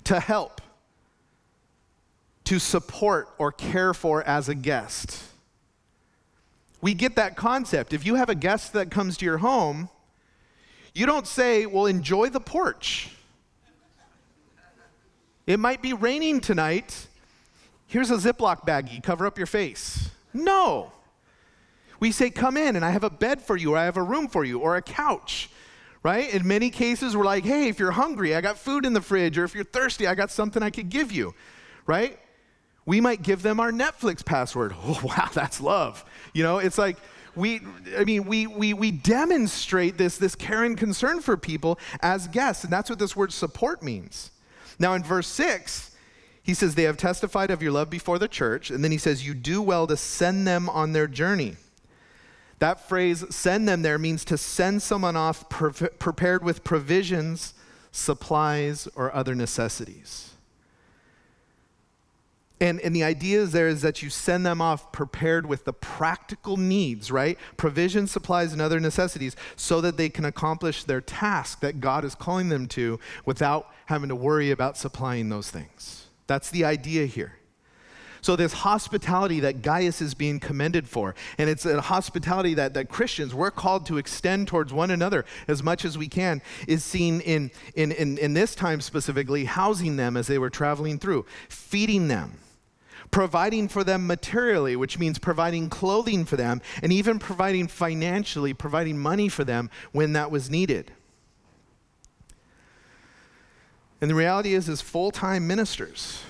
to 0.04 0.20
help, 0.20 0.60
to 2.44 2.58
support 2.60 3.30
or 3.38 3.50
care 3.50 3.94
for 3.94 4.22
as 4.22 4.48
a 4.48 4.54
guest 4.54 5.24
we 6.82 6.92
get 6.92 7.14
that 7.14 7.36
concept. 7.36 7.94
If 7.94 8.04
you 8.04 8.16
have 8.16 8.28
a 8.28 8.34
guest 8.34 8.74
that 8.74 8.90
comes 8.90 9.16
to 9.18 9.24
your 9.24 9.38
home, 9.38 9.88
you 10.92 11.06
don't 11.06 11.26
say, 11.26 11.64
well, 11.64 11.86
enjoy 11.86 12.28
the 12.28 12.40
porch. 12.40 13.08
It 15.46 15.58
might 15.58 15.80
be 15.80 15.92
raining 15.94 16.40
tonight. 16.40 17.06
Here's 17.86 18.10
a 18.10 18.16
Ziploc 18.16 18.66
baggie, 18.66 19.02
cover 19.02 19.26
up 19.26 19.38
your 19.38 19.46
face. 19.46 20.10
No. 20.34 20.92
We 22.00 22.10
say, 22.10 22.30
come 22.30 22.56
in 22.56 22.76
and 22.76 22.84
I 22.84 22.90
have 22.90 23.04
a 23.04 23.10
bed 23.10 23.42
for 23.42 23.56
you, 23.56 23.74
or 23.74 23.78
I 23.78 23.84
have 23.84 23.96
a 23.96 24.02
room 24.02 24.28
for 24.28 24.44
you, 24.44 24.58
or 24.58 24.76
a 24.76 24.82
couch, 24.82 25.50
right? 26.02 26.32
In 26.34 26.46
many 26.46 26.70
cases, 26.70 27.16
we're 27.16 27.24
like, 27.24 27.44
hey, 27.44 27.68
if 27.68 27.78
you're 27.78 27.92
hungry, 27.92 28.34
I 28.34 28.40
got 28.40 28.58
food 28.58 28.84
in 28.84 28.92
the 28.92 29.00
fridge, 29.00 29.38
or 29.38 29.44
if 29.44 29.54
you're 29.54 29.64
thirsty, 29.64 30.06
I 30.06 30.14
got 30.14 30.30
something 30.30 30.62
I 30.62 30.70
could 30.70 30.88
give 30.88 31.12
you, 31.12 31.34
right? 31.86 32.18
We 32.84 33.00
might 33.00 33.22
give 33.22 33.42
them 33.42 33.60
our 33.60 33.70
Netflix 33.70 34.24
password. 34.24 34.74
Oh, 34.84 35.00
wow, 35.04 35.28
that's 35.32 35.60
love. 35.60 36.04
You 36.32 36.42
know, 36.42 36.58
it's 36.58 36.76
like, 36.76 36.96
we, 37.34 37.60
I 37.96 38.04
mean, 38.04 38.24
we, 38.24 38.46
we, 38.46 38.74
we 38.74 38.90
demonstrate 38.90 39.96
this, 39.96 40.18
this 40.18 40.34
care 40.34 40.64
and 40.64 40.76
concern 40.76 41.20
for 41.20 41.36
people 41.36 41.78
as 42.00 42.26
guests, 42.28 42.64
and 42.64 42.72
that's 42.72 42.90
what 42.90 42.98
this 42.98 43.14
word 43.16 43.32
support 43.32 43.82
means. 43.82 44.32
Now, 44.78 44.94
in 44.94 45.02
verse 45.02 45.28
6, 45.28 45.91
he 46.42 46.54
says, 46.54 46.74
They 46.74 46.82
have 46.84 46.96
testified 46.96 47.50
of 47.50 47.62
your 47.62 47.72
love 47.72 47.90
before 47.90 48.18
the 48.18 48.28
church, 48.28 48.70
and 48.70 48.82
then 48.82 48.90
he 48.90 48.98
says, 48.98 49.26
You 49.26 49.34
do 49.34 49.62
well 49.62 49.86
to 49.86 49.96
send 49.96 50.46
them 50.46 50.68
on 50.68 50.92
their 50.92 51.06
journey. 51.06 51.56
That 52.58 52.88
phrase, 52.88 53.24
send 53.34 53.68
them 53.68 53.82
there, 53.82 53.98
means 53.98 54.24
to 54.26 54.38
send 54.38 54.82
someone 54.82 55.16
off 55.16 55.48
pre- 55.48 55.88
prepared 55.88 56.44
with 56.44 56.62
provisions, 56.62 57.54
supplies, 57.90 58.88
or 58.94 59.12
other 59.14 59.34
necessities. 59.34 60.32
And, 62.60 62.80
and 62.82 62.94
the 62.94 63.02
idea 63.02 63.40
is 63.40 63.50
there 63.50 63.66
is 63.66 63.82
that 63.82 64.04
you 64.04 64.10
send 64.10 64.46
them 64.46 64.60
off 64.60 64.92
prepared 64.92 65.46
with 65.46 65.64
the 65.64 65.72
practical 65.72 66.56
needs, 66.56 67.10
right? 67.10 67.36
Provision, 67.56 68.06
supplies, 68.06 68.52
and 68.52 68.62
other 68.62 68.78
necessities 68.78 69.34
so 69.56 69.80
that 69.80 69.96
they 69.96 70.08
can 70.08 70.24
accomplish 70.24 70.84
their 70.84 71.00
task 71.00 71.58
that 71.58 71.80
God 71.80 72.04
is 72.04 72.14
calling 72.14 72.50
them 72.50 72.68
to 72.68 73.00
without 73.24 73.68
having 73.86 74.10
to 74.10 74.14
worry 74.14 74.52
about 74.52 74.76
supplying 74.76 75.28
those 75.28 75.50
things. 75.50 76.01
That's 76.32 76.48
the 76.48 76.64
idea 76.64 77.04
here. 77.04 77.34
So, 78.22 78.36
this 78.36 78.54
hospitality 78.54 79.40
that 79.40 79.60
Gaius 79.60 80.00
is 80.00 80.14
being 80.14 80.40
commended 80.40 80.88
for, 80.88 81.14
and 81.36 81.50
it's 81.50 81.66
a 81.66 81.82
hospitality 81.82 82.54
that, 82.54 82.72
that 82.72 82.88
Christians, 82.88 83.34
we're 83.34 83.50
called 83.50 83.84
to 83.86 83.98
extend 83.98 84.48
towards 84.48 84.72
one 84.72 84.90
another 84.90 85.26
as 85.46 85.62
much 85.62 85.84
as 85.84 85.98
we 85.98 86.08
can, 86.08 86.40
is 86.66 86.84
seen 86.84 87.20
in, 87.20 87.50
in, 87.74 87.92
in, 87.92 88.16
in 88.16 88.32
this 88.32 88.54
time 88.54 88.80
specifically, 88.80 89.44
housing 89.44 89.96
them 89.96 90.16
as 90.16 90.26
they 90.26 90.38
were 90.38 90.48
traveling 90.48 90.98
through, 90.98 91.26
feeding 91.50 92.08
them, 92.08 92.38
providing 93.10 93.68
for 93.68 93.84
them 93.84 94.06
materially, 94.06 94.74
which 94.74 94.98
means 94.98 95.18
providing 95.18 95.68
clothing 95.68 96.24
for 96.24 96.36
them, 96.38 96.62
and 96.82 96.94
even 96.94 97.18
providing 97.18 97.68
financially, 97.68 98.54
providing 98.54 98.98
money 98.98 99.28
for 99.28 99.44
them 99.44 99.68
when 99.90 100.14
that 100.14 100.30
was 100.30 100.48
needed. 100.48 100.92
And 104.02 104.10
the 104.10 104.16
reality 104.16 104.52
is, 104.52 104.68
is 104.68 104.80
full 104.80 105.12
time 105.12 105.46
ministers, 105.46 106.24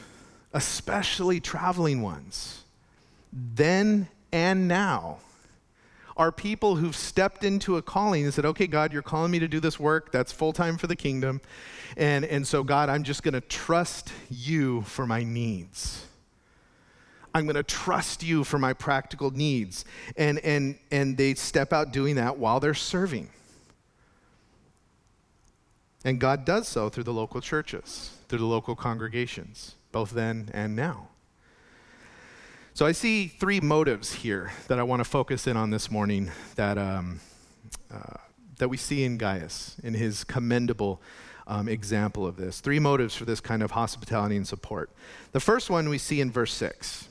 especially 0.52 1.40
traveling 1.40 2.02
ones, 2.02 2.64
then 3.32 4.08
and 4.30 4.68
now, 4.68 5.18
are 6.14 6.30
people 6.30 6.76
who've 6.76 6.94
stepped 6.94 7.42
into 7.42 7.78
a 7.78 7.82
calling 7.82 8.24
and 8.24 8.34
said, 8.34 8.44
okay, 8.44 8.66
God, 8.66 8.92
you're 8.92 9.00
calling 9.00 9.30
me 9.30 9.38
to 9.38 9.48
do 9.48 9.58
this 9.58 9.80
work. 9.80 10.12
That's 10.12 10.30
full 10.30 10.52
time 10.52 10.76
for 10.76 10.86
the 10.86 10.94
kingdom. 10.94 11.40
And, 11.96 12.26
and 12.26 12.46
so, 12.46 12.62
God, 12.62 12.90
I'm 12.90 13.04
just 13.04 13.22
going 13.22 13.32
to 13.32 13.40
trust 13.40 14.12
you 14.30 14.82
for 14.82 15.06
my 15.06 15.22
needs. 15.24 16.04
I'm 17.34 17.46
going 17.46 17.56
to 17.56 17.62
trust 17.62 18.22
you 18.22 18.44
for 18.44 18.58
my 18.58 18.74
practical 18.74 19.30
needs. 19.30 19.86
And, 20.18 20.38
and, 20.40 20.78
and 20.90 21.16
they 21.16 21.32
step 21.32 21.72
out 21.72 21.90
doing 21.90 22.16
that 22.16 22.36
while 22.36 22.60
they're 22.60 22.74
serving. 22.74 23.30
And 26.04 26.18
God 26.18 26.44
does 26.44 26.66
so 26.66 26.88
through 26.88 27.04
the 27.04 27.12
local 27.12 27.40
churches, 27.40 28.16
through 28.28 28.40
the 28.40 28.46
local 28.46 28.74
congregations, 28.74 29.76
both 29.92 30.10
then 30.10 30.50
and 30.52 30.74
now. 30.74 31.08
So 32.74 32.86
I 32.86 32.92
see 32.92 33.28
three 33.28 33.60
motives 33.60 34.14
here 34.14 34.50
that 34.68 34.78
I 34.78 34.82
want 34.82 35.00
to 35.00 35.04
focus 35.04 35.46
in 35.46 35.56
on 35.56 35.70
this 35.70 35.90
morning 35.90 36.30
that, 36.56 36.78
um, 36.78 37.20
uh, 37.92 38.16
that 38.58 38.68
we 38.68 38.78
see 38.78 39.04
in 39.04 39.18
Gaius, 39.18 39.76
in 39.84 39.94
his 39.94 40.24
commendable 40.24 41.02
um, 41.46 41.68
example 41.68 42.26
of 42.26 42.36
this. 42.36 42.60
Three 42.60 42.78
motives 42.78 43.14
for 43.14 43.24
this 43.24 43.40
kind 43.40 43.62
of 43.62 43.72
hospitality 43.72 44.36
and 44.36 44.48
support. 44.48 44.90
The 45.32 45.40
first 45.40 45.70
one 45.70 45.88
we 45.88 45.98
see 45.98 46.20
in 46.20 46.30
verse 46.30 46.52
6. 46.54 47.08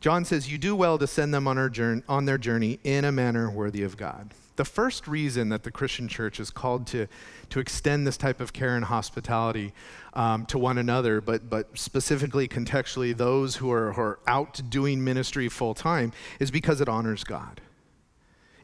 John 0.00 0.24
says, 0.24 0.50
You 0.50 0.58
do 0.58 0.76
well 0.76 0.98
to 0.98 1.06
send 1.06 1.32
them 1.32 1.48
on, 1.48 1.58
our 1.58 1.68
journey, 1.68 2.02
on 2.08 2.26
their 2.26 2.38
journey 2.38 2.78
in 2.84 3.04
a 3.04 3.12
manner 3.12 3.50
worthy 3.50 3.82
of 3.82 3.96
God. 3.96 4.34
The 4.58 4.64
first 4.64 5.06
reason 5.06 5.50
that 5.50 5.62
the 5.62 5.70
Christian 5.70 6.08
church 6.08 6.40
is 6.40 6.50
called 6.50 6.88
to, 6.88 7.06
to 7.50 7.60
extend 7.60 8.08
this 8.08 8.16
type 8.16 8.40
of 8.40 8.52
care 8.52 8.74
and 8.74 8.84
hospitality 8.84 9.72
um, 10.14 10.46
to 10.46 10.58
one 10.58 10.78
another, 10.78 11.20
but, 11.20 11.48
but 11.48 11.78
specifically 11.78 12.48
contextually 12.48 13.16
those 13.16 13.54
who 13.56 13.70
are, 13.70 13.92
who 13.92 14.00
are 14.00 14.18
out 14.26 14.60
doing 14.68 15.04
ministry 15.04 15.48
full 15.48 15.74
time, 15.74 16.12
is 16.40 16.50
because 16.50 16.80
it 16.80 16.88
honors 16.88 17.22
God 17.24 17.60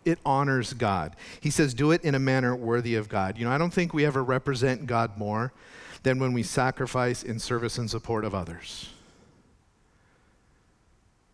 it 0.05 0.19
honors 0.27 0.75
God. 0.75 1.17
He 1.41 1.49
says, 1.49 1.73
do 1.73 1.91
it 1.91 2.05
in 2.05 2.15
a 2.15 2.19
manner 2.19 2.55
worthy 2.55 2.95
of 2.95 3.09
God. 3.09 3.39
You 3.39 3.47
know, 3.47 3.51
I 3.51 3.57
don't 3.57 3.73
think 3.73 3.95
we 3.95 4.05
ever 4.05 4.23
represent 4.23 4.87
God 4.87 5.17
more 5.17 5.51
than 6.03 6.19
when 6.19 6.35
we 6.35 6.43
sacrifice 6.43 7.23
in 7.23 7.39
service 7.39 7.79
and 7.79 7.91
support 7.91 8.27
of 8.27 8.35
others 8.35 8.91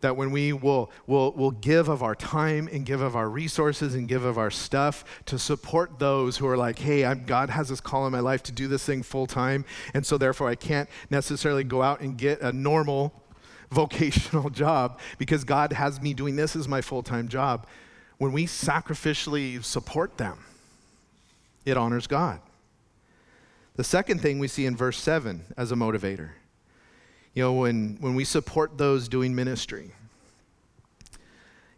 that 0.01 0.17
when 0.17 0.31
we 0.31 0.53
will, 0.53 0.91
will, 1.07 1.31
will 1.33 1.51
give 1.51 1.87
of 1.87 2.03
our 2.03 2.15
time 2.15 2.67
and 2.71 2.85
give 2.85 3.01
of 3.01 3.15
our 3.15 3.29
resources 3.29 3.95
and 3.95 4.07
give 4.07 4.25
of 4.25 4.37
our 4.37 4.51
stuff 4.51 5.03
to 5.25 5.39
support 5.39 5.99
those 5.99 6.37
who 6.37 6.47
are 6.47 6.57
like, 6.57 6.79
hey, 6.79 7.05
I'm, 7.05 7.25
God 7.25 7.49
has 7.49 7.69
this 7.69 7.81
call 7.81 8.05
in 8.05 8.11
my 8.11 8.19
life 8.19 8.43
to 8.43 8.51
do 8.51 8.67
this 8.67 8.85
thing 8.85 9.03
full 9.03 9.27
time, 9.27 9.65
and 9.93 10.05
so 10.05 10.17
therefore 10.17 10.49
I 10.49 10.55
can't 10.55 10.89
necessarily 11.09 11.63
go 11.63 11.81
out 11.81 12.01
and 12.01 12.17
get 12.17 12.41
a 12.41 12.51
normal 12.51 13.13
vocational 13.71 14.49
job 14.49 14.99
because 15.17 15.43
God 15.43 15.71
has 15.73 16.01
me 16.01 16.13
doing 16.13 16.35
this 16.35 16.55
as 16.55 16.67
my 16.67 16.81
full 16.81 17.03
time 17.03 17.27
job. 17.27 17.65
When 18.17 18.33
we 18.33 18.45
sacrificially 18.45 19.63
support 19.63 20.17
them, 20.17 20.37
it 21.65 21.77
honors 21.77 22.05
God. 22.07 22.39
The 23.75 23.83
second 23.83 24.21
thing 24.21 24.39
we 24.39 24.47
see 24.47 24.65
in 24.65 24.75
verse 24.75 24.99
7 24.99 25.41
as 25.57 25.71
a 25.71 25.75
motivator 25.75 26.31
you 27.33 27.43
know, 27.43 27.53
when, 27.53 27.97
when 27.99 28.15
we 28.15 28.25
support 28.25 28.77
those 28.77 29.07
doing 29.07 29.33
ministry, 29.33 29.91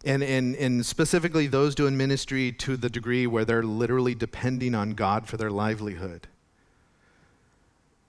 and, 0.04 0.22
and, 0.22 0.54
and 0.56 0.84
specifically 0.84 1.46
those 1.46 1.74
doing 1.74 1.96
ministry 1.96 2.52
to 2.52 2.76
the 2.76 2.90
degree 2.90 3.26
where 3.26 3.44
they're 3.44 3.62
literally 3.62 4.14
depending 4.14 4.74
on 4.74 4.90
God 4.90 5.26
for 5.26 5.36
their 5.36 5.50
livelihood, 5.50 6.26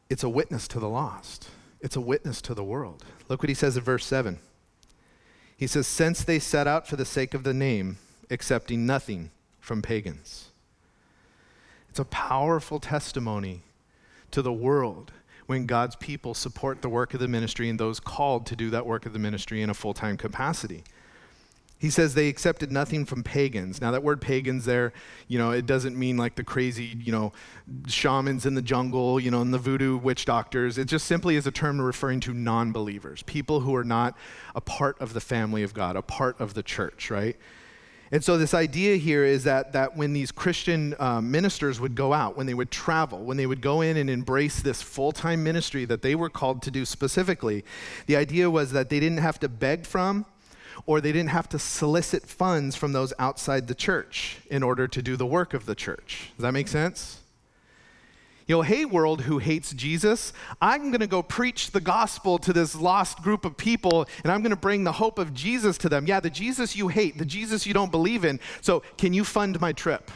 it's 0.10 0.24
a 0.24 0.30
witness 0.30 0.68
to 0.70 0.80
the 0.80 0.90
lost. 0.90 1.50
It's 1.82 1.96
a 1.96 2.02
witness 2.02 2.42
to 2.44 2.54
the 2.54 2.64
world. 2.64 3.06
Look 3.30 3.42
what 3.42 3.50
he 3.50 3.56
says 3.56 3.78
in 3.78 3.84
verse 3.84 4.06
7. 4.06 4.40
He 5.58 5.68
says, 5.68 5.88
Since 5.88 6.24
they 6.24 6.40
set 6.40 6.68
out 6.68 6.88
for 6.88 6.96
the 6.96 7.06
sake 7.06 7.34
of 7.34 7.44
the 7.44 7.54
name, 7.54 7.98
accepting 8.30 8.86
nothing 8.86 9.32
from 9.60 9.82
pagans. 9.82 10.50
It's 11.90 12.00
a 12.00 12.06
powerful 12.06 12.80
testimony 12.80 13.64
to 14.32 14.42
the 14.42 14.54
world 14.54 15.12
when 15.48 15.66
God's 15.66 15.96
people 15.96 16.34
support 16.34 16.82
the 16.82 16.90
work 16.90 17.14
of 17.14 17.20
the 17.20 17.28
ministry 17.28 17.70
and 17.70 17.80
those 17.80 18.00
called 18.00 18.46
to 18.48 18.56
do 18.56 18.70
that 18.72 18.86
work 18.86 19.06
of 19.06 19.14
the 19.14 19.20
ministry 19.20 19.62
in 19.62 19.70
a 19.70 19.74
full 19.74 19.94
time 19.94 20.18
capacity. 20.18 20.84
He 21.78 21.90
says 21.90 22.14
they 22.14 22.30
accepted 22.30 22.72
nothing 22.72 23.06
from 23.06 23.22
pagans. 23.22 23.82
Now, 23.82 23.92
that 23.92 24.02
word 24.02 24.22
pagans 24.22 24.66
there, 24.66 24.94
you 25.28 25.38
know, 25.38 25.52
it 25.52 25.66
doesn't 25.66 25.98
mean 25.98 26.16
like 26.16 26.36
the 26.36 26.44
crazy, 26.44 26.98
you 27.00 27.12
know, 27.12 27.34
shamans 27.88 28.46
in 28.46 28.56
the 28.56 28.62
jungle, 28.62 29.20
you 29.20 29.30
know, 29.30 29.42
and 29.42 29.54
the 29.54 29.60
voodoo 29.60 29.98
witch 29.98 30.26
doctors. 30.26 30.78
It 30.78 30.86
just 30.86 31.06
simply 31.06 31.36
is 31.36 31.46
a 31.46 31.52
term 31.52 31.82
referring 31.82 32.22
to 32.22 32.34
non 32.34 32.72
believers, 32.72 33.24
people 33.24 33.60
who 33.60 33.76
are 33.76 33.84
not 33.84 34.18
a 34.56 34.62
part 34.62 35.00
of 35.02 35.14
the 35.14 35.20
family 35.20 35.64
of 35.64 35.74
God, 35.74 35.98
a 35.98 36.02
part 36.02 36.40
of 36.40 36.54
the 36.54 36.64
church, 36.64 37.12
right? 37.12 37.36
And 38.12 38.24
so, 38.24 38.38
this 38.38 38.54
idea 38.54 38.98
here 38.98 39.26
is 39.26 39.46
that, 39.46 39.74
that 39.74 39.98
when 39.98 40.14
these 40.14 40.32
Christian 40.32 40.96
um, 41.00 41.32
ministers 41.32 41.80
would 41.80 41.96
go 41.96 42.14
out, 42.14 42.38
when 42.38 42.46
they 42.46 42.54
would 42.54 42.70
travel, 42.70 43.24
when 43.24 43.38
they 43.38 43.48
would 43.48 43.62
go 43.62 43.82
in 43.82 43.98
and 43.98 44.10
embrace 44.10 44.62
this 44.62 44.82
full 44.82 45.12
time 45.12 45.44
ministry 45.44 45.86
that 45.86 46.02
they 46.02 46.14
were 46.14 46.30
called 46.30 46.62
to 46.64 46.72
do 46.72 46.86
specifically, 46.86 47.66
the 48.06 48.16
idea 48.16 48.50
was 48.50 48.72
that 48.74 48.90
they 48.90 49.00
didn't 49.00 49.20
have 49.20 49.40
to 49.40 49.50
beg 49.50 49.86
from 49.86 50.26
or 50.86 51.02
they 51.02 51.12
didn't 51.12 51.30
have 51.30 51.50
to 51.50 51.60
solicit 51.60 52.28
funds 52.28 52.76
from 52.76 52.92
those 52.92 53.14
outside 53.18 53.68
the 53.68 53.76
church 53.76 54.38
in 54.50 54.62
order 54.62 54.88
to 54.88 55.02
do 55.02 55.16
the 55.16 55.26
work 55.26 55.54
of 55.54 55.66
the 55.66 55.76
church. 55.76 56.32
Does 56.38 56.44
that 56.44 56.52
make 56.52 56.68
sense? 56.68 57.22
You 58.48 58.56
know, 58.56 58.62
hey, 58.62 58.86
world 58.86 59.22
who 59.22 59.40
hates 59.40 59.74
Jesus, 59.74 60.32
I'm 60.62 60.92
going 60.92 61.00
to 61.00 61.08
go 61.08 61.24
preach 61.24 61.72
the 61.72 61.82
gospel 61.82 62.38
to 62.40 62.54
this 62.54 62.76
lost 62.76 63.24
group 63.24 63.44
of 63.44 63.58
people 63.58 64.08
and 64.24 64.32
I'm 64.32 64.42
going 64.42 64.52
to 64.52 64.56
bring 64.56 64.84
the 64.84 64.92
hope 64.92 65.18
of 65.18 65.34
Jesus 65.34 65.80
to 65.80 65.90
them. 65.90 66.06
Yeah, 66.06 66.20
the 66.20 66.30
Jesus 66.30 66.76
you 66.76 66.88
hate, 66.88 67.18
the 67.18 67.26
Jesus 67.26 67.66
you 67.66 67.74
don't 67.74 67.92
believe 67.92 68.24
in. 68.24 68.40
So, 68.62 68.84
can 68.98 69.14
you 69.14 69.24
fund 69.24 69.60
my 69.60 69.74
trip? 69.74 70.12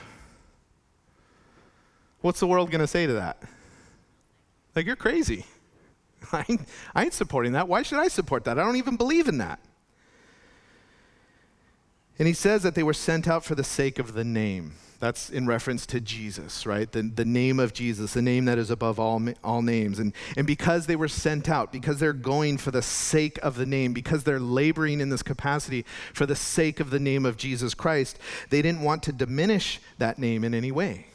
What's 2.22 2.40
the 2.40 2.48
world 2.48 2.70
going 2.70 2.82
to 2.82 2.88
say 2.88 3.08
to 3.08 3.14
that? 3.14 3.42
Like, 4.76 4.86
you're 4.86 4.96
crazy. 4.96 5.46
I 6.32 6.46
ain't, 6.48 6.62
I 6.94 7.04
ain't 7.06 7.14
supporting 7.14 7.54
that. 7.54 7.68
Why 7.68 7.82
should 7.82 8.00
I 8.00 8.10
support 8.10 8.44
that? 8.44 8.60
I 8.60 8.64
don't 8.64 8.76
even 8.76 8.96
believe 8.96 9.28
in 9.28 9.40
that. 9.40 9.60
And 12.20 12.28
he 12.28 12.34
says 12.34 12.62
that 12.64 12.76
they 12.76 12.84
were 12.84 12.94
sent 12.94 13.28
out 13.28 13.44
for 13.44 13.56
the 13.56 13.64
sake 13.64 13.98
of 13.98 14.14
the 14.14 14.26
name. 14.26 14.74
That's 15.00 15.30
in 15.30 15.48
reference 15.48 15.86
to 15.88 16.02
Jesus, 16.02 16.66
right? 16.66 16.92
The, 16.92 17.04
the 17.04 17.24
name 17.24 17.58
of 17.58 17.72
Jesus, 17.72 18.14
the 18.14 18.22
name 18.22 18.46
that 18.46 18.58
is 18.58 18.70
above 18.70 19.00
all, 19.00 19.22
all 19.46 19.62
names. 19.62 19.98
And, 19.98 20.14
and 20.36 20.46
because 20.46 20.88
they 20.88 20.98
were 20.98 21.08
sent 21.08 21.48
out, 21.48 21.72
because 21.72 22.00
they're 22.00 22.12
going 22.12 22.58
for 22.58 22.72
the 22.72 22.82
sake 22.82 23.40
of 23.42 23.56
the 23.56 23.66
name, 23.66 23.94
because 23.94 24.26
they're 24.26 24.42
laboring 24.42 25.00
in 25.00 25.08
this 25.08 25.24
capacity 25.24 25.86
for 26.14 26.26
the 26.26 26.36
sake 26.36 26.82
of 26.82 26.90
the 26.90 27.00
name 27.00 27.26
of 27.26 27.38
Jesus 27.38 27.74
Christ, 27.74 28.20
they 28.50 28.62
didn't 28.62 28.82
want 28.82 29.02
to 29.04 29.14
diminish 29.14 29.80
that 30.00 30.20
name 30.20 30.44
in 30.44 30.54
any 30.54 30.72
way. 30.72 31.06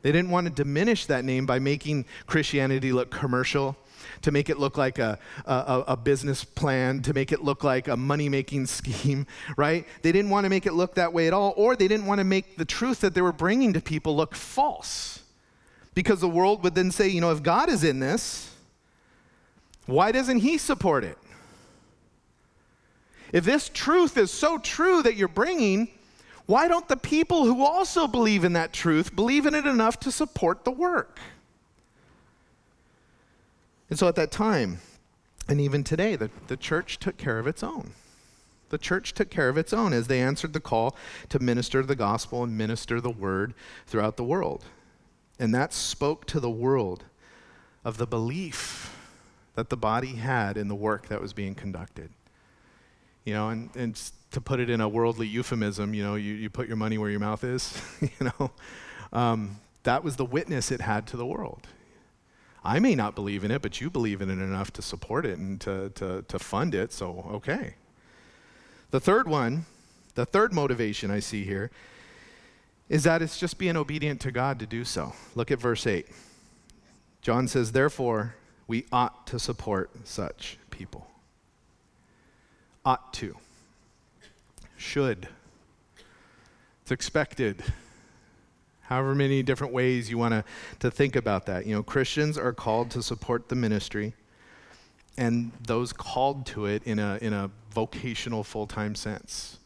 They 0.00 0.12
didn't 0.12 0.30
want 0.30 0.46
to 0.46 0.52
diminish 0.52 1.04
that 1.06 1.24
name 1.24 1.44
by 1.44 1.58
making 1.58 2.06
Christianity 2.26 2.92
look 2.92 3.10
commercial 3.10 3.76
to 4.22 4.30
make 4.30 4.48
it 4.48 4.58
look 4.58 4.76
like 4.76 4.98
a, 4.98 5.18
a, 5.46 5.84
a 5.88 5.96
business 5.96 6.44
plan, 6.44 7.02
to 7.02 7.14
make 7.14 7.32
it 7.32 7.42
look 7.42 7.64
like 7.64 7.88
a 7.88 7.96
money 7.96 8.28
making 8.28 8.66
scheme, 8.78 9.26
right? 9.56 9.86
They 10.02 10.12
didn't 10.12 10.30
want 10.30 10.44
to 10.44 10.50
make 10.50 10.66
it 10.66 10.72
look 10.72 10.94
that 10.94 11.12
way 11.12 11.26
at 11.26 11.32
all, 11.32 11.54
or 11.56 11.76
they 11.76 11.88
didn't 11.88 12.06
want 12.06 12.18
to 12.18 12.24
make 12.24 12.56
the 12.56 12.64
truth 12.64 13.00
that 13.00 13.14
they 13.14 13.22
were 13.22 13.32
bringing 13.32 13.72
to 13.72 13.80
people 13.80 14.16
look 14.16 14.34
false. 14.34 15.20
Because 15.94 16.20
the 16.20 16.28
world 16.28 16.64
would 16.64 16.74
then 16.74 16.90
say, 16.90 17.08
you 17.08 17.20
know, 17.20 17.30
if 17.30 17.42
God 17.42 17.68
is 17.68 17.84
in 17.84 18.00
this, 18.00 18.50
why 19.86 20.12
doesn't 20.12 20.38
He 20.38 20.58
support 20.58 21.04
it? 21.04 21.18
If 23.32 23.44
this 23.44 23.68
truth 23.68 24.16
is 24.16 24.30
so 24.30 24.58
true 24.58 25.02
that 25.02 25.16
you're 25.16 25.28
bringing, 25.28 25.88
why 26.46 26.68
don't 26.68 26.86
the 26.88 26.96
people 26.96 27.44
who 27.44 27.64
also 27.64 28.06
believe 28.06 28.44
in 28.44 28.52
that 28.52 28.72
truth 28.72 29.14
believe 29.14 29.46
in 29.46 29.54
it 29.54 29.66
enough 29.66 29.98
to 30.00 30.12
support 30.12 30.64
the 30.64 30.70
work? 30.70 31.18
And 33.90 33.98
so 33.98 34.08
at 34.08 34.16
that 34.16 34.30
time, 34.30 34.78
and 35.48 35.60
even 35.60 35.84
today, 35.84 36.16
the, 36.16 36.30
the 36.46 36.56
church 36.56 36.98
took 36.98 37.16
care 37.16 37.38
of 37.38 37.46
its 37.46 37.62
own. 37.62 37.92
The 38.70 38.78
church 38.78 39.14
took 39.14 39.30
care 39.30 39.48
of 39.48 39.58
its 39.58 39.72
own 39.72 39.92
as 39.92 40.06
they 40.06 40.20
answered 40.20 40.52
the 40.52 40.60
call 40.60 40.96
to 41.28 41.38
minister 41.38 41.82
the 41.82 41.94
gospel 41.94 42.42
and 42.42 42.56
minister 42.56 43.00
the 43.00 43.10
word 43.10 43.54
throughout 43.86 44.16
the 44.16 44.24
world. 44.24 44.64
And 45.38 45.54
that 45.54 45.72
spoke 45.72 46.26
to 46.26 46.40
the 46.40 46.50
world 46.50 47.04
of 47.84 47.98
the 47.98 48.06
belief 48.06 48.96
that 49.54 49.68
the 49.68 49.76
body 49.76 50.14
had 50.14 50.56
in 50.56 50.68
the 50.68 50.74
work 50.74 51.08
that 51.08 51.20
was 51.20 51.32
being 51.32 51.54
conducted. 51.54 52.10
You 53.24 53.34
know, 53.34 53.48
and, 53.50 53.70
and 53.76 54.10
to 54.32 54.40
put 54.40 54.60
it 54.60 54.68
in 54.68 54.80
a 54.80 54.88
worldly 54.88 55.26
euphemism, 55.26 55.94
you 55.94 56.02
know, 56.02 56.14
you, 56.14 56.34
you 56.34 56.50
put 56.50 56.66
your 56.66 56.76
money 56.76 56.98
where 56.98 57.10
your 57.10 57.20
mouth 57.20 57.44
is, 57.44 57.80
you 58.00 58.30
know. 58.38 58.50
Um, 59.12 59.60
that 59.84 60.02
was 60.02 60.16
the 60.16 60.24
witness 60.24 60.72
it 60.72 60.80
had 60.80 61.06
to 61.08 61.16
the 61.16 61.26
world. 61.26 61.68
I 62.64 62.78
may 62.78 62.94
not 62.94 63.14
believe 63.14 63.44
in 63.44 63.50
it, 63.50 63.60
but 63.60 63.80
you 63.80 63.90
believe 63.90 64.22
in 64.22 64.30
it 64.30 64.42
enough 64.42 64.72
to 64.72 64.82
support 64.82 65.26
it 65.26 65.38
and 65.38 65.60
to, 65.60 65.90
to, 65.90 66.24
to 66.26 66.38
fund 66.38 66.74
it, 66.74 66.92
so 66.92 67.26
okay. 67.32 67.74
The 68.90 69.00
third 69.00 69.28
one, 69.28 69.66
the 70.14 70.24
third 70.24 70.52
motivation 70.52 71.10
I 71.10 71.20
see 71.20 71.44
here, 71.44 71.70
is 72.88 73.04
that 73.04 73.20
it's 73.20 73.38
just 73.38 73.58
being 73.58 73.76
obedient 73.76 74.20
to 74.22 74.30
God 74.30 74.58
to 74.60 74.66
do 74.66 74.84
so. 74.84 75.12
Look 75.34 75.50
at 75.50 75.58
verse 75.58 75.86
8. 75.86 76.06
John 77.20 77.48
says, 77.48 77.72
Therefore, 77.72 78.34
we 78.66 78.86
ought 78.92 79.26
to 79.26 79.38
support 79.38 79.90
such 80.04 80.58
people. 80.70 81.06
Ought 82.84 83.12
to. 83.14 83.36
Should. 84.76 85.28
It's 86.82 86.90
expected 86.90 87.62
however 88.94 89.14
many 89.14 89.42
different 89.42 89.72
ways 89.72 90.08
you 90.08 90.16
want 90.16 90.32
to, 90.32 90.44
to 90.78 90.88
think 90.88 91.16
about 91.16 91.46
that. 91.46 91.66
You 91.66 91.74
know, 91.74 91.82
Christians 91.82 92.38
are 92.38 92.52
called 92.52 92.92
to 92.92 93.02
support 93.02 93.48
the 93.48 93.56
ministry, 93.56 94.14
and 95.18 95.50
those 95.66 95.92
called 95.92 96.46
to 96.46 96.66
it 96.66 96.84
in 96.84 97.00
a, 97.00 97.18
in 97.20 97.32
a 97.32 97.50
vocational 97.72 98.44
full 98.44 98.68
time 98.68 98.94
sense. 98.94 99.58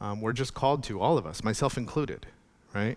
Um, 0.00 0.20
we're 0.20 0.32
just 0.32 0.54
called 0.54 0.84
to, 0.84 1.00
all 1.00 1.18
of 1.18 1.26
us, 1.26 1.42
myself 1.42 1.76
included, 1.76 2.26
right? 2.72 2.96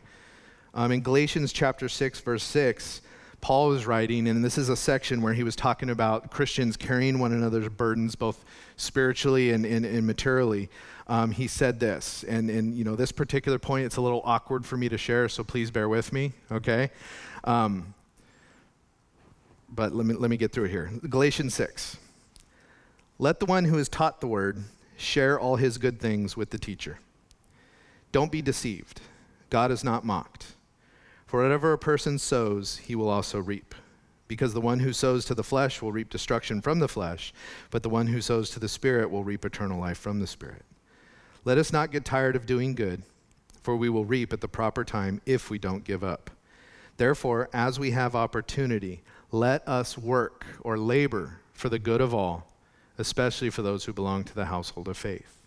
Um, 0.75 0.91
in 0.91 1.01
Galatians 1.01 1.51
chapter 1.51 1.89
6, 1.89 2.19
verse 2.19 2.43
6, 2.43 3.01
Paul 3.41 3.69
was 3.69 3.85
writing, 3.85 4.27
and 4.27 4.45
this 4.45 4.57
is 4.57 4.69
a 4.69 4.77
section 4.77 5.21
where 5.21 5.33
he 5.33 5.43
was 5.43 5.55
talking 5.55 5.89
about 5.89 6.31
Christians 6.31 6.77
carrying 6.77 7.19
one 7.19 7.33
another's 7.33 7.67
burdens, 7.69 8.15
both 8.15 8.45
spiritually 8.77 9.51
and, 9.51 9.65
and, 9.65 9.85
and 9.85 10.05
materially 10.05 10.69
um, 11.11 11.31
he 11.31 11.47
said 11.47 11.77
this, 11.81 12.23
and, 12.23 12.49
and 12.49 12.73
you 12.73 12.85
know 12.85 12.95
this 12.95 13.11
particular 13.11 13.59
point, 13.59 13.85
it's 13.85 13.97
a 13.97 14.01
little 14.01 14.21
awkward 14.23 14.65
for 14.65 14.77
me 14.77 14.87
to 14.87 14.97
share, 14.97 15.27
so 15.27 15.43
please 15.43 15.69
bear 15.69 15.89
with 15.89 16.13
me, 16.13 16.31
okay? 16.49 16.89
Um, 17.43 17.93
but 19.67 19.93
let 19.93 20.05
me, 20.05 20.13
let 20.13 20.29
me 20.29 20.37
get 20.37 20.53
through 20.53 20.65
it 20.65 20.71
here. 20.71 20.89
Galatians 21.09 21.53
6. 21.53 21.97
Let 23.19 23.41
the 23.41 23.45
one 23.45 23.65
who 23.65 23.77
is 23.77 23.89
taught 23.89 24.21
the 24.21 24.27
word 24.27 24.63
share 24.95 25.37
all 25.37 25.57
his 25.57 25.77
good 25.77 25.99
things 25.99 26.37
with 26.37 26.49
the 26.49 26.57
teacher. 26.57 26.99
Don't 28.13 28.31
be 28.31 28.41
deceived. 28.41 29.01
God 29.49 29.69
is 29.69 29.83
not 29.83 30.05
mocked. 30.05 30.53
For 31.31 31.41
whatever 31.41 31.71
a 31.71 31.77
person 31.77 32.19
sows, 32.19 32.75
he 32.75 32.93
will 32.93 33.07
also 33.07 33.39
reap. 33.39 33.73
Because 34.27 34.53
the 34.53 34.59
one 34.59 34.79
who 34.79 34.91
sows 34.91 35.23
to 35.23 35.33
the 35.33 35.45
flesh 35.45 35.81
will 35.81 35.93
reap 35.93 36.09
destruction 36.09 36.59
from 36.59 36.79
the 36.79 36.89
flesh, 36.89 37.33
but 37.69 37.83
the 37.83 37.89
one 37.89 38.07
who 38.07 38.19
sows 38.19 38.49
to 38.49 38.59
the 38.59 38.67
Spirit 38.67 39.09
will 39.09 39.23
reap 39.23 39.45
eternal 39.45 39.79
life 39.79 39.97
from 39.97 40.19
the 40.19 40.27
Spirit. 40.27 40.65
Let 41.45 41.57
us 41.57 41.71
not 41.71 41.89
get 41.89 42.03
tired 42.03 42.35
of 42.35 42.45
doing 42.45 42.75
good, 42.75 43.03
for 43.63 43.77
we 43.77 43.87
will 43.87 44.03
reap 44.03 44.33
at 44.33 44.41
the 44.41 44.49
proper 44.49 44.83
time 44.83 45.21
if 45.25 45.49
we 45.49 45.57
don't 45.57 45.85
give 45.85 46.03
up. 46.03 46.31
Therefore, 46.97 47.49
as 47.53 47.79
we 47.79 47.91
have 47.91 48.13
opportunity, 48.13 49.01
let 49.31 49.65
us 49.65 49.97
work 49.97 50.45
or 50.59 50.77
labor 50.77 51.39
for 51.53 51.69
the 51.69 51.79
good 51.79 52.01
of 52.01 52.13
all, 52.13 52.45
especially 52.97 53.49
for 53.49 53.61
those 53.61 53.85
who 53.85 53.93
belong 53.93 54.25
to 54.25 54.35
the 54.35 54.47
household 54.47 54.89
of 54.89 54.97
faith. 54.97 55.37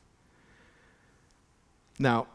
Now, 1.99 2.29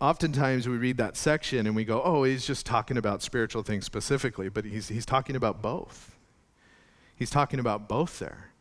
oftentimes 0.00 0.68
we 0.68 0.76
read 0.76 0.96
that 0.98 1.16
section 1.16 1.66
and 1.66 1.74
we 1.74 1.84
go, 1.84 2.02
oh, 2.02 2.24
he's 2.24 2.46
just 2.46 2.66
talking 2.66 2.96
about 2.96 3.22
spiritual 3.22 3.62
things 3.62 3.84
specifically, 3.84 4.48
but 4.48 4.64
he's, 4.64 4.88
he's 4.88 5.06
talking 5.06 5.36
about 5.36 5.60
both. 5.62 6.16
He's 7.16 7.30
talking 7.30 7.58
about 7.58 7.88
both 7.88 8.18
there. 8.18 8.52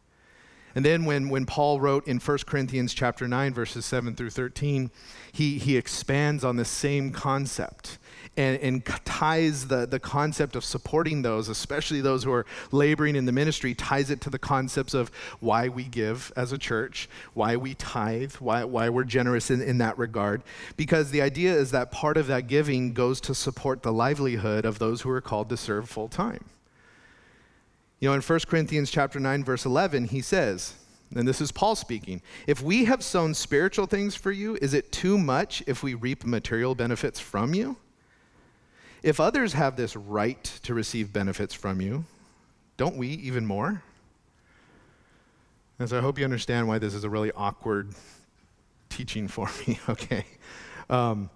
And 0.76 0.86
then 0.86 1.06
when, 1.06 1.30
when 1.30 1.46
Paul 1.46 1.80
wrote 1.80 2.08
in 2.08 2.20
1 2.20 2.38
Corinthians 2.46 2.94
chapter 2.94 3.28
9, 3.28 3.54
verses 3.54 3.86
7 3.86 4.16
through 4.16 4.30
13, 4.30 4.92
he, 5.32 5.58
he 5.58 5.78
expands 5.78 6.44
on 6.44 6.56
the 6.56 6.66
same 6.66 7.12
concept 7.12 7.98
and, 8.38 8.60
and 8.62 8.86
ties 9.04 9.68
the, 9.68 9.88
the 9.88 10.00
concept 10.00 10.56
of 10.56 10.64
supporting 10.64 11.24
those, 11.24 11.50
especially 11.50 12.02
those 12.02 12.24
who 12.24 12.32
are 12.32 12.46
laboring 12.72 13.16
in 13.16 13.26
the 13.26 13.32
ministry, 13.32 13.74
ties 13.74 14.12
it 14.12 14.22
to 14.22 14.30
the 14.30 14.38
concepts 14.40 14.94
of 14.94 15.10
why 15.40 15.68
we 15.68 15.84
give 15.84 16.32
as 16.36 16.52
a 16.52 16.58
church, 16.58 17.10
why 17.34 17.56
we 17.56 17.74
tithe, 17.74 18.34
why, 18.36 18.64
why 18.64 18.90
we're 18.90 19.04
generous 19.04 19.50
in, 19.50 19.62
in 19.62 19.80
that 19.80 19.98
regard. 19.98 20.44
Because 20.78 21.10
the 21.10 21.22
idea 21.22 21.54
is 21.54 21.72
that 21.72 21.92
part 21.92 22.16
of 22.16 22.28
that 22.28 22.48
giving 22.48 22.94
goes 22.94 23.20
to 23.22 23.34
support 23.34 23.82
the 23.82 23.92
livelihood 23.92 24.66
of 24.66 24.78
those 24.78 25.02
who 25.02 25.10
are 25.10 25.22
called 25.22 25.50
to 25.50 25.58
serve 25.58 25.90
full 25.90 26.08
time. 26.08 26.46
You 28.00 28.10
know, 28.10 28.14
in 28.14 28.22
1 28.22 28.40
Corinthians 28.48 28.92
chapter 28.92 29.20
9 29.20 29.44
verse 29.44 29.66
11, 29.66 30.10
he 30.10 30.22
says, 30.22 30.76
and 31.16 31.28
this 31.28 31.42
is 31.42 31.52
Paul 31.52 31.76
speaking, 31.76 32.22
if 32.46 32.62
we 32.62 32.86
have 32.86 33.04
sown 33.04 33.34
spiritual 33.34 33.88
things 33.88 34.14
for 34.14 34.32
you, 34.32 34.58
is 34.62 34.76
it 34.76 34.92
too 34.92 35.18
much 35.18 35.64
if 35.66 35.82
we 35.82 35.96
reap 35.96 36.26
material 36.26 36.76
benefits 36.76 37.20
from 37.20 37.56
you? 37.56 37.78
If 39.04 39.20
others 39.20 39.54
have 39.54 39.76
this 39.76 39.96
right 39.96 40.44
to 40.64 40.74
receive 40.74 41.14
benefits 41.14 41.54
from 41.54 41.82
you, 41.82 42.06
don't 42.78 42.98
we 42.98 43.10
even 43.10 43.46
more? 43.46 43.82
And 45.80 45.88
so 45.90 45.98
I 45.98 46.02
hope 46.02 46.18
you 46.18 46.26
understand 46.26 46.68
why 46.68 46.80
this 46.80 46.94
is 46.94 47.04
a 47.04 47.10
really 47.10 47.32
awkward 47.34 47.94
teaching 48.90 49.28
for 49.28 49.50
me, 49.68 49.80
okay? 49.90 50.26
Um, 50.90 51.30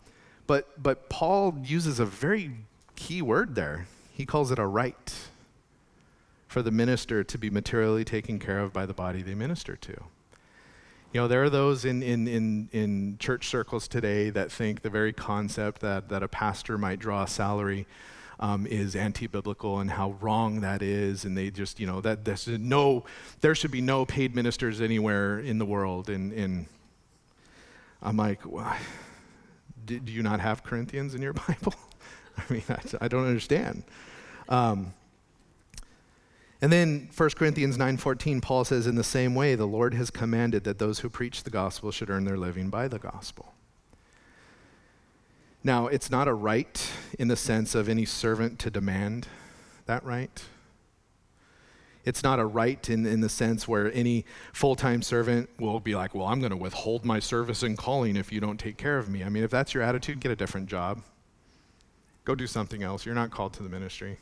but, 0.48 0.82
but 0.82 1.10
Paul 1.10 1.58
uses 1.64 2.00
a 2.00 2.06
very 2.06 2.52
key 2.96 3.22
word 3.22 3.56
there. 3.56 3.88
He 4.12 4.26
calls 4.26 4.52
it 4.52 4.60
a 4.60 4.66
right 4.66 5.14
for 6.48 6.62
the 6.62 6.72
minister 6.72 7.24
to 7.24 7.38
be 7.38 7.50
materially 7.50 8.04
taken 8.04 8.38
care 8.38 8.60
of 8.60 8.74
by 8.74 8.86
the 8.86 8.94
body 8.94 9.22
they 9.22 9.36
minister 9.36 9.76
to. 9.78 10.04
You 11.14 11.20
know, 11.20 11.28
there 11.28 11.44
are 11.44 11.50
those 11.50 11.84
in, 11.84 12.02
in, 12.02 12.26
in, 12.26 12.70
in 12.72 13.18
church 13.20 13.50
circles 13.50 13.90
today 13.90 14.30
that 14.30 14.50
think 14.50 14.82
the 14.82 14.90
very 14.90 15.12
concept 15.12 15.82
that, 15.82 16.08
that 16.08 16.24
a 16.24 16.30
pastor 16.30 16.78
might 16.78 17.00
draw 17.00 17.24
a 17.24 17.28
salary 17.28 17.86
um, 18.40 18.66
is 18.66 18.96
anti-biblical 18.96 19.80
and 19.80 19.92
how 19.92 20.12
wrong 20.22 20.62
that 20.62 20.82
is, 20.82 21.26
and 21.26 21.38
they 21.38 21.52
just, 21.52 21.82
you 21.82 21.86
know, 21.86 22.00
that 22.00 22.24
there's 22.24 22.48
no, 22.48 23.04
there 23.42 23.54
should 23.54 23.72
be 23.72 23.82
no 23.82 24.06
paid 24.06 24.34
ministers 24.34 24.80
anywhere 24.80 25.38
in 25.40 25.58
the 25.58 25.66
world. 25.66 26.10
And, 26.10 26.32
and 26.32 26.66
I'm 28.02 28.16
like, 28.16 28.42
do, 29.86 30.00
do 30.00 30.12
you 30.14 30.24
not 30.24 30.40
have 30.40 30.64
Corinthians 30.64 31.14
in 31.14 31.22
your 31.22 31.34
Bible? 31.48 31.76
I 32.38 32.54
mean, 32.54 32.64
I, 32.70 32.80
I 33.02 33.08
don't 33.10 33.28
understand. 33.28 33.84
Um, 34.48 34.94
and 36.62 36.72
then 36.72 37.10
1 37.16 37.30
Corinthians 37.32 37.78
9:14 37.78 38.42
Paul 38.42 38.64
says 38.64 38.86
in 38.88 38.96
the 38.96 39.04
same 39.04 39.34
way 39.34 39.56
the 39.56 39.66
Lord 39.66 39.94
has 39.96 40.12
commanded 40.12 40.64
that 40.64 40.80
those 40.80 41.00
who 41.00 41.10
preach 41.10 41.44
the 41.44 41.50
gospel 41.50 41.92
should 41.92 42.10
earn 42.10 42.26
their 42.26 42.38
living 42.38 42.70
by 42.70 42.88
the 42.88 43.00
gospel. 43.00 43.54
Now, 45.64 45.88
it's 45.88 46.10
not 46.10 46.28
a 46.28 46.34
right 46.34 46.92
in 47.20 47.28
the 47.28 47.36
sense 47.36 47.76
of 47.76 47.88
any 47.88 48.06
servant 48.06 48.58
to 48.60 48.72
demand 48.72 49.28
that 49.86 50.04
right. 50.04 50.44
It's 52.04 52.24
not 52.24 52.40
a 52.40 52.46
right 52.46 52.90
in, 52.90 53.06
in 53.06 53.22
the 53.22 53.30
sense 53.30 53.68
where 53.68 53.94
any 53.94 54.26
full 54.54 54.76
time 54.76 55.04
servant 55.04 55.50
will 55.60 55.80
be 55.80 55.94
like, 55.94 56.16
well, 56.16 56.26
I'm 56.26 56.40
going 56.40 56.52
to 56.52 56.58
withhold 56.58 57.06
my 57.06 57.20
service 57.20 57.62
and 57.62 57.78
calling 57.78 58.16
if 58.16 58.32
you 58.32 58.40
don't 58.40 58.60
take 58.60 58.78
care 58.78 58.98
of 58.98 59.08
me. 59.08 59.24
I 59.24 59.30
mean, 59.30 59.44
if 59.44 59.52
that's 59.52 59.74
your 59.74 59.84
attitude, 59.84 60.20
get 60.20 60.32
a 60.32 60.36
different 60.36 60.68
job. 60.68 61.04
Go 62.26 62.34
do 62.34 62.48
something 62.48 62.82
else. 62.82 63.06
You're 63.06 63.16
not 63.16 63.30
called 63.30 63.54
to 63.54 63.64
the 63.64 63.70
ministry. 63.70 64.18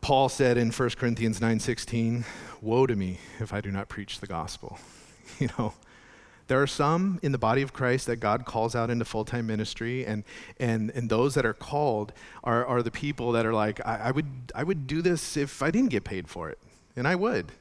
Paul 0.00 0.28
said 0.28 0.56
in 0.56 0.70
1 0.70 0.90
Corinthians 0.96 1.40
9:16, 1.40 2.24
"Woe 2.60 2.86
to 2.86 2.96
me 2.96 3.18
if 3.38 3.52
I 3.52 3.60
do 3.60 3.70
not 3.70 3.88
preach 3.88 4.20
the 4.20 4.26
gospel." 4.26 4.78
You 5.38 5.48
know, 5.56 5.72
there 6.50 6.60
are 6.60 6.66
some 6.66 7.20
in 7.22 7.30
the 7.30 7.38
body 7.38 7.62
of 7.62 7.72
Christ 7.72 8.06
that 8.06 8.16
God 8.16 8.44
calls 8.44 8.74
out 8.74 8.90
into 8.90 9.04
full 9.04 9.24
time 9.24 9.46
ministry, 9.46 10.04
and, 10.04 10.24
and, 10.58 10.90
and 10.90 11.08
those 11.08 11.34
that 11.36 11.46
are 11.46 11.54
called 11.54 12.12
are, 12.42 12.66
are 12.66 12.82
the 12.82 12.90
people 12.90 13.30
that 13.32 13.46
are 13.46 13.54
like, 13.54 13.80
I, 13.86 13.96
I, 13.96 14.10
would, 14.10 14.26
I 14.52 14.64
would 14.64 14.88
do 14.88 15.00
this 15.00 15.36
if 15.36 15.62
I 15.62 15.70
didn't 15.70 15.90
get 15.90 16.02
paid 16.02 16.26
for 16.26 16.50
it. 16.50 16.58
And 16.96 17.06
I 17.06 17.14
would. 17.14 17.52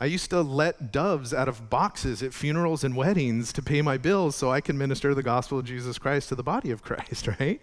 I 0.00 0.04
used 0.04 0.30
to 0.30 0.42
let 0.42 0.92
doves 0.92 1.34
out 1.34 1.48
of 1.48 1.68
boxes 1.68 2.22
at 2.22 2.32
funerals 2.32 2.84
and 2.84 2.94
weddings 2.94 3.52
to 3.54 3.62
pay 3.62 3.82
my 3.82 3.96
bills 3.96 4.36
so 4.36 4.52
I 4.52 4.60
can 4.60 4.78
minister 4.78 5.12
the 5.12 5.24
gospel 5.24 5.58
of 5.58 5.64
Jesus 5.64 5.98
Christ 5.98 6.28
to 6.28 6.36
the 6.36 6.44
body 6.44 6.70
of 6.70 6.84
Christ, 6.84 7.26
right? 7.40 7.60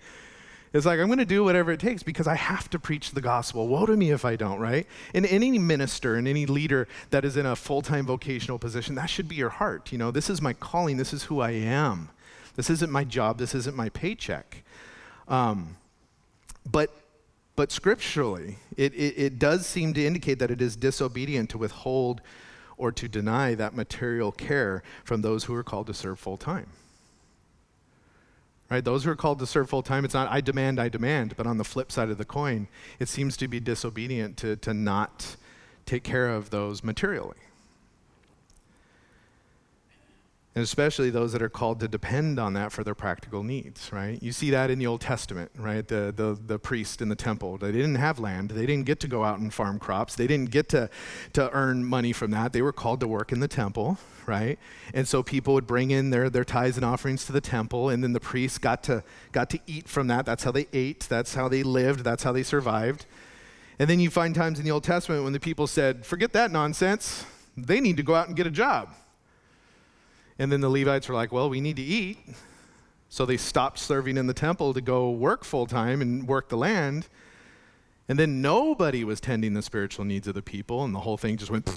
It's 0.73 0.87
like, 0.87 0.99
I'm 0.99 1.05
going 1.05 1.19
to 1.19 1.25
do 1.25 1.43
whatever 1.43 1.71
it 1.71 1.79
takes 1.79 2.01
because 2.01 2.27
I 2.27 2.35
have 2.35 2.67
to 2.71 2.79
preach 2.79 3.11
the 3.11 3.21
gospel. 3.21 3.67
Woe 3.67 3.85
to 3.85 3.95
me 3.95 4.09
if 4.09 4.25
I 4.25 4.35
don't, 4.35 4.59
right? 4.59 4.87
And 5.13 5.25
any 5.27 5.59
minister 5.59 6.15
and 6.15 6.27
any 6.27 6.47
leader 6.47 6.87
that 7.11 7.23
is 7.23 7.37
in 7.37 7.45
a 7.45 7.55
full 7.55 7.83
time 7.83 8.07
vocational 8.07 8.57
position, 8.57 8.95
that 8.95 9.05
should 9.05 9.29
be 9.29 9.35
your 9.35 9.49
heart. 9.49 9.91
You 9.91 9.99
know, 9.99 10.09
this 10.09 10.31
is 10.31 10.41
my 10.41 10.53
calling, 10.53 10.97
this 10.97 11.13
is 11.13 11.25
who 11.25 11.41
I 11.41 11.51
am. 11.51 12.09
This 12.55 12.71
isn't 12.71 12.91
my 12.91 13.03
job, 13.03 13.37
this 13.37 13.53
isn't 13.53 13.75
my 13.75 13.89
paycheck. 13.89 14.63
Um, 15.27 15.77
but 16.69 16.91
but 17.55 17.71
scripturally, 17.71 18.57
it, 18.77 18.93
it, 18.95 19.13
it 19.15 19.39
does 19.39 19.67
seem 19.67 19.93
to 19.93 20.03
indicate 20.03 20.39
that 20.39 20.49
it 20.49 20.59
is 20.59 20.75
disobedient 20.75 21.51
to 21.51 21.59
withhold 21.59 22.19
or 22.77 22.91
to 22.91 23.07
deny 23.07 23.53
that 23.53 23.75
material 23.75 24.31
care 24.31 24.81
from 25.03 25.21
those 25.21 25.43
who 25.43 25.53
are 25.53 25.63
called 25.63 25.85
to 25.85 25.93
serve 25.93 26.17
full 26.17 26.37
time. 26.37 26.67
Right? 28.73 28.83
Those 28.83 29.03
who 29.03 29.11
are 29.11 29.15
called 29.15 29.37
to 29.37 29.45
serve 29.45 29.69
full 29.69 29.83
time, 29.83 30.03
it's 30.03 30.15
not 30.15 30.31
I 30.31 30.41
demand, 30.41 30.79
I 30.79 30.89
demand, 30.89 31.37
but 31.37 31.45
on 31.45 31.59
the 31.59 31.63
flip 31.63 31.91
side 31.91 32.09
of 32.09 32.17
the 32.17 32.25
coin, 32.25 32.67
it 32.97 33.07
seems 33.07 33.37
to 33.37 33.47
be 33.47 33.59
disobedient 33.59 34.35
to, 34.37 34.55
to 34.55 34.73
not 34.73 35.35
take 35.85 36.01
care 36.01 36.27
of 36.27 36.49
those 36.49 36.83
materially. 36.83 37.37
And 40.55 40.61
especially 40.61 41.09
those 41.09 41.31
that 41.31 41.41
are 41.41 41.49
called 41.49 41.79
to 41.79 41.87
depend 41.87 42.39
on 42.39 42.53
that 42.53 42.71
for 42.71 42.83
their 42.83 42.93
practical 42.93 43.41
needs, 43.41 43.91
right? 43.91 44.21
You 44.21 44.31
see 44.31 44.51
that 44.51 44.69
in 44.69 44.77
the 44.77 44.85
Old 44.85 45.01
Testament, 45.01 45.49
right? 45.57 45.87
The, 45.87 46.13
the, 46.15 46.37
the 46.45 46.59
priest 46.59 47.01
in 47.01 47.09
the 47.09 47.15
temple, 47.15 47.57
they 47.57 47.71
didn't 47.71 47.95
have 47.95 48.19
land. 48.19 48.51
They 48.51 48.67
didn't 48.67 48.85
get 48.85 48.99
to 48.99 49.07
go 49.07 49.23
out 49.23 49.39
and 49.39 49.51
farm 49.51 49.79
crops. 49.79 50.13
They 50.13 50.27
didn't 50.27 50.51
get 50.51 50.69
to, 50.69 50.91
to 51.33 51.49
earn 51.53 51.83
money 51.83 52.13
from 52.13 52.29
that. 52.31 52.53
They 52.53 52.61
were 52.61 52.71
called 52.71 52.99
to 52.99 53.07
work 53.07 53.31
in 53.31 53.39
the 53.39 53.47
temple, 53.47 53.97
right? 54.27 54.59
And 54.93 55.07
so 55.07 55.23
people 55.23 55.55
would 55.55 55.65
bring 55.65 55.89
in 55.89 56.11
their, 56.11 56.29
their 56.29 56.45
tithes 56.45 56.77
and 56.77 56.85
offerings 56.85 57.25
to 57.25 57.31
the 57.31 57.41
temple, 57.41 57.89
and 57.89 58.03
then 58.03 58.13
the 58.13 58.19
priests 58.19 58.59
got 58.59 58.83
to, 58.83 59.03
got 59.31 59.49
to 59.49 59.59
eat 59.65 59.87
from 59.87 60.05
that. 60.07 60.23
That's 60.23 60.43
how 60.43 60.51
they 60.51 60.67
ate, 60.71 61.07
that's 61.09 61.33
how 61.33 61.47
they 61.47 61.63
lived, 61.63 62.01
that's 62.01 62.21
how 62.21 62.31
they 62.31 62.43
survived. 62.43 63.07
And 63.79 63.89
then 63.89 63.99
you 63.99 64.11
find 64.11 64.35
times 64.35 64.59
in 64.59 64.65
the 64.65 64.71
Old 64.71 64.83
Testament 64.83 65.23
when 65.23 65.33
the 65.33 65.39
people 65.39 65.65
said, 65.65 66.05
forget 66.05 66.31
that 66.33 66.51
nonsense. 66.51 67.25
They 67.57 67.79
need 67.79 67.97
to 67.97 68.03
go 68.03 68.13
out 68.13 68.27
and 68.27 68.37
get 68.37 68.45
a 68.45 68.51
job. 68.51 68.89
And 70.43 70.51
then 70.51 70.59
the 70.59 70.67
Levites 70.67 71.07
were 71.07 71.15
like, 71.15 71.31
well, 71.31 71.49
we 71.49 71.61
need 71.61 71.77
to 71.77 71.81
eat. 71.81 72.17
So 73.07 73.25
they 73.25 73.37
stopped 73.37 73.79
serving 73.79 74.17
in 74.17 74.27
the 74.27 74.33
temple 74.33 74.73
to 74.73 74.81
go 74.81 75.09
work 75.09 75.45
full 75.45 75.67
time 75.67 76.01
and 76.01 76.27
work 76.27 76.49
the 76.49 76.57
land. 76.57 77.07
And 78.09 78.19
then 78.19 78.41
nobody 78.41 79.05
was 79.05 79.21
tending 79.21 79.53
the 79.53 79.61
spiritual 79.61 80.03
needs 80.03 80.27
of 80.27 80.35
the 80.35 80.41
people, 80.41 80.83
and 80.83 80.93
the 80.93 80.99
whole 80.99 81.15
thing 81.15 81.37
just 81.37 81.49
went. 81.49 81.69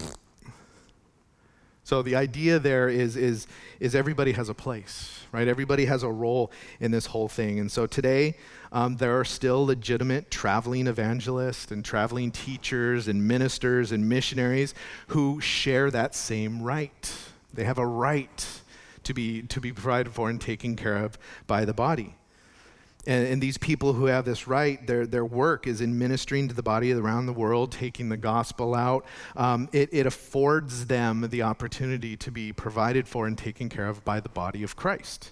So 1.85 2.03
the 2.03 2.17
idea 2.17 2.59
there 2.59 2.89
is, 2.89 3.15
is, 3.15 3.47
is 3.79 3.95
everybody 3.95 4.33
has 4.33 4.49
a 4.49 4.55
place, 4.55 5.21
right? 5.31 5.47
Everybody 5.47 5.85
has 5.85 6.03
a 6.03 6.11
role 6.11 6.51
in 6.81 6.91
this 6.91 7.07
whole 7.07 7.29
thing. 7.29 7.61
And 7.61 7.71
so 7.71 7.87
today, 7.87 8.37
um, 8.73 8.97
there 8.97 9.17
are 9.17 9.25
still 9.25 9.65
legitimate 9.65 10.29
traveling 10.29 10.89
evangelists 10.89 11.71
and 11.71 11.85
traveling 11.85 12.33
teachers 12.33 13.07
and 13.07 13.29
ministers 13.29 13.93
and 13.93 14.09
missionaries 14.09 14.75
who 15.07 15.41
share 15.41 15.89
that 15.93 16.17
same 16.17 16.61
right. 16.61 17.13
They 17.57 17.65
have 17.65 17.79
a 17.79 17.87
right 17.87 18.63
to 19.05 19.15
be, 19.15 19.43
to 19.43 19.61
be 19.61 19.73
provided 19.73 20.13
for 20.13 20.31
and 20.31 20.41
taken 20.41 20.77
care 20.77 20.97
of 20.97 21.19
by 21.47 21.65
the 21.65 21.75
body. 21.75 22.15
And, 23.07 23.27
and, 23.29 23.43
these 23.43 23.57
people 23.57 23.93
who 23.93 24.07
have 24.07 24.25
this 24.25 24.49
right, 24.49 24.85
their, 24.85 25.07
their 25.07 25.25
work 25.25 25.69
is 25.69 25.81
in 25.81 25.97
ministering 25.97 26.49
to 26.49 26.55
the 26.55 26.63
body 26.63 26.93
around 26.93 27.27
the 27.27 27.33
world, 27.33 27.71
taking 27.71 28.09
the 28.09 28.17
gospel 28.17 28.75
out. 28.75 29.05
Um, 29.37 29.69
it, 29.73 29.91
it 29.93 30.07
affords 30.07 30.87
them 30.87 31.29
the 31.31 31.43
opportunity 31.43 32.17
to 32.17 32.33
be 32.33 32.53
provided 32.53 33.07
for 33.07 33.29
and 33.29 33.39
taken 33.39 33.69
care 33.69 33.87
of 33.87 34.05
by 34.05 34.19
the 34.19 34.29
body 34.29 34.65
of 34.65 34.75
Christ. 34.75 35.31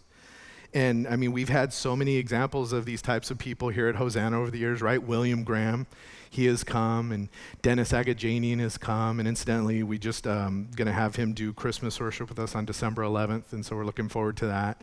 And 0.74 1.06
I 1.06 1.14
mean, 1.14 1.30
we've 1.30 1.48
had 1.48 1.72
so 1.72 1.94
many 1.94 2.16
examples 2.16 2.72
of 2.72 2.84
these 2.84 3.00
types 3.00 3.30
of 3.30 3.38
people 3.38 3.68
here 3.68 3.86
at 3.86 3.94
Hosanna 3.94 4.40
over 4.40 4.50
the 4.50 4.58
years, 4.58 4.82
right? 4.82 5.00
William 5.00 5.44
Graham, 5.44 5.86
he 6.28 6.46
has 6.46 6.64
come, 6.64 7.12
and 7.12 7.28
Dennis 7.62 7.92
Agajanian 7.92 8.58
has 8.58 8.76
come. 8.76 9.20
And 9.20 9.28
incidentally, 9.28 9.84
we 9.84 9.98
just 9.98 10.26
um, 10.26 10.68
going 10.74 10.86
to 10.86 10.92
have 10.92 11.14
him 11.14 11.32
do 11.32 11.52
Christmas 11.52 12.00
worship 12.00 12.28
with 12.28 12.40
us 12.40 12.56
on 12.56 12.64
December 12.64 13.02
11th, 13.02 13.52
and 13.52 13.64
so 13.64 13.76
we're 13.76 13.86
looking 13.86 14.08
forward 14.08 14.36
to 14.38 14.46
that 14.46 14.82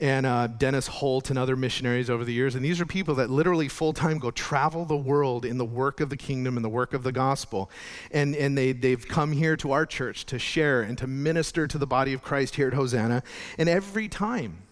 and 0.00 0.26
uh, 0.26 0.46
Dennis 0.46 0.86
Holt 0.86 1.30
and 1.30 1.38
other 1.38 1.56
missionaries 1.56 2.10
over 2.10 2.24
the 2.24 2.32
years. 2.32 2.54
And 2.54 2.64
these 2.64 2.80
are 2.80 2.86
people 2.86 3.14
that 3.14 3.30
literally 3.30 3.68
full 3.68 3.92
time 3.92 4.18
go 4.18 4.30
travel 4.30 4.84
the 4.84 4.96
world 4.96 5.44
in 5.44 5.56
the 5.56 5.64
work 5.64 6.00
of 6.00 6.10
the 6.10 6.16
kingdom 6.16 6.56
and 6.56 6.64
the 6.64 6.68
work 6.68 6.92
of 6.92 7.02
the 7.02 7.12
gospel. 7.12 7.70
And, 8.10 8.36
and 8.36 8.56
they, 8.56 8.72
they've 8.72 9.06
come 9.06 9.32
here 9.32 9.56
to 9.56 9.72
our 9.72 9.86
church 9.86 10.26
to 10.26 10.38
share 10.38 10.82
and 10.82 10.98
to 10.98 11.06
minister 11.06 11.66
to 11.66 11.78
the 11.78 11.86
body 11.86 12.12
of 12.12 12.22
Christ 12.22 12.56
here 12.56 12.68
at 12.68 12.74
Hosanna. 12.74 13.22
And 13.56 13.68
every 13.68 14.08
time, 14.08 14.65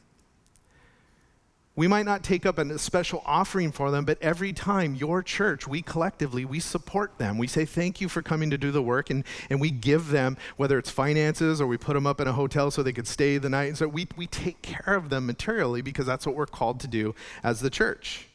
we 1.77 1.89
might 1.89 2.07
not 2.07 2.23
take 2.23 2.47
up 2.47 2.59
a 2.59 2.79
special 2.79 3.21
offering 3.27 3.73
for 3.73 3.91
them, 3.91 4.05
but 4.05 4.17
every 4.23 4.53
time 4.53 4.95
your 4.95 5.25
church, 5.25 5.67
we 5.67 5.83
collectively, 5.83 6.45
we 6.45 6.61
support 6.61 7.19
them. 7.19 7.37
We 7.37 7.49
say 7.49 7.65
thank 7.65 8.01
you 8.01 8.09
for 8.09 8.23
coming 8.23 8.51
to 8.51 8.59
do 8.59 8.71
the 8.71 8.83
work, 8.83 9.11
and, 9.11 9.25
and 9.51 9.61
we 9.61 9.73
give 9.73 10.11
them, 10.11 10.37
whether 10.57 10.79
it's 10.79 10.91
finances 10.91 11.61
or 11.61 11.67
we 11.67 11.77
put 11.77 11.95
them 11.95 12.07
up 12.07 12.21
in 12.21 12.29
a 12.29 12.33
hotel 12.33 12.71
so 12.71 12.85
they 12.85 12.93
could 12.93 13.09
stay 13.09 13.39
the 13.39 13.49
night. 13.49 13.65
And 13.65 13.79
so 13.79 13.89
we, 13.89 14.07
we 14.17 14.29
take 14.29 14.63
care 14.63 14.95
of 14.95 15.11
them 15.11 15.27
materially 15.27 15.83
because 15.83 16.07
that's 16.07 16.25
what 16.25 16.37
we're 16.37 16.47
called 16.47 16.79
to 16.81 16.87
do 16.87 17.13
as 17.43 17.61
the 17.61 17.71
church. 17.71 18.29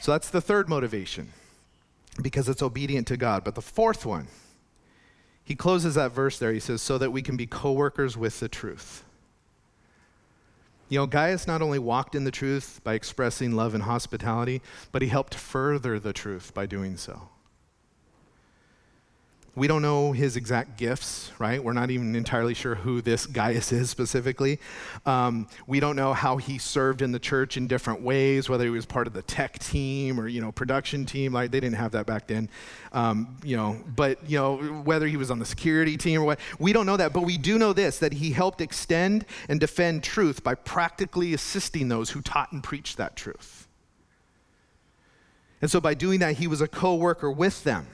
So 0.00 0.12
that's 0.12 0.30
the 0.30 0.40
third 0.40 0.68
motivation, 0.68 1.32
because 2.22 2.48
it's 2.48 2.62
obedient 2.62 3.08
to 3.08 3.16
God. 3.16 3.42
But 3.42 3.56
the 3.56 3.62
fourth 3.62 4.06
one, 4.06 4.28
he 5.42 5.56
closes 5.56 5.96
that 5.96 6.12
verse 6.12 6.38
there. 6.38 6.52
He 6.52 6.60
says, 6.60 6.80
so 6.80 6.96
that 6.98 7.10
we 7.10 7.22
can 7.22 7.36
be 7.36 7.48
co 7.48 7.72
workers 7.72 8.16
with 8.16 8.38
the 8.38 8.48
truth. 8.48 9.04
You 10.90 10.98
know, 10.98 11.06
Gaius 11.06 11.46
not 11.46 11.62
only 11.62 11.78
walked 11.78 12.16
in 12.16 12.24
the 12.24 12.32
truth 12.32 12.80
by 12.82 12.94
expressing 12.94 13.52
love 13.52 13.74
and 13.74 13.84
hospitality, 13.84 14.60
but 14.90 15.02
he 15.02 15.08
helped 15.08 15.36
further 15.36 16.00
the 16.00 16.12
truth 16.12 16.52
by 16.52 16.66
doing 16.66 16.96
so. 16.96 17.28
We 19.60 19.66
don't 19.66 19.82
know 19.82 20.12
his 20.12 20.36
exact 20.36 20.78
gifts, 20.78 21.32
right? 21.38 21.62
We're 21.62 21.74
not 21.74 21.90
even 21.90 22.16
entirely 22.16 22.54
sure 22.54 22.76
who 22.76 23.02
this 23.02 23.26
Gaius 23.26 23.72
is 23.72 23.90
specifically. 23.90 24.58
Um, 25.04 25.48
we 25.66 25.80
don't 25.80 25.96
know 25.96 26.14
how 26.14 26.38
he 26.38 26.56
served 26.56 27.02
in 27.02 27.12
the 27.12 27.18
church 27.18 27.58
in 27.58 27.66
different 27.66 28.00
ways, 28.00 28.48
whether 28.48 28.64
he 28.64 28.70
was 28.70 28.86
part 28.86 29.06
of 29.06 29.12
the 29.12 29.20
tech 29.20 29.58
team 29.58 30.18
or 30.18 30.28
you 30.28 30.40
know 30.40 30.50
production 30.50 31.04
team. 31.04 31.34
Like 31.34 31.50
they 31.50 31.60
didn't 31.60 31.76
have 31.76 31.92
that 31.92 32.06
back 32.06 32.26
then, 32.26 32.48
um, 32.94 33.36
you 33.44 33.54
know. 33.54 33.76
But 33.94 34.30
you 34.30 34.38
know 34.38 34.56
whether 34.56 35.06
he 35.06 35.18
was 35.18 35.30
on 35.30 35.38
the 35.38 35.44
security 35.44 35.98
team 35.98 36.22
or 36.22 36.24
what, 36.24 36.40
we 36.58 36.72
don't 36.72 36.86
know 36.86 36.96
that. 36.96 37.12
But 37.12 37.24
we 37.24 37.36
do 37.36 37.58
know 37.58 37.74
this: 37.74 37.98
that 37.98 38.14
he 38.14 38.30
helped 38.30 38.62
extend 38.62 39.26
and 39.46 39.60
defend 39.60 40.02
truth 40.02 40.42
by 40.42 40.54
practically 40.54 41.34
assisting 41.34 41.88
those 41.88 42.08
who 42.08 42.22
taught 42.22 42.50
and 42.52 42.64
preached 42.64 42.96
that 42.96 43.14
truth. 43.14 43.68
And 45.60 45.70
so 45.70 45.82
by 45.82 45.92
doing 45.92 46.20
that, 46.20 46.38
he 46.38 46.46
was 46.46 46.62
a 46.62 46.66
co-worker 46.66 47.30
with 47.30 47.62
them 47.62 47.88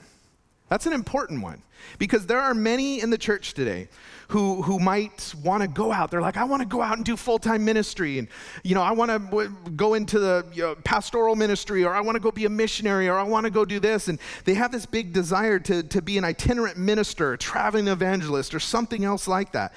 That's 0.69 0.85
an 0.85 0.93
important 0.93 1.41
one 1.41 1.63
because 1.97 2.25
there 2.25 2.39
are 2.39 2.53
many 2.53 3.01
in 3.01 3.09
the 3.09 3.17
church 3.17 3.53
today 3.53 3.87
who, 4.29 4.61
who 4.61 4.79
might 4.79 5.33
want 5.41 5.61
to 5.61 5.67
go 5.69 5.91
out. 5.91 6.11
They're 6.11 6.21
like, 6.21 6.35
I 6.35 6.43
want 6.43 6.61
to 6.61 6.67
go 6.67 6.81
out 6.81 6.97
and 6.97 7.05
do 7.05 7.15
full 7.15 7.39
time 7.39 7.63
ministry. 7.63 8.19
And, 8.19 8.27
you 8.63 8.75
know, 8.75 8.81
I 8.81 8.91
want 8.91 9.11
to 9.11 9.19
w- 9.19 9.55
go 9.75 9.93
into 9.93 10.19
the 10.19 10.45
you 10.53 10.63
know, 10.63 10.75
pastoral 10.75 11.35
ministry 11.35 11.85
or 11.85 11.93
I 11.93 12.01
want 12.01 12.17
to 12.17 12.19
go 12.19 12.31
be 12.31 12.45
a 12.45 12.49
missionary 12.49 13.07
or 13.07 13.17
I 13.17 13.23
want 13.23 13.45
to 13.45 13.49
go 13.49 13.63
do 13.63 13.79
this. 13.79 14.09
And 14.09 14.19
they 14.43 14.55
have 14.55 14.71
this 14.71 14.85
big 14.85 15.13
desire 15.13 15.59
to, 15.59 15.83
to 15.83 16.01
be 16.01 16.17
an 16.17 16.25
itinerant 16.25 16.77
minister, 16.77 17.33
a 17.33 17.37
traveling 17.37 17.87
evangelist, 17.87 18.53
or 18.53 18.59
something 18.59 19.05
else 19.05 19.27
like 19.27 19.53
that. 19.53 19.73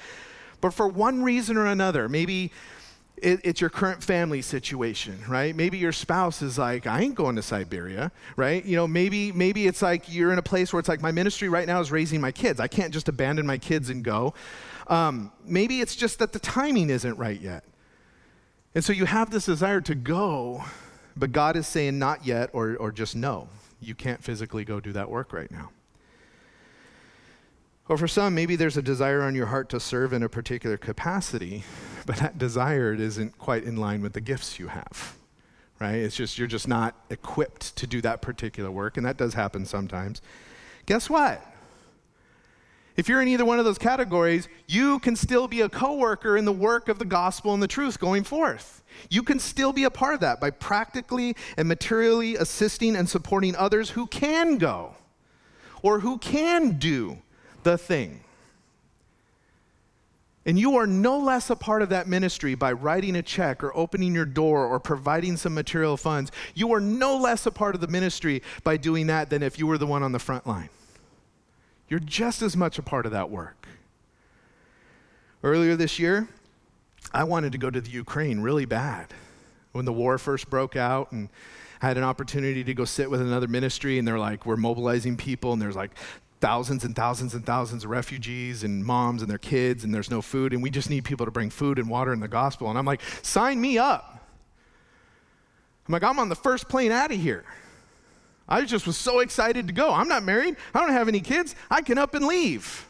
But 0.59 0.73
for 0.73 0.87
one 0.87 1.23
reason 1.23 1.55
or 1.55 1.67
another, 1.67 2.09
maybe 2.09 2.51
it, 3.17 3.41
it's 3.43 3.61
your 3.61 3.69
current 3.69 4.03
family 4.03 4.41
situation, 4.41 5.23
right? 5.27 5.55
Maybe 5.55 5.77
your 5.77 5.91
spouse 5.91 6.41
is 6.41 6.57
like, 6.57 6.87
I 6.87 7.01
ain't 7.01 7.15
going 7.15 7.35
to 7.35 7.41
Siberia, 7.41 8.11
right? 8.35 8.63
You 8.65 8.75
know, 8.75 8.87
maybe 8.87 9.31
maybe 9.31 9.67
it's 9.67 9.81
like 9.81 10.11
you're 10.11 10.33
in 10.33 10.39
a 10.39 10.43
place 10.43 10.73
where 10.73 10.79
it's 10.79 10.89
like 10.89 11.01
my 11.01 11.11
ministry 11.11 11.47
right 11.49 11.67
now 11.67 11.79
is 11.79 11.91
raising 11.91 12.19
my 12.19 12.31
kids. 12.31 12.59
I 12.59 12.67
can't 12.67 12.93
just 12.93 13.07
abandon 13.07 13.45
my 13.45 13.57
kids 13.57 13.89
and 13.89 14.03
go. 14.03 14.33
Um, 14.87 15.31
maybe 15.45 15.81
it's 15.81 15.95
just 15.95 16.19
that 16.19 16.33
the 16.33 16.39
timing 16.39 16.89
isn't 16.89 17.17
right 17.17 17.39
yet. 17.39 17.63
And 18.73 18.83
so 18.83 18.93
you 18.93 19.05
have 19.05 19.29
this 19.29 19.45
desire 19.45 19.81
to 19.81 19.95
go, 19.95 20.63
but 21.15 21.31
God 21.31 21.55
is 21.55 21.67
saying 21.67 21.99
not 21.99 22.25
yet 22.25 22.49
or, 22.53 22.75
or 22.77 22.91
just 22.91 23.15
no. 23.15 23.49
You 23.81 23.95
can't 23.95 24.23
physically 24.23 24.63
go 24.63 24.79
do 24.79 24.93
that 24.93 25.09
work 25.09 25.33
right 25.33 25.51
now. 25.51 25.71
Or 27.91 27.97
for 27.97 28.07
some, 28.07 28.33
maybe 28.33 28.55
there's 28.55 28.77
a 28.77 28.81
desire 28.81 29.21
on 29.21 29.35
your 29.35 29.47
heart 29.47 29.67
to 29.71 29.79
serve 29.81 30.13
in 30.13 30.23
a 30.23 30.29
particular 30.29 30.77
capacity, 30.77 31.65
but 32.05 32.15
that 32.15 32.37
desire 32.37 32.93
isn't 32.93 33.37
quite 33.37 33.65
in 33.65 33.75
line 33.75 34.01
with 34.01 34.13
the 34.13 34.21
gifts 34.21 34.59
you 34.59 34.67
have, 34.67 35.17
right? 35.77 35.95
It's 35.95 36.15
just, 36.15 36.37
you're 36.37 36.47
just 36.47 36.69
not 36.69 36.95
equipped 37.09 37.75
to 37.75 37.85
do 37.85 37.99
that 37.99 38.21
particular 38.21 38.71
work, 38.71 38.95
and 38.95 39.05
that 39.05 39.17
does 39.17 39.33
happen 39.33 39.65
sometimes. 39.65 40.21
Guess 40.85 41.09
what? 41.09 41.45
If 42.95 43.09
you're 43.09 43.21
in 43.21 43.27
either 43.27 43.43
one 43.43 43.59
of 43.59 43.65
those 43.65 43.77
categories, 43.77 44.47
you 44.69 44.99
can 44.99 45.17
still 45.17 45.49
be 45.49 45.59
a 45.59 45.67
coworker 45.67 46.37
in 46.37 46.45
the 46.45 46.53
work 46.53 46.87
of 46.87 46.97
the 46.97 47.03
gospel 47.03 47.53
and 47.53 47.61
the 47.61 47.67
truth 47.67 47.99
going 47.99 48.23
forth. 48.23 48.85
You 49.09 49.21
can 49.21 49.37
still 49.37 49.73
be 49.73 49.83
a 49.83 49.91
part 49.91 50.13
of 50.13 50.21
that 50.21 50.39
by 50.39 50.51
practically 50.51 51.35
and 51.57 51.67
materially 51.67 52.37
assisting 52.37 52.95
and 52.95 53.09
supporting 53.09 53.53
others 53.57 53.89
who 53.89 54.07
can 54.07 54.57
go 54.59 54.95
or 55.81 55.99
who 55.99 56.19
can 56.19 56.79
do 56.79 57.17
the 57.63 57.77
thing. 57.77 58.21
And 60.45 60.57
you 60.57 60.77
are 60.77 60.87
no 60.87 61.19
less 61.19 61.51
a 61.51 61.55
part 61.55 61.83
of 61.83 61.89
that 61.89 62.07
ministry 62.07 62.55
by 62.55 62.71
writing 62.71 63.15
a 63.15 63.21
check 63.21 63.63
or 63.63 63.75
opening 63.77 64.15
your 64.15 64.25
door 64.25 64.65
or 64.65 64.79
providing 64.79 65.37
some 65.37 65.53
material 65.53 65.97
funds. 65.97 66.31
You 66.55 66.73
are 66.73 66.79
no 66.79 67.15
less 67.17 67.45
a 67.45 67.51
part 67.51 67.75
of 67.75 67.81
the 67.81 67.87
ministry 67.87 68.41
by 68.63 68.77
doing 68.77 69.07
that 69.07 69.29
than 69.29 69.43
if 69.43 69.59
you 69.59 69.67
were 69.67 69.77
the 69.77 69.85
one 69.85 70.01
on 70.01 70.11
the 70.11 70.19
front 70.19 70.47
line. 70.47 70.69
You're 71.89 71.99
just 71.99 72.41
as 72.41 72.57
much 72.57 72.79
a 72.79 72.81
part 72.81 73.05
of 73.05 73.11
that 73.11 73.29
work. 73.29 73.67
Earlier 75.43 75.75
this 75.75 75.99
year, 75.99 76.27
I 77.13 77.23
wanted 77.23 77.51
to 77.51 77.57
go 77.57 77.69
to 77.69 77.81
the 77.81 77.89
Ukraine 77.89 78.39
really 78.39 78.65
bad. 78.65 79.13
When 79.73 79.85
the 79.85 79.93
war 79.93 80.17
first 80.17 80.49
broke 80.49 80.75
out 80.75 81.11
and 81.11 81.29
I 81.81 81.87
had 81.87 81.97
an 81.97 82.03
opportunity 82.03 82.63
to 82.63 82.73
go 82.73 82.85
sit 82.85 83.09
with 83.11 83.21
another 83.21 83.47
ministry 83.47 83.99
and 83.99 84.07
they're 84.07 84.19
like, 84.19 84.45
we're 84.45 84.57
mobilizing 84.57 85.17
people 85.17 85.53
and 85.53 85.61
there's 85.61 85.75
like 85.75 85.91
thousands 86.41 86.83
and 86.83 86.95
thousands 86.95 87.35
and 87.35 87.45
thousands 87.45 87.85
of 87.85 87.91
refugees 87.91 88.63
and 88.63 88.83
moms 88.83 89.21
and 89.21 89.29
their 89.29 89.37
kids, 89.37 89.83
and 89.83 89.93
there's 89.93 90.09
no 90.09 90.21
food, 90.21 90.53
and 90.53 90.61
we 90.61 90.69
just 90.69 90.89
need 90.89 91.05
people 91.05 91.25
to 91.25 91.31
bring 91.31 91.49
food 91.49 91.79
and 91.79 91.87
water 91.87 92.11
and 92.11 92.21
the 92.21 92.27
gospel. 92.27 92.69
And 92.69 92.77
I'm 92.77 92.85
like, 92.85 93.01
sign 93.21 93.61
me 93.61 93.77
up. 93.77 94.27
I'm 95.87 95.93
like, 95.93 96.03
I'm 96.03 96.19
on 96.19 96.29
the 96.29 96.35
first 96.35 96.67
plane 96.67 96.91
out 96.91 97.11
of 97.11 97.19
here. 97.19 97.45
I 98.49 98.63
just 98.65 98.85
was 98.85 98.97
so 98.97 99.19
excited 99.19 99.67
to 99.67 99.73
go. 99.73 99.93
I'm 99.93 100.07
not 100.07 100.23
married, 100.23 100.57
I 100.73 100.81
don't 100.81 100.91
have 100.91 101.07
any 101.07 101.21
kids. 101.21 101.55
I 101.69 101.81
can 101.81 101.97
up 101.97 102.15
and 102.15 102.25
leave. 102.25 102.87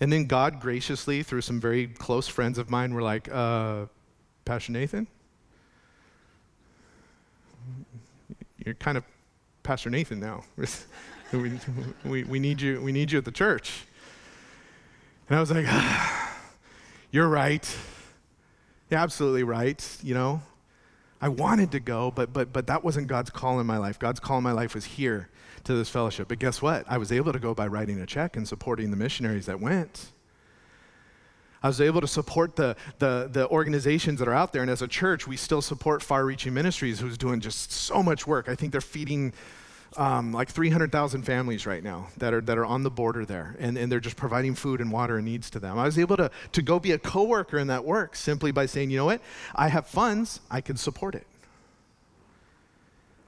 And 0.00 0.12
then 0.12 0.26
God 0.26 0.60
graciously, 0.60 1.22
through 1.22 1.40
some 1.40 1.60
very 1.60 1.86
close 1.86 2.28
friends 2.28 2.58
of 2.58 2.70
mine, 2.70 2.92
were 2.92 3.02
like, 3.02 3.28
uh, 3.32 3.86
Pastor 4.44 4.72
Nathan? 4.72 5.06
You're 8.64 8.74
kind 8.74 8.98
of 8.98 9.04
Pastor 9.62 9.88
Nathan 9.88 10.20
now. 10.20 10.44
we, 11.42 11.58
we, 12.04 12.24
we, 12.24 12.38
need 12.38 12.60
you, 12.60 12.80
we 12.80 12.92
need 12.92 13.10
you 13.10 13.18
at 13.18 13.24
the 13.24 13.32
church. 13.32 13.86
And 15.28 15.36
I 15.36 15.40
was 15.40 15.50
like, 15.50 15.66
ah, 15.68 16.20
You're 17.14 17.28
right. 17.28 17.76
You're 18.90 18.98
absolutely 18.98 19.44
right. 19.44 19.98
You 20.02 20.14
know, 20.14 20.42
I 21.20 21.28
wanted 21.28 21.70
to 21.70 21.78
go, 21.78 22.10
but, 22.10 22.32
but, 22.32 22.52
but 22.52 22.66
that 22.66 22.82
wasn't 22.82 23.06
God's 23.06 23.30
call 23.30 23.60
in 23.60 23.66
my 23.66 23.78
life. 23.78 24.00
God's 24.00 24.18
call 24.18 24.38
in 24.38 24.42
my 24.42 24.50
life 24.50 24.74
was 24.74 24.84
here 24.84 25.28
to 25.62 25.74
this 25.74 25.88
fellowship. 25.88 26.26
But 26.26 26.40
guess 26.40 26.60
what? 26.60 26.84
I 26.88 26.98
was 26.98 27.12
able 27.12 27.32
to 27.32 27.38
go 27.38 27.54
by 27.54 27.68
writing 27.68 28.00
a 28.00 28.06
check 28.06 28.36
and 28.36 28.48
supporting 28.48 28.90
the 28.90 28.96
missionaries 28.96 29.46
that 29.46 29.60
went. 29.60 30.10
I 31.62 31.68
was 31.68 31.80
able 31.80 32.00
to 32.00 32.08
support 32.08 32.56
the, 32.56 32.74
the, 32.98 33.28
the, 33.32 33.48
organizations 33.48 34.18
that 34.18 34.26
are 34.26 34.34
out 34.34 34.52
there. 34.52 34.62
And 34.62 34.70
as 34.70 34.82
a 34.82 34.88
church, 34.88 35.26
we 35.26 35.36
still 35.36 35.62
support 35.62 36.02
Far 36.02 36.26
Reaching 36.26 36.52
Ministries, 36.52 36.98
who's 36.98 37.16
doing 37.16 37.38
just 37.38 37.70
so 37.70 38.02
much 38.02 38.26
work. 38.26 38.48
I 38.48 38.56
think 38.56 38.72
they're 38.72 38.80
feeding 38.80 39.32
um, 39.96 40.32
like 40.32 40.48
300,000 40.50 41.22
families 41.22 41.66
right 41.66 41.82
now 41.82 42.08
that 42.18 42.34
are, 42.34 42.40
that 42.42 42.58
are 42.58 42.64
on 42.64 42.82
the 42.82 42.90
border 42.90 43.24
there, 43.24 43.56
and, 43.58 43.78
and 43.78 43.90
they're 43.90 44.00
just 44.00 44.16
providing 44.16 44.54
food 44.54 44.80
and 44.80 44.90
water 44.90 45.16
and 45.16 45.24
needs 45.24 45.50
to 45.50 45.60
them. 45.60 45.78
I 45.78 45.84
was 45.84 45.98
able 45.98 46.16
to, 46.16 46.30
to 46.52 46.62
go 46.62 46.78
be 46.78 46.92
a 46.92 46.98
coworker 46.98 47.58
in 47.58 47.68
that 47.68 47.84
work 47.84 48.16
simply 48.16 48.52
by 48.52 48.66
saying, 48.66 48.90
you 48.90 48.96
know 48.96 49.04
what, 49.04 49.20
I 49.54 49.68
have 49.68 49.86
funds, 49.86 50.40
I 50.50 50.60
can 50.60 50.76
support 50.76 51.14
it. 51.14 51.26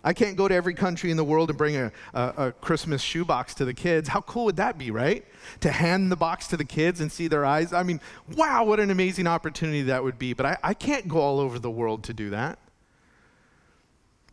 I 0.06 0.12
can't 0.12 0.36
go 0.36 0.46
to 0.46 0.54
every 0.54 0.74
country 0.74 1.10
in 1.10 1.16
the 1.16 1.24
world 1.24 1.50
and 1.50 1.58
bring 1.58 1.76
a, 1.76 1.90
a, 2.14 2.34
a 2.36 2.52
Christmas 2.52 3.02
shoebox 3.02 3.54
to 3.54 3.64
the 3.64 3.74
kids. 3.74 4.08
How 4.08 4.20
cool 4.20 4.44
would 4.44 4.56
that 4.56 4.78
be, 4.78 4.92
right? 4.92 5.24
To 5.62 5.72
hand 5.72 6.12
the 6.12 6.16
box 6.16 6.46
to 6.48 6.56
the 6.56 6.64
kids 6.64 7.00
and 7.00 7.10
see 7.10 7.26
their 7.26 7.44
eyes. 7.44 7.72
I 7.72 7.82
mean, 7.82 8.00
wow, 8.36 8.62
what 8.62 8.78
an 8.78 8.92
amazing 8.92 9.26
opportunity 9.26 9.82
that 9.82 10.04
would 10.04 10.16
be. 10.16 10.32
But 10.32 10.46
I, 10.46 10.58
I 10.62 10.74
can't 10.74 11.08
go 11.08 11.18
all 11.18 11.40
over 11.40 11.58
the 11.58 11.72
world 11.72 12.04
to 12.04 12.12
do 12.12 12.30
that. 12.30 12.60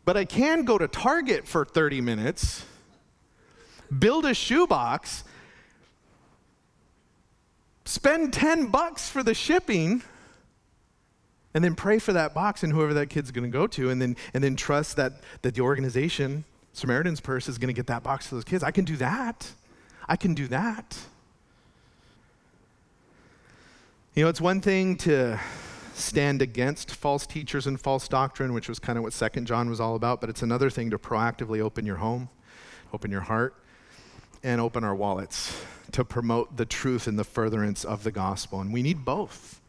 But 0.04 0.16
I 0.16 0.24
can 0.24 0.64
go 0.64 0.76
to 0.76 0.86
Target 0.86 1.46
for 1.46 1.64
30 1.64 2.00
minutes, 2.00 2.64
build 3.96 4.26
a 4.26 4.34
shoebox, 4.34 5.24
spend 7.84 8.32
10 8.32 8.66
bucks 8.66 9.08
for 9.08 9.22
the 9.22 9.34
shipping, 9.34 10.02
and 11.54 11.62
then 11.64 11.74
pray 11.74 11.98
for 11.98 12.12
that 12.12 12.34
box 12.34 12.62
and 12.62 12.72
whoever 12.72 12.94
that 12.94 13.08
kid's 13.08 13.30
going 13.30 13.44
to 13.44 13.50
go 13.50 13.66
to, 13.68 13.90
and 13.90 14.02
then, 14.02 14.16
and 14.34 14.42
then 14.42 14.56
trust 14.56 14.96
that, 14.96 15.12
that 15.42 15.54
the 15.54 15.62
organization, 15.62 16.44
Samaritan's 16.72 17.20
Purse, 17.20 17.48
is 17.48 17.58
going 17.58 17.68
to 17.68 17.74
get 17.74 17.86
that 17.86 18.02
box 18.02 18.28
to 18.28 18.34
those 18.34 18.44
kids. 18.44 18.64
I 18.64 18.72
can 18.72 18.84
do 18.84 18.96
that. 18.96 19.50
I 20.08 20.16
can 20.16 20.34
do 20.34 20.48
that. 20.48 20.98
You 24.14 24.24
know, 24.24 24.28
it's 24.28 24.40
one 24.40 24.60
thing 24.60 24.96
to 24.98 25.40
stand 25.94 26.42
against 26.42 26.94
false 26.94 27.26
teachers 27.26 27.66
and 27.66 27.80
false 27.80 28.08
doctrine, 28.08 28.52
which 28.52 28.68
was 28.68 28.78
kind 28.78 28.98
of 28.98 29.04
what 29.04 29.12
Second 29.12 29.46
John 29.46 29.70
was 29.70 29.80
all 29.80 29.94
about, 29.94 30.20
but 30.20 30.28
it's 30.28 30.42
another 30.42 30.68
thing 30.68 30.90
to 30.90 30.98
proactively 30.98 31.60
open 31.60 31.86
your 31.86 31.96
home, 31.96 32.28
open 32.92 33.10
your 33.10 33.22
heart, 33.22 33.54
and 34.42 34.60
open 34.60 34.84
our 34.84 34.94
wallets 34.94 35.64
to 35.92 36.04
promote 36.04 36.56
the 36.56 36.66
truth 36.66 37.06
and 37.06 37.18
the 37.18 37.24
furtherance 37.24 37.84
of 37.84 38.02
the 38.02 38.10
gospel. 38.10 38.60
And 38.60 38.72
we 38.72 38.82
need 38.82 39.04
both. 39.04 39.60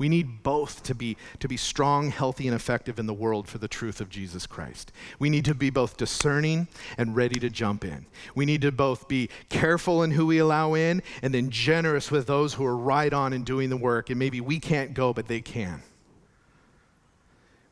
We 0.00 0.08
need 0.08 0.42
both 0.42 0.82
to 0.84 0.94
be, 0.94 1.18
to 1.40 1.46
be 1.46 1.58
strong, 1.58 2.10
healthy, 2.10 2.48
and 2.48 2.56
effective 2.56 2.98
in 2.98 3.04
the 3.04 3.12
world 3.12 3.46
for 3.46 3.58
the 3.58 3.68
truth 3.68 4.00
of 4.00 4.08
Jesus 4.08 4.46
Christ. 4.46 4.92
We 5.18 5.28
need 5.28 5.44
to 5.44 5.54
be 5.54 5.68
both 5.68 5.98
discerning 5.98 6.68
and 6.96 7.14
ready 7.14 7.38
to 7.38 7.50
jump 7.50 7.84
in. 7.84 8.06
We 8.34 8.46
need 8.46 8.62
to 8.62 8.72
both 8.72 9.08
be 9.08 9.28
careful 9.50 10.02
in 10.02 10.12
who 10.12 10.24
we 10.24 10.38
allow 10.38 10.72
in 10.72 11.02
and 11.20 11.34
then 11.34 11.50
generous 11.50 12.10
with 12.10 12.26
those 12.26 12.54
who 12.54 12.64
are 12.64 12.78
right 12.78 13.12
on 13.12 13.34
and 13.34 13.44
doing 13.44 13.68
the 13.68 13.76
work. 13.76 14.08
And 14.08 14.18
maybe 14.18 14.40
we 14.40 14.58
can't 14.58 14.94
go, 14.94 15.12
but 15.12 15.28
they 15.28 15.42
can. 15.42 15.82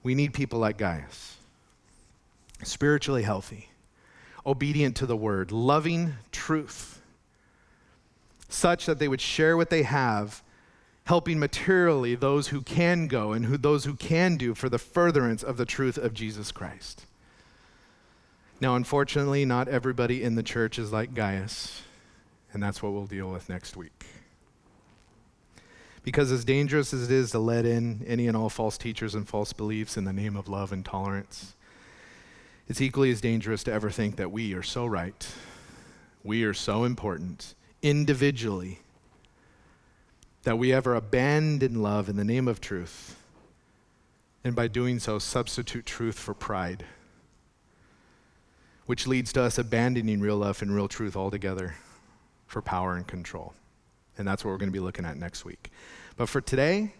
We 0.02 0.14
need 0.14 0.34
people 0.34 0.58
like 0.58 0.76
Gaius, 0.76 1.38
spiritually 2.62 3.22
healthy, 3.22 3.70
obedient 4.44 4.96
to 4.96 5.06
the 5.06 5.16
word, 5.16 5.50
loving 5.50 6.12
truth, 6.30 7.00
such 8.50 8.84
that 8.84 8.98
they 8.98 9.08
would 9.08 9.22
share 9.22 9.56
what 9.56 9.70
they 9.70 9.84
have 9.84 10.42
helping 11.08 11.38
materially 11.38 12.14
those 12.14 12.48
who 12.48 12.60
can 12.60 13.06
go 13.06 13.32
and 13.32 13.46
who, 13.46 13.56
those 13.56 13.86
who 13.86 13.94
can 13.94 14.36
do 14.36 14.54
for 14.54 14.68
the 14.68 14.78
furtherance 14.78 15.42
of 15.42 15.56
the 15.56 15.64
truth 15.64 15.96
of 15.96 16.12
Jesus 16.12 16.52
Christ. 16.52 17.06
Now, 18.60 18.76
unfortunately, 18.76 19.46
not 19.46 19.68
everybody 19.68 20.22
in 20.22 20.34
the 20.34 20.42
church 20.42 20.78
is 20.78 20.92
like 20.92 21.14
Gaius, 21.14 21.80
and 22.52 22.62
that's 22.62 22.82
what 22.82 22.92
we'll 22.92 23.06
deal 23.06 23.30
with 23.30 23.48
next 23.48 23.74
week. 23.74 24.04
Because, 26.02 26.30
as 26.30 26.44
dangerous 26.44 26.92
as 26.92 27.04
it 27.04 27.10
is 27.10 27.30
to 27.30 27.38
let 27.38 27.64
in 27.64 28.04
any 28.06 28.26
and 28.28 28.36
all 28.36 28.50
false 28.50 28.76
teachers 28.76 29.14
and 29.14 29.26
false 29.26 29.54
beliefs 29.54 29.96
in 29.96 30.04
the 30.04 30.12
name 30.12 30.36
of 30.36 30.46
love 30.46 30.72
and 30.72 30.84
tolerance, 30.84 31.54
it's 32.68 32.82
equally 32.82 33.10
as 33.10 33.22
dangerous 33.22 33.64
to 33.64 33.72
ever 33.72 33.88
think 33.88 34.16
that 34.16 34.30
we 34.30 34.52
are 34.52 34.62
so 34.62 34.84
right, 34.84 35.26
we 36.22 36.44
are 36.44 36.52
so 36.52 36.84
important 36.84 37.54
individually 37.80 38.80
that 40.48 40.56
we 40.56 40.72
ever 40.72 40.94
abandon 40.94 41.82
love 41.82 42.08
in 42.08 42.16
the 42.16 42.24
name 42.24 42.48
of 42.48 42.58
truth, 42.58 43.22
and 44.42 44.56
by 44.56 44.66
doing 44.66 44.98
so, 44.98 45.18
substitute 45.18 45.84
truth 45.84 46.18
for 46.18 46.32
pride. 46.32 46.86
which 48.88 49.06
leads 49.06 49.34
to 49.34 49.42
us 49.42 49.58
abandoning 49.58 50.18
real 50.18 50.38
love 50.38 50.62
and 50.62 50.74
real 50.74 50.88
truth 50.88 51.14
altogether 51.14 51.74
for 52.46 52.62
power 52.62 52.96
and 52.96 53.06
control. 53.06 53.52
And 54.16 54.26
that's 54.26 54.42
what 54.42 54.50
we're 54.50 54.56
going 54.56 54.70
to 54.70 54.72
be 54.72 54.80
looking 54.80 55.04
at 55.04 55.18
next 55.18 55.44
week. 55.44 55.70
But 56.16 56.30
for 56.30 56.40
today, 56.40 56.94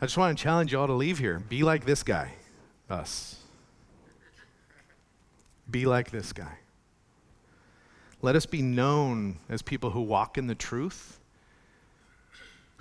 I 0.00 0.06
just 0.06 0.18
want 0.18 0.36
to 0.36 0.42
challenge 0.42 0.72
you 0.72 0.80
all 0.80 0.88
to 0.88 0.92
leave 0.92 1.18
here. 1.18 1.38
Be 1.38 1.62
like 1.62 1.84
this 1.84 2.02
guy, 2.02 2.32
us. 2.90 3.36
Be 5.70 5.86
like 5.86 6.10
this 6.10 6.32
guy. 6.32 6.58
Let 8.20 8.34
us 8.34 8.44
be 8.44 8.60
known 8.60 9.36
as 9.48 9.62
people 9.62 9.90
who 9.90 10.00
walk 10.00 10.36
in 10.36 10.48
the 10.48 10.56
truth, 10.56 11.20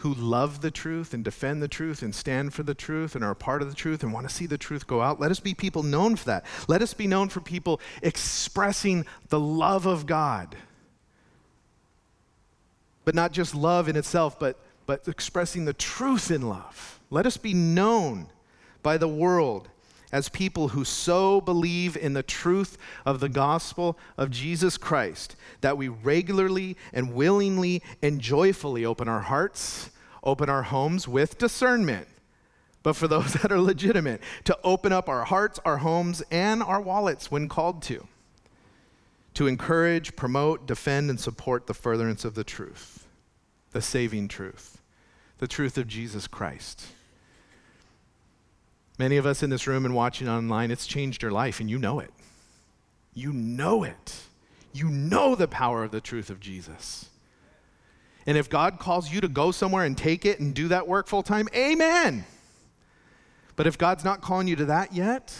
who 0.01 0.13
love 0.15 0.61
the 0.61 0.71
truth 0.71 1.13
and 1.13 1.23
defend 1.23 1.61
the 1.61 1.67
truth 1.67 2.01
and 2.01 2.13
stand 2.13 2.53
for 2.53 2.63
the 2.63 2.73
truth 2.73 3.13
and 3.15 3.23
are 3.23 3.31
a 3.31 3.35
part 3.35 3.61
of 3.61 3.69
the 3.69 3.75
truth 3.75 4.01
and 4.01 4.11
want 4.11 4.27
to 4.27 4.33
see 4.33 4.47
the 4.47 4.57
truth 4.57 4.87
go 4.87 5.01
out. 5.01 5.19
Let 5.19 5.29
us 5.29 5.39
be 5.39 5.53
people 5.53 5.83
known 5.83 6.15
for 6.15 6.25
that. 6.25 6.45
Let 6.67 6.81
us 6.81 6.93
be 6.93 7.05
known 7.05 7.29
for 7.29 7.39
people 7.39 7.79
expressing 8.01 9.05
the 9.29 9.39
love 9.39 9.85
of 9.85 10.07
God. 10.07 10.55
But 13.05 13.13
not 13.13 13.31
just 13.31 13.53
love 13.53 13.87
in 13.87 13.95
itself, 13.95 14.39
but, 14.39 14.59
but 14.87 15.07
expressing 15.07 15.65
the 15.65 15.73
truth 15.73 16.31
in 16.31 16.49
love. 16.49 16.99
Let 17.11 17.27
us 17.27 17.37
be 17.37 17.53
known 17.53 18.27
by 18.81 18.97
the 18.97 19.07
world 19.07 19.69
as 20.11 20.29
people 20.29 20.69
who 20.69 20.83
so 20.83 21.41
believe 21.41 21.95
in 21.95 22.13
the 22.13 22.23
truth 22.23 22.77
of 23.05 23.19
the 23.19 23.29
gospel 23.29 23.97
of 24.17 24.29
Jesus 24.29 24.77
Christ 24.77 25.35
that 25.61 25.77
we 25.77 25.87
regularly 25.87 26.77
and 26.93 27.13
willingly 27.13 27.81
and 28.01 28.19
joyfully 28.19 28.85
open 28.85 29.07
our 29.07 29.21
hearts, 29.21 29.89
open 30.23 30.49
our 30.49 30.63
homes 30.63 31.07
with 31.07 31.37
discernment. 31.37 32.07
But 32.83 32.95
for 32.95 33.07
those 33.07 33.33
that 33.41 33.51
are 33.51 33.61
legitimate, 33.61 34.21
to 34.45 34.57
open 34.63 34.91
up 34.91 35.07
our 35.07 35.23
hearts, 35.23 35.59
our 35.65 35.77
homes, 35.77 36.21
and 36.31 36.61
our 36.61 36.81
wallets 36.81 37.31
when 37.31 37.47
called 37.47 37.81
to, 37.83 38.07
to 39.35 39.47
encourage, 39.47 40.15
promote, 40.15 40.65
defend, 40.65 41.09
and 41.09 41.19
support 41.19 41.67
the 41.67 41.73
furtherance 41.73 42.25
of 42.25 42.35
the 42.35 42.43
truth, 42.43 43.07
the 43.71 43.81
saving 43.81 44.27
truth, 44.27 44.81
the 45.37 45.47
truth 45.47 45.77
of 45.77 45.87
Jesus 45.87 46.27
Christ. 46.27 46.87
Many 49.01 49.17
of 49.17 49.25
us 49.25 49.41
in 49.41 49.49
this 49.49 49.65
room 49.65 49.83
and 49.83 49.95
watching 49.95 50.29
online, 50.29 50.69
it's 50.69 50.85
changed 50.85 51.23
your 51.23 51.31
life, 51.31 51.59
and 51.59 51.67
you 51.67 51.79
know 51.79 51.99
it. 51.99 52.11
You 53.15 53.33
know 53.33 53.83
it. 53.83 54.15
You 54.73 54.89
know 54.89 55.33
the 55.33 55.47
power 55.47 55.83
of 55.83 55.89
the 55.89 55.99
truth 55.99 56.29
of 56.29 56.39
Jesus. 56.39 57.09
And 58.27 58.37
if 58.37 58.47
God 58.47 58.77
calls 58.77 59.11
you 59.11 59.19
to 59.21 59.27
go 59.27 59.49
somewhere 59.49 59.85
and 59.85 59.97
take 59.97 60.23
it 60.23 60.39
and 60.39 60.53
do 60.53 60.67
that 60.67 60.87
work 60.87 61.07
full 61.07 61.23
time, 61.23 61.49
amen. 61.55 62.25
But 63.55 63.65
if 63.65 63.75
God's 63.75 64.03
not 64.03 64.21
calling 64.21 64.47
you 64.47 64.55
to 64.57 64.65
that 64.65 64.93
yet, 64.93 65.35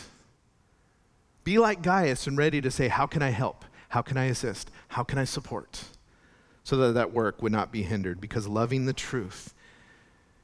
be 1.44 1.60
like 1.60 1.84
Gaius 1.84 2.26
and 2.26 2.40
ready 2.40 2.62
to 2.62 2.72
say, 2.72 2.88
How 2.88 3.06
can 3.06 3.22
I 3.22 3.30
help? 3.30 3.64
How 3.90 4.02
can 4.02 4.18
I 4.18 4.26
assist? 4.26 4.72
How 4.88 5.04
can 5.04 5.20
I 5.20 5.24
support? 5.24 5.84
So 6.64 6.78
that 6.78 6.94
that 6.94 7.14
work 7.14 7.44
would 7.44 7.52
not 7.52 7.72
be 7.72 7.84
hindered 7.84 8.20
because 8.20 8.48
loving 8.48 8.88
the 8.88 8.94
truth 8.94 9.54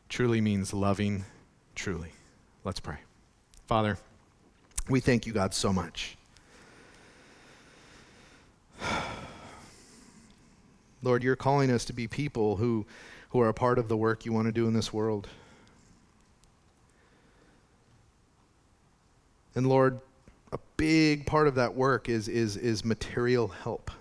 truly 0.08 0.40
means 0.40 0.72
loving 0.72 1.26
truly. 1.74 2.12
Let's 2.64 2.80
pray. 2.80 2.98
Father, 3.68 3.98
we 4.88 5.00
thank 5.02 5.28
you, 5.28 5.34
God, 5.34 5.54
so 5.54 5.74
much. 5.74 6.16
Lord, 11.04 11.22
you're 11.22 11.36
calling 11.36 11.70
us 11.70 11.84
to 11.86 11.94
be 11.94 12.08
people 12.08 12.56
who, 12.56 12.86
who 13.32 13.42
are 13.42 13.50
a 13.50 13.54
part 13.54 13.78
of 13.78 13.90
the 13.90 13.98
work 13.98 14.26
you 14.26 14.32
want 14.32 14.46
to 14.46 14.54
do 14.54 14.68
in 14.68 14.74
this 14.74 14.94
world. 14.94 15.28
And 19.54 19.68
Lord, 19.68 20.00
a 20.54 20.60
big 20.78 21.26
part 21.26 21.50
of 21.50 21.56
that 21.56 21.76
work 21.76 22.08
is, 22.08 22.30
is, 22.30 22.56
is 22.56 22.86
material 22.86 23.50
help. 23.50 23.92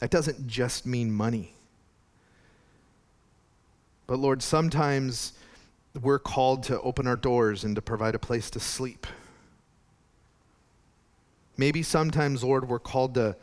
That 0.00 0.10
doesn't 0.10 0.48
just 0.48 0.84
mean 0.84 1.12
money. 1.12 1.54
But 4.08 4.18
Lord, 4.18 4.42
sometimes 4.42 5.34
we're 6.00 6.18
called 6.18 6.64
to 6.64 6.80
open 6.80 7.06
our 7.06 7.16
doors 7.16 7.64
and 7.64 7.76
to 7.76 7.82
provide 7.82 8.14
a 8.14 8.18
place 8.18 8.50
to 8.50 8.60
sleep. 8.60 9.06
Maybe 11.56 11.82
sometimes, 11.82 12.42
Lord, 12.42 12.68
we're 12.68 12.80
called 12.80 13.14
to 13.14 13.36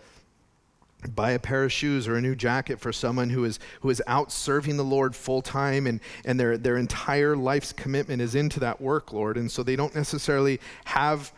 buy 1.16 1.32
a 1.32 1.40
pair 1.40 1.64
of 1.64 1.72
shoes 1.72 2.08
or 2.08 2.16
a 2.16 2.22
new 2.22 2.36
jacket 2.36 2.80
for 2.80 2.92
someone 2.92 3.30
who 3.30 3.46
is, 3.46 3.60
who 3.80 3.90
is 3.90 4.04
out 4.06 4.32
serving 4.32 4.78
the 4.78 4.84
Lord 4.84 5.16
full 5.16 5.42
time 5.42 5.88
and, 5.88 6.00
and 6.26 6.40
their, 6.40 6.58
their 6.58 6.78
entire 6.78 7.36
life's 7.36 7.72
commitment 7.72 8.22
is 8.22 8.36
into 8.36 8.60
that 8.60 8.82
work, 8.82 9.14
Lord. 9.14 9.38
And 9.38 9.50
so 9.50 9.64
they 9.64 9.76
don't 9.76 9.96
necessarily 9.96 10.60
have 10.86 11.32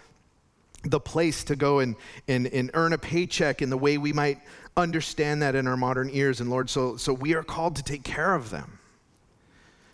the 0.84 1.00
place 1.00 1.44
to 1.46 1.56
go 1.56 1.80
and, 1.80 1.96
and, 2.28 2.48
and 2.48 2.72
earn 2.74 2.92
a 2.92 2.98
paycheck 2.98 3.62
in 3.62 3.70
the 3.70 3.78
way 3.78 3.98
we 3.98 4.12
might 4.12 4.40
understand 4.76 5.42
that 5.44 5.56
in 5.56 5.68
our 5.68 5.78
modern 5.78 6.10
ears. 6.12 6.42
And 6.42 6.50
Lord, 6.50 6.70
so, 6.70 6.98
so 6.98 7.14
we 7.14 7.36
are 7.36 7.44
called 7.44 7.76
to 7.78 7.84
take 7.84 8.04
care 8.04 8.34
of 8.34 8.50
them 8.50 8.80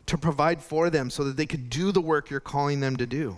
to 0.10 0.18
provide 0.18 0.60
for 0.60 0.89
them 0.89 1.12
so 1.12 1.24
that 1.24 1.38
they 1.38 1.45
could 1.45 1.70
do 1.70 1.91
the 1.91 2.01
work 2.01 2.32
you're 2.32 2.39
calling 2.39 2.80
them 2.80 2.97
to 2.97 3.05
do. 3.05 3.38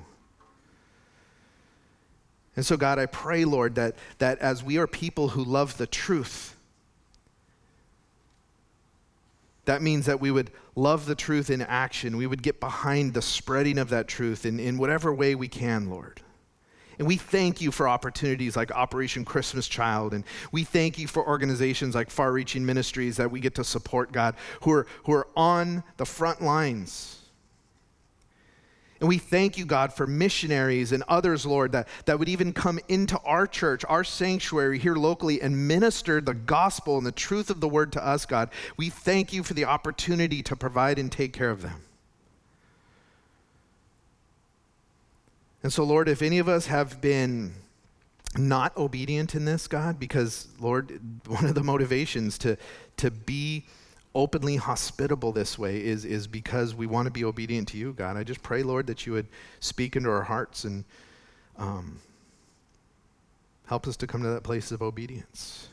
And 2.56 2.66
so, 2.66 2.78
God, 2.78 2.98
I 2.98 3.08
pray, 3.08 3.44
Lord, 3.44 3.76
that, 3.76 3.96
that 4.20 4.40
as 4.40 4.64
we 4.64 4.78
are 4.78 4.88
people 4.88 5.30
who 5.30 5.44
love 5.44 5.78
the 5.78 5.88
truth, 5.88 6.56
that 9.66 9.82
means 9.82 10.06
that 10.06 10.22
we 10.22 10.32
would 10.32 10.50
love 10.76 11.06
the 11.06 11.16
truth 11.16 11.50
in 11.50 11.62
action. 11.62 12.16
We 12.16 12.26
would 12.26 12.42
get 12.42 12.62
behind 12.62 13.14
the 13.14 13.22
spreading 13.22 13.78
of 13.78 13.90
that 13.90 14.08
truth 14.08 14.46
in, 14.46 14.58
in 14.58 14.78
whatever 14.78 15.14
way 15.14 15.36
we 15.36 15.50
can, 15.50 15.90
Lord. 15.90 16.22
And 17.00 17.08
we 17.08 17.18
thank 17.18 17.62
you 17.62 17.72
for 17.72 17.88
opportunities 17.88 18.56
like 18.56 18.72
Operation 18.72 19.26
Christmas 19.26 19.68
Child. 19.68 20.14
And 20.14 20.24
we 20.52 20.64
thank 20.64 21.00
you 21.00 21.08
for 21.08 21.26
organizations 21.26 21.96
like 21.96 22.10
Far 22.10 22.32
Reaching 22.32 22.66
Ministries 22.66 23.18
that 23.18 23.32
we 23.32 23.40
get 23.40 23.56
to 23.56 23.64
support, 23.64 24.12
God, 24.12 24.36
who 24.62 24.72
are, 24.72 24.88
who 25.06 25.14
are 25.14 25.28
on 25.36 25.84
the 25.98 26.06
front 26.06 26.42
lines. 26.42 27.18
And 29.02 29.08
we 29.10 29.18
thank 29.18 29.58
you, 29.58 29.66
God, 29.66 29.92
for 29.92 30.06
missionaries 30.06 30.92
and 30.92 31.04
others, 31.08 31.44
Lord, 31.44 31.72
that, 31.72 31.88
that 32.06 32.20
would 32.20 32.30
even 32.30 32.54
come 32.54 32.80
into 32.88 33.18
our 33.22 33.48
church, 33.48 33.84
our 33.90 34.04
sanctuary 34.04 34.78
here 34.78 34.94
locally, 34.94 35.42
and 35.42 35.68
minister 35.68 36.22
the 36.22 36.36
gospel 36.36 37.00
and 37.00 37.06
the 37.06 37.12
truth 37.12 37.50
of 37.50 37.62
the 37.62 37.68
word 37.68 37.92
to 37.94 38.06
us, 38.06 38.28
God. 38.28 38.52
We 38.78 38.92
thank 38.92 39.34
you 39.34 39.42
for 39.42 39.56
the 39.56 39.66
opportunity 39.66 40.44
to 40.44 40.56
provide 40.56 41.00
and 41.00 41.12
take 41.12 41.34
care 41.34 41.50
of 41.50 41.64
them. 41.64 41.82
And 45.64 45.72
so, 45.72 45.84
Lord, 45.84 46.10
if 46.10 46.22
any 46.22 46.40
of 46.40 46.50
us 46.50 46.68
have 46.68 47.02
been 47.02 47.54
not 48.38 48.76
obedient 48.78 49.36
in 49.36 49.46
this, 49.46 49.68
God, 49.68 50.00
because, 50.00 50.48
Lord, 50.60 51.00
one 51.28 51.46
of 51.46 51.56
the 51.56 51.64
motivations 51.64 52.38
to, 52.40 52.58
to 52.98 53.12
be 53.12 53.66
openly 54.14 54.58
hospitable 54.58 55.32
this 55.32 55.58
way 55.58 55.84
is, 55.84 56.04
is 56.04 56.28
because 56.28 56.76
we 56.76 56.86
want 56.86 57.06
to 57.06 57.12
be 57.12 57.24
obedient 57.24 57.68
to 57.70 57.78
you, 57.78 57.94
God. 57.94 58.18
I 58.18 58.24
just 58.24 58.44
pray, 58.44 58.64
Lord, 58.64 58.88
that 58.88 59.06
you 59.06 59.14
would 59.14 59.28
speak 59.60 59.96
into 59.96 60.10
our 60.10 60.24
hearts 60.24 60.64
and 60.66 60.84
um, 61.58 62.00
help 63.68 63.88
us 63.88 63.96
to 63.98 64.08
come 64.08 64.22
to 64.24 64.30
that 64.30 64.44
place 64.44 64.72
of 64.72 64.82
obedience. 64.82 65.70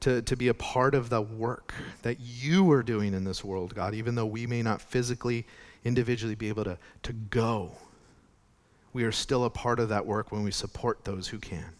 To, 0.00 0.22
to 0.22 0.36
be 0.36 0.48
a 0.48 0.54
part 0.54 0.94
of 0.94 1.08
the 1.08 1.20
work 1.20 1.74
that 2.02 2.18
you 2.20 2.70
are 2.70 2.82
doing 2.82 3.12
in 3.14 3.24
this 3.24 3.44
world, 3.44 3.74
God, 3.74 3.94
even 3.94 4.14
though 4.14 4.26
we 4.26 4.46
may 4.46 4.62
not 4.62 4.80
physically 4.80 5.46
individually 5.86 6.34
be 6.34 6.48
able 6.48 6.64
to, 6.64 6.78
to 7.04 7.12
go. 7.12 7.72
We 8.92 9.04
are 9.04 9.12
still 9.12 9.44
a 9.44 9.50
part 9.50 9.78
of 9.78 9.88
that 9.90 10.06
work 10.06 10.32
when 10.32 10.42
we 10.42 10.50
support 10.50 11.04
those 11.04 11.28
who 11.28 11.38
can. 11.38 11.70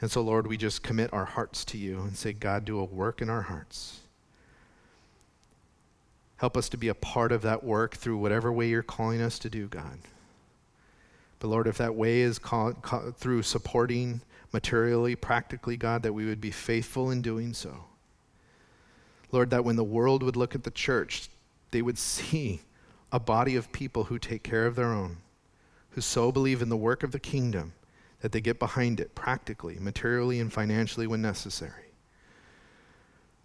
And 0.00 0.10
so, 0.10 0.20
Lord, 0.20 0.46
we 0.46 0.56
just 0.56 0.82
commit 0.82 1.12
our 1.12 1.24
hearts 1.24 1.64
to 1.66 1.78
you 1.78 1.98
and 2.00 2.16
say, 2.16 2.32
God, 2.32 2.64
do 2.64 2.78
a 2.78 2.84
work 2.84 3.20
in 3.20 3.28
our 3.28 3.42
hearts. 3.42 4.00
Help 6.36 6.56
us 6.56 6.68
to 6.68 6.76
be 6.76 6.86
a 6.86 6.94
part 6.94 7.32
of 7.32 7.42
that 7.42 7.64
work 7.64 7.96
through 7.96 8.18
whatever 8.18 8.52
way 8.52 8.68
you're 8.68 8.82
calling 8.82 9.20
us 9.20 9.40
to 9.40 9.50
do, 9.50 9.66
God. 9.66 9.98
But 11.40 11.48
Lord, 11.48 11.66
if 11.66 11.78
that 11.78 11.96
way 11.96 12.20
is 12.20 12.38
call, 12.38 12.74
call, 12.74 13.10
through 13.10 13.42
supporting 13.42 14.20
materially, 14.52 15.16
practically, 15.16 15.76
God, 15.76 16.04
that 16.04 16.12
we 16.12 16.26
would 16.26 16.40
be 16.40 16.52
faithful 16.52 17.10
in 17.10 17.22
doing 17.22 17.54
so. 17.54 17.84
Lord, 19.32 19.50
that 19.50 19.64
when 19.64 19.76
the 19.76 19.84
world 19.84 20.22
would 20.22 20.36
look 20.36 20.54
at 20.54 20.62
the 20.62 20.70
church, 20.70 21.28
they 21.72 21.82
would 21.82 21.98
see 21.98 22.60
a 23.12 23.20
body 23.20 23.56
of 23.56 23.72
people 23.72 24.04
who 24.04 24.18
take 24.18 24.42
care 24.42 24.66
of 24.66 24.76
their 24.76 24.92
own, 24.92 25.18
who 25.90 26.00
so 26.00 26.30
believe 26.30 26.62
in 26.62 26.68
the 26.68 26.76
work 26.76 27.02
of 27.02 27.12
the 27.12 27.20
kingdom 27.20 27.72
that 28.20 28.32
they 28.32 28.40
get 28.40 28.58
behind 28.58 29.00
it 29.00 29.14
practically, 29.14 29.78
materially, 29.80 30.40
and 30.40 30.52
financially 30.52 31.06
when 31.06 31.22
necessary. 31.22 31.84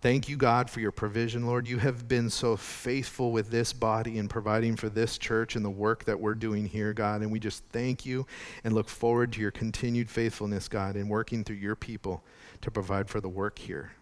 Thank 0.02 0.28
you, 0.28 0.36
God, 0.36 0.70
for 0.70 0.82
your 0.82 0.92
provision, 0.92 1.46
Lord. 1.46 1.66
You 1.66 1.78
have 1.78 2.10
been 2.10 2.30
so 2.30 2.58
faithful 2.58 3.32
with 3.32 3.50
this 3.50 3.72
body 3.72 4.18
and 4.20 4.30
providing 4.30 4.76
for 4.76 4.90
this 4.90 5.18
church 5.18 5.56
and 5.56 5.64
the 5.64 5.70
work 5.70 6.04
that 6.04 6.20
we're 6.20 6.36
doing 6.36 6.66
here, 6.66 6.92
God. 6.92 7.22
And 7.22 7.32
we 7.32 7.40
just 7.40 7.64
thank 7.72 8.06
you 8.06 8.28
and 8.66 8.74
look 8.74 8.90
forward 8.90 9.32
to 9.34 9.40
your 9.40 9.52
continued 9.52 10.10
faithfulness, 10.10 10.68
God, 10.68 10.98
in 10.98 11.08
working 11.08 11.46
through 11.46 11.56
your 11.56 11.78
people 11.78 12.22
to 12.60 12.70
provide 12.70 13.10
for 13.10 13.22
the 13.22 13.30
work 13.30 13.58
here 13.58 13.94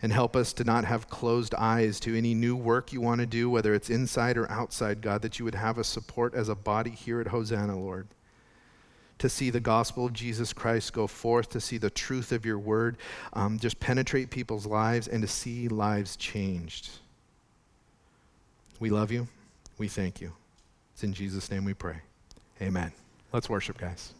and 0.00 0.12
help 0.12 0.36
us 0.36 0.52
to 0.54 0.64
not 0.64 0.84
have 0.84 1.08
closed 1.08 1.54
eyes 1.54 1.98
to 2.00 2.16
any 2.16 2.34
new 2.34 2.54
work 2.54 2.92
you 2.92 3.00
want 3.00 3.20
to 3.20 3.26
do, 3.26 3.50
whether 3.50 3.74
it's 3.74 3.90
inside 3.90 4.36
or 4.36 4.50
outside, 4.50 5.00
God, 5.00 5.22
that 5.22 5.38
you 5.38 5.44
would 5.44 5.56
have 5.56 5.78
us 5.78 5.88
support 5.88 6.34
as 6.34 6.48
a 6.48 6.54
body 6.54 6.90
here 6.90 7.20
at 7.20 7.28
Hosanna, 7.28 7.78
Lord, 7.78 8.06
to 9.18 9.28
see 9.28 9.50
the 9.50 9.60
gospel 9.60 10.06
of 10.06 10.12
Jesus 10.12 10.52
Christ 10.52 10.92
go 10.92 11.08
forth, 11.08 11.48
to 11.50 11.60
see 11.60 11.78
the 11.78 11.90
truth 11.90 12.30
of 12.30 12.46
your 12.46 12.58
word 12.58 12.96
um, 13.32 13.58
just 13.58 13.80
penetrate 13.80 14.30
people's 14.30 14.66
lives, 14.66 15.08
and 15.08 15.22
to 15.22 15.28
see 15.28 15.66
lives 15.66 16.16
changed. 16.16 16.90
We 18.78 18.90
love 18.90 19.10
you. 19.10 19.26
We 19.78 19.88
thank 19.88 20.20
you. 20.20 20.32
It's 20.94 21.02
in 21.02 21.12
Jesus' 21.12 21.50
name 21.50 21.64
we 21.64 21.74
pray. 21.74 21.96
Amen. 22.62 22.92
Let's 23.32 23.48
worship, 23.48 23.78
guys. 23.78 24.14